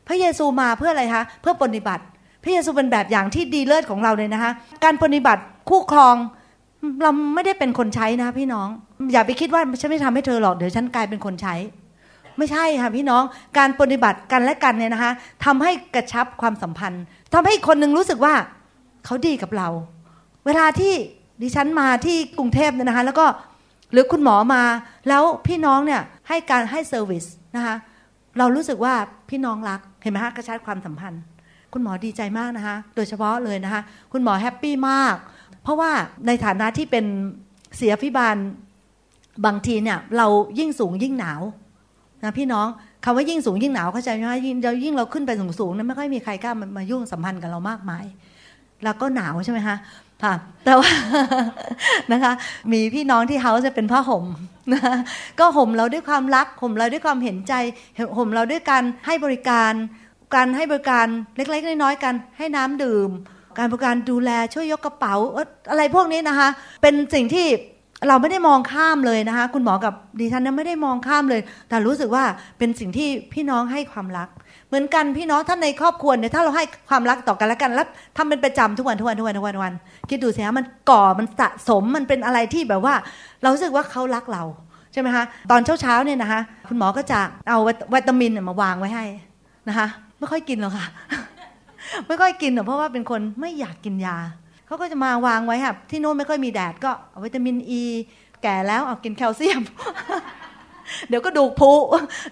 [0.07, 2.03] พระเยซูมาเพื่ออะไรคะเพื่อปฏิบัติ
[2.43, 4.51] พระเยซูเป็นแบบอย่างที่ดีเลิศของเราเลยนะคะ
[4.83, 6.15] การปฏิบัติคู่ครอง
[7.03, 8.67] เราไม่ได้เป็นคนใช้นะพี่น้อง
[9.13, 11.55] อย่าไปคิดว่าฉันไม่ทำให้เธอหรอกเดี๋ยวฉันกลายเป็นคนใช้
[12.37, 13.23] ไม่ใช่ค่ะพี่น้อง
[13.57, 15.11] การปฏิบัติกันและกันเนี่ยนะคะ
[15.45, 17.03] ทำให้กระชับความสัมพันธ์
[17.33, 18.33] ทำให้คนหนึ่งรู้สึกว่า
[19.05, 19.69] เขาดีกับเรา
[20.45, 20.93] เวลาที่
[21.41, 23.25] ดิฉันมาที่กรุงเทพเนี่ยนะคะ แล้วก็
[23.91, 24.63] หรือคุณหมอมา
[25.09, 27.75] แล้วพี่น้องเนี่ยให้การให้ service นะคะ
[28.37, 28.93] เรารู้สึกว่า
[29.29, 31.21] พี่น้องรักเห็นไหมคะกระชับความสัมพันธ์
[31.73, 33.81] คุณหมอดีใจมากนะคะ โดยเฉพาะเลยนะคะ
[34.11, 35.15] คุณหมอแฮปปี้มาก
[35.63, 35.91] เพราะว่า
[36.27, 37.05] ในฐานะที่เป็น
[37.77, 38.35] เสียพิบาล
[39.45, 40.27] บางทีเนี่ย เรา
[40.59, 41.41] ยิ่งสูงยิ่งหนาว
[42.23, 42.67] นะพี่น้อง
[43.05, 48.05] คำว่ายิ่งสูงยิ่งหนาวเข้าใจไหมว่ายิ่งเรายิ่งเราขึ้นไปสูงสูงนั้นไม่ค่อยมีใครกล้ามายุ่งสัมพันธ์กับเรามากมาย
[48.83, 49.77] แล้วก็หนาวใช่ไหมคะ
[50.23, 50.33] ค่ะ
[50.65, 50.89] แต่ว่า
[52.11, 52.33] นะคะ
[52.71, 54.25] มีพี่น้องที่เฮาจะเป็นผ้าห่ม
[54.73, 54.81] นะ
[55.39, 57.53] ก็ห่มเราด้วยความรักห่มเราด้วยความเห็นใจ
[58.17, 59.73] ห่มเราด้วยการให้บริการ
[60.35, 63.09] การให้บริการเล็กๆน้อยๆกัน ให้น้ำดื่ม
[63.57, 65.15] การบริการดูแลช่วยยกกระเป๋า
[65.71, 66.49] อะไรพวกนี้นะคะ
[66.81, 67.47] เป็นสิ่งที่
[68.07, 72.23] เราไม่ได้มองข้ามเลยนะคะ คุณหมอกับดิฉันนั้นไม่ได้มองข้ามเลย แต่รู้สึกว่า
[72.57, 74.29] เป็นสิ่งที่พี่น้องให้ความรัก
[74.67, 77.87] เหมือนกันพี่น้องท่านในครอบครัวเนี่ยถ้าเราให้ความรักต่อกันแล้วกันแล้ว
[78.17, 79.73] ทำเป็นประจำทุกวันทุกวันทุกวันทุกวันวัน
[80.09, 82.95] คิดดูสิฮะมันก่อมันสะสมมันเป็นอะไรที่แบบว่า
[83.41, 84.43] เรารู้สึกว่าเขารักเรา
[84.93, 87.59] ใช่ไหมคะตอนเช้าเช้าเนี่ยนะคะ คุณหมอก็จะเอา
[87.93, 89.05] วิตามินมาวางไว้ให้
[89.67, 89.87] นะคะ
[90.19, 90.85] ไม่ค่อยกินหรอกค่ะ
[92.07, 94.17] ไม่ค่อยกินหรอกเพราะว่าเป็นคนไม่อยากกินยา
[94.67, 96.91] เขาก็จะมาวางไว้ค่ะที่โน้นไม่ค่อยมีแดดก็
[97.23, 97.83] วิตามินอ e, ี
[98.43, 99.61] แก่แล้วเอากินแคลเซียม
[101.09, 101.71] เดี๋ยวก็ดูพุ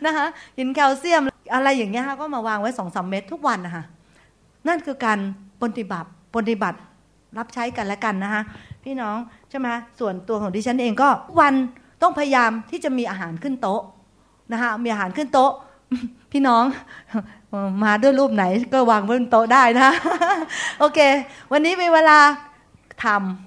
[0.05, 0.25] นะคะ
[0.57, 1.21] กินแคลเซียม
[1.53, 3.83] อะไรอย่างเงี้ยค่ะก็มาวางไว้สองสามเม็ดทุกวันนะคะ
[4.67, 5.19] นั่นคือการ
[5.61, 6.77] ปฏิบัติปฏิบัติ
[7.37, 8.41] รับใช้กันและกันนะคะ
[8.83, 9.17] พี่น้อง
[9.49, 9.67] ใช่ไหม
[9.99, 11.53] ส่วนตัวของดิฉันเองก็วัน
[12.01, 13.81] ต้องพยายามที่จะมีอาหารขึ้นโต๊ะ
[14.51, 15.51] นะคะมีอาหารขึ้นโต๊ะ
[16.31, 16.63] พี่น้อง
[17.83, 18.43] มาด้วยรูปไหน
[18.73, 19.89] ก็วางบนโต๊ะได้นะ
[20.79, 20.99] โอเค
[21.51, 22.17] วันนี้มีเวลา
[23.03, 23.05] ท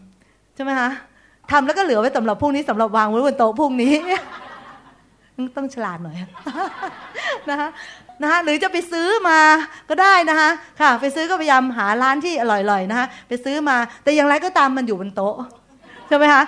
[0.08, 0.90] ำใช่ไหมคะ
[1.50, 3.94] ทำแล้วก็เหลือไว้สำหรับพรุ่งนี้สำหรับวางไว้บนโต๊ะพรุ่งนี้
[5.56, 6.16] ต้องฉลาดหน่อย
[7.50, 7.68] นะคะ
[8.22, 9.38] นะคะหรือจะไปซื้อมา
[9.88, 10.50] ก็ได้นะคะ
[10.80, 15.34] ค่ะ ไปซื้อก็พยายามหาร้านที่อร่อยๆนะคะไปซื้อมา แต่อย่างไรก็ตามมันอยู่บนโต๊ะ
[16.08, 16.42] ใช่ไหมคะ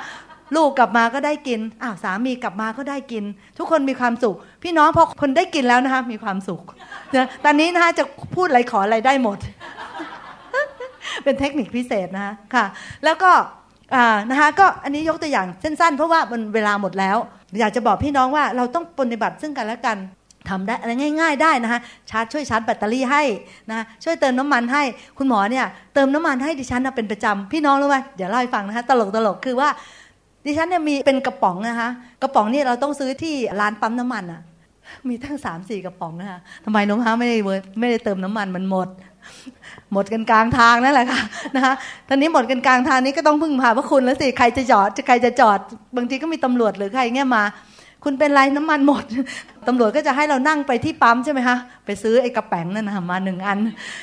[0.57, 3.25] ลูกกลับมาก็ได้กินอ้าวสามีกลับมาก็ได้กิน
[3.59, 4.37] ทุกคนมีความสุข
[4.67, 6.63] พี่น้องพอคนได้กินแล้วนะคะ มีความสุข
[7.17, 8.05] นะตอนนี้นะคะจะ
[8.35, 9.39] พูดอะไรขออะไรได้หมด
[11.25, 12.65] เป็นเทคนิคพิเศษนะคะค่ะ
[13.05, 13.31] แล้วก็
[14.31, 17.17] นะคะก็อันนี้ยกตัวอย่างสั้นๆ เพราะว่ามันเวลาหมดแล้ว
[17.61, 19.97] อยากจะบอกพี่น้องว่าเราต้องปฏิบัติซึ่งกันและกัน
[20.49, 23.23] ทำได้อะไรง่าย ๆ ได้นะคะชาร์จช่วยชาร์จแบตเตอรี่ให้
[23.71, 24.83] นะช่วยเติมน้ำมันให้
[25.19, 29.71] คุณหมอเนี่ยเติมน้ำมันให้ดิฉันนะเป็นประจำพี่น้องรู้ไหมเดี๋ยวเล่าให้ฟังนะคะตลกตลกคือว่า
[30.49, 31.91] ดิฉันเนี่ยมีเป็นกระป๋องนะคะ
[32.23, 34.41] กระป๋องนี่เราต้องซื้อที่ร้านปั๊มน้ำมันอะ
[35.09, 37.39] มีทั้งสามสี่กระป๋องนะคะทำไมน้องฮะไม่ได้
[37.79, 38.89] ไม่ได้เติมน้ำมันมันหมด
[39.93, 41.21] หมดกันกลางทางนั่นแหละค่ะ
[41.57, 41.75] นะคะ
[42.09, 45.59] ตอนนี้หมดกันกลางทางนี้ก็ต้องพึ่งพาพระคุณแล้วสิใครจะจอดใครจะจอด
[45.97, 47.45] บางทีก็มีตำรวจหรือใครเงี้ยมา
[48.05, 49.05] คุณเป็นไรน้ำมันหมด
[49.69, 53.59] ตำรวจก็จะให้เรานั่งไปที่ปั๊มใช่ไหมคะไปซื้อไอ้กระแป๋งนั่นนะมาหนึ่งอัน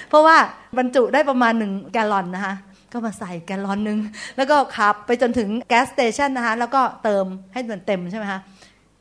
[0.09, 0.37] เพราะว่า
[0.77, 2.55] บรรจุได้ประมาณหนึ่งแกลลอนนะคะ
[2.91, 3.97] ก็มาใส่แกลลอนหนึ่ง
[4.37, 8.39] แล้วก็ขับไปจนถึงแก๊สสเตชันนะคะแล้วก็เติมให้มันเต็มใช่ไหมคะ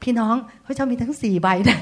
[0.02, 0.34] พี่น้อง
[0.64, 1.78] เขาจะมีทั้งสี่ใบนะ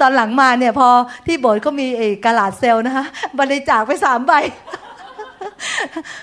[0.00, 0.88] ตอนหลังมาเนี่ยพอ
[1.26, 3.04] ที่โบสถ์ก็มีเอกระลาดเซลล์นะคะ
[3.38, 4.32] บริจาคไปสามใบ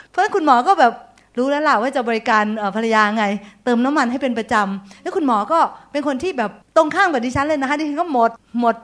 [0.10, 0.94] เพราะคุณหมอก็แบบ
[1.38, 2.44] รู้แล้วล่ะว่าจะบริการ
[2.76, 3.26] ภรรยาไง
[3.64, 5.60] เติมน้ำมันให้เป็นประจำแล้วคุณหมอก็
[5.92, 8.76] เป็นคนที่แบบตรงข้ามกับดิฉันเลยนะคะดิฉันก็หมดหมด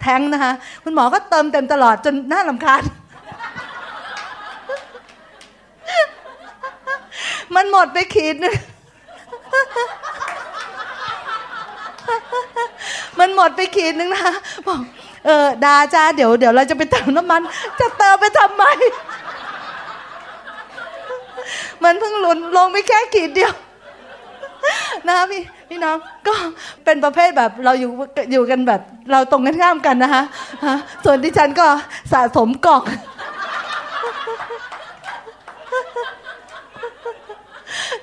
[0.00, 0.52] แทงนะคะ
[0.84, 2.82] คุณหมอก็เติมเต็มตลอดจนน่าลำคาญ
[7.54, 8.56] มันหมดไปขีดนึง
[13.18, 14.32] มันหมดไปขีดนึงนะ
[14.66, 14.80] บอก
[15.26, 17.40] เออดาจ้าเดี๋ยวเดี๋ยวเราจะไปเติมน้ำมัน
[17.80, 18.64] จะเติมไปทำไม
[21.84, 23.52] มันเพิ่งหล่นลงไปแค่ขีดเดียว
[25.08, 25.96] นะพี่พี่น้อง
[26.26, 26.34] ก็
[26.84, 27.90] เป็นประเภทแบบเราอยู่
[28.32, 28.80] อยู่กันแบบ
[29.12, 30.22] เราตรงกันข้ามกันนะคะ
[31.04, 31.66] ส่วนที่ฉันก็
[32.12, 32.82] สะสมกอก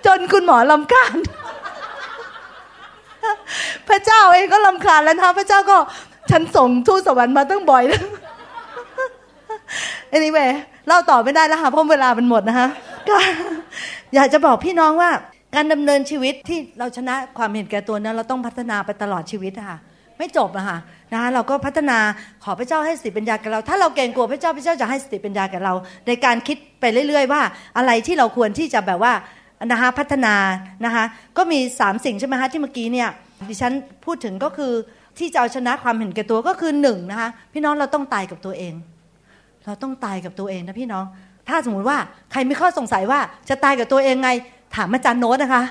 [0.06, 1.16] จนคุณหมอลำคาญ
[3.90, 5.78] พระเจ้าเองก็ลำคาญแล้วนะพระเจ้าก็
[6.32, 8.04] ฉันส่งทูตสวรรค์มาตั้งบ่อยแล้ว
[10.16, 10.50] anyway
[10.88, 12.68] เล่าต่อไม่ได้แล้วค่ะเพราะเวลามันหมดนะคะ
[13.10, 13.16] ก็
[14.16, 15.10] อยากจะบอกพี่น้องว่า
[15.56, 19.78] การดำเนินชีวิตที่เราชนะความเห็นแก่ตัวนั้น เราต้องพัฒนาไปตลอดชีวิตค่ะ
[20.18, 20.78] ไม่จบอะค่ะ
[21.12, 21.98] นะคะเราก็พัฒนา
[22.44, 25.74] ขอพระเจ้าให้สติปัญญาแก่เรา ถ้าเราเก่งกว่าพระเจ้าพระเจ้าจะให้สติปัญญาแก่เรา
[26.08, 27.42] ในการคิดไปเรื่อย ๆ ว่า
[27.78, 29.14] อะไรที่เราควรที่จะแบบว่า
[29.66, 30.36] นะคะพัฒนา
[30.86, 31.04] นะคะ
[31.38, 33.10] ก็มีสามสิ่งใช่ไหมคะที่เมื่อกี้เนี่ย
[33.50, 33.74] ดิฉัน
[34.06, 34.72] พูดถึงก็คือ
[35.20, 38.74] ที่จะเอาชนะความเห็นแก่ตัวก็คือหนึ่งนะคะพี่น้องเราต้องตายกับตัวเอง
[39.66, 41.06] เราต้องตายกับตัวเองนะพี่น้อง
[41.48, 41.98] ถ้าสมมติว่า
[42.32, 44.30] ใครมีข้อสงสัยว่าจะตายกับตัวเองไง
[44.76, 45.64] ถามอาจารย์โน้ตนะคะ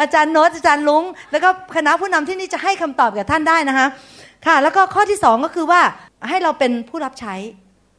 [0.00, 3.86] อาจารย์โน้ตอาจารย์ลุงแล้วก็คณะผู้นำที่นี่จะให้คำตอบกับท่านได้นะคะ
[4.46, 5.80] ค่ะ แล้วก็ข้อที่สองก็คือว่า
[6.28, 7.34] ให้เราเป็นผู้รับใช้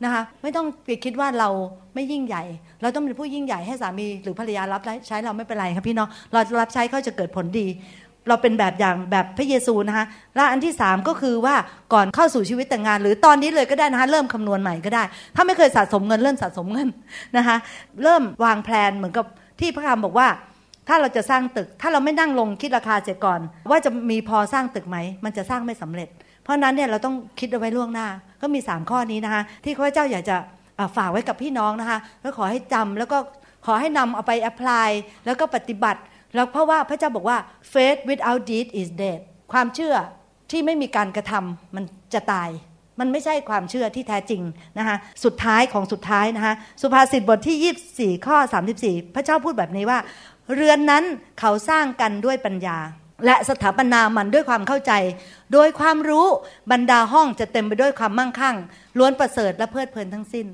[0.03, 1.49] นะคะไม่ต้องไปคิดว่าเรา
[1.93, 2.43] ไม่ยิ่งใหญ่
[2.81, 7.67] เราต้องเป็นผู้ยิ่งใหญ่ให้สามีหรือภรรยารับใช้เราไม่เป็นไรครับพี่น้องเรารับใช้เขาจะเกิดผลดี
[8.27, 10.05] เราเป็นแบบอย่างแบบพระเยซูนะคะ
[10.35, 11.55] และอันที่สามก็คือว่า
[11.93, 15.03] ก่อนเข้าสู่ชีวิตแต่งงาน หรือตอนนี้เลยก็ได้นะคะเริ่มคำนวณใหม่ก็ได้
[15.35, 16.89] ถ้าไม่เคยสะสมเงินเริ่มสะสมเงิน
[17.37, 17.55] นะคะ
[18.03, 19.25] เริ่มวางแผนเหมือนกับ
[19.59, 20.27] ที่พระคำบอกว่า
[20.87, 26.09] ถ้าเราจะสร้างตึก ถ้าเราไม่นั่งลงคิดราคาเสียก่อน ว่าจะมีพอสร้างตึกไหม มันจะสร้างไม่สำเร็จ
[26.43, 28.07] เพราะนั้นเนี่ยเราต้องคิดเอาไว้ล่วงหน้า
[28.41, 30.37] ก็มี 3 ข้อนี้นะคะที่ข้าพเจ้าอยากจะ
[30.97, 33.17] ฝากไว้กับพี่น้องนะคะแล้วขอให้จำแล้วก็
[33.65, 34.89] ขอให้นำเอาไปแอพพลาย
[35.25, 36.01] แล้วก็ปฏิบัติ
[36.35, 37.37] แล้วเพราะว่าพระเจ้าบอกว่า
[37.73, 39.19] faith without deed is dead
[39.51, 39.95] ความเชื่อ
[40.51, 42.49] ที่ไม่มีการกระทำมันจะตาย
[42.99, 44.41] มันไม่ใช่ความเชื่อที่แท้จริง
[44.77, 48.37] นะคะสุดท้ายของสุดท้ายนะคะสุภาษิตบทที่ 24 ข้อ
[48.77, 49.99] 34 พระเจ้าพูดแบบนี้ว่า
[50.55, 51.03] เรือนนั้น
[51.39, 52.77] เขาสร้างกันด้วยปัญญา
[53.25, 54.93] และสถาปนามันด้วยความเข้าใจ
[55.53, 56.27] โดยความรู้
[56.71, 58.55] บรรดาห้องจะเต็มไปด้วยความมั่งคั่ง
[58.97, 60.47] ล้วนประเสริฐและเพลิดเพลินทั้งสิ้น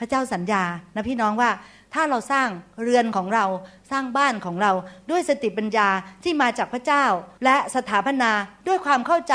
[0.00, 0.62] พระเจ้าสัญญา
[0.94, 1.50] นะพี่น้องว่า
[1.94, 2.48] ถ้าเราสร้าง
[2.82, 3.44] เรือนของเรา
[3.90, 4.72] สร้างบ้านของเรา
[5.10, 5.88] ด้วยสติปัญญา
[6.24, 7.04] ที่มาจากพระเจ้า
[7.44, 8.30] และสถาปนา
[8.66, 9.34] ด้วยความเข้าใจ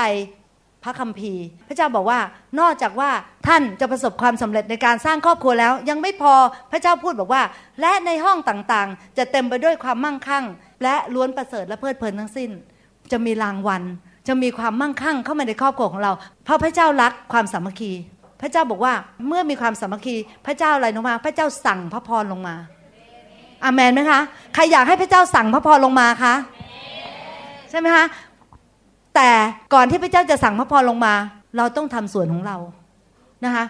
[0.83, 2.19] พระคัมภีร์ พระเจ้าบอกว่า
[2.59, 3.09] นอกจากว่า
[3.47, 6.33] ท่านจะประสบความสำเร็จในการสร้างครอบครัวแล้ว ยังไม่พอ
[6.71, 7.43] พระเจ้าพูดบอกว่า
[7.81, 10.45] และในห้องต่างๆ จะเต็มไปด้วยความมั่งคั่ง
[10.83, 12.49] และล้วนประเสริฐและเพลิดเพลินทั้งสิ้น
[13.11, 13.83] จะมีรางวัล
[14.27, 16.11] จะมีความมั่งคั่งเข้ามาในครอบครัวของเรา
[16.43, 17.91] เพราะพระเจ้ารักความสามัคคี
[18.41, 18.93] พระเจ้าบอกว่า
[19.27, 20.15] เมื่อมีความสามัคคี
[20.45, 22.55] พระเจ้าอะไรลงมา พระเจ้าสั่งพระพรลงมา
[23.63, 24.19] อาเมนไหมคะ
[24.53, 26.33] ใครอยากให้พระเจ้าสั่งพระพรลงมาคะ
[27.69, 28.05] ใช่ไหมคะ
[29.15, 29.29] แต่
[29.73, 31.13] ก่อนที่พระเจ้าจะสั่งพระพรลงมา
[31.57, 32.57] เราต้องทำส่วนของเรา
[33.45, 33.65] นะคะ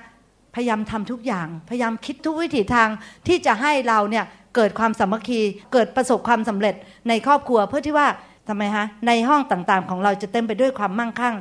[0.56, 2.90] พยายามทำทุกอย่างพยายามคิดทุกวิถีทาง
[3.28, 5.42] ที่จะให้เราเนี่ยเกิดความสามัคคี
[5.74, 6.76] เกิดประสบความสำเร็จ
[7.10, 8.08] ในครอบครัวเพื่อที่ว่า
[8.48, 11.36] ทำไมฮะในห้องต่างๆ ของเราจะเต็มไปด้วยความมั่งคั่ง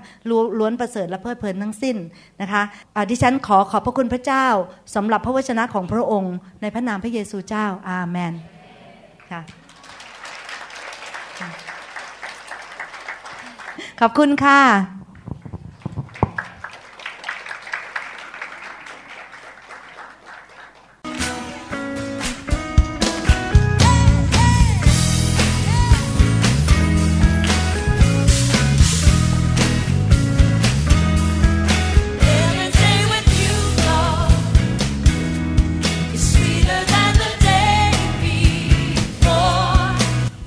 [0.58, 1.96] ล้วนประเสริฐและเพลิดเพลินทั้งสิ้น
[2.40, 4.46] นะคะะดิฉันขอขอบพระคุณพระเจ้า
[4.94, 8.32] สำหรับพระวจนะของพระองค์ ในพระนามพระเยซูเจ้าอาเมน
[9.30, 9.40] ค่ะ
[14.00, 14.60] ขอบคุณค่ะ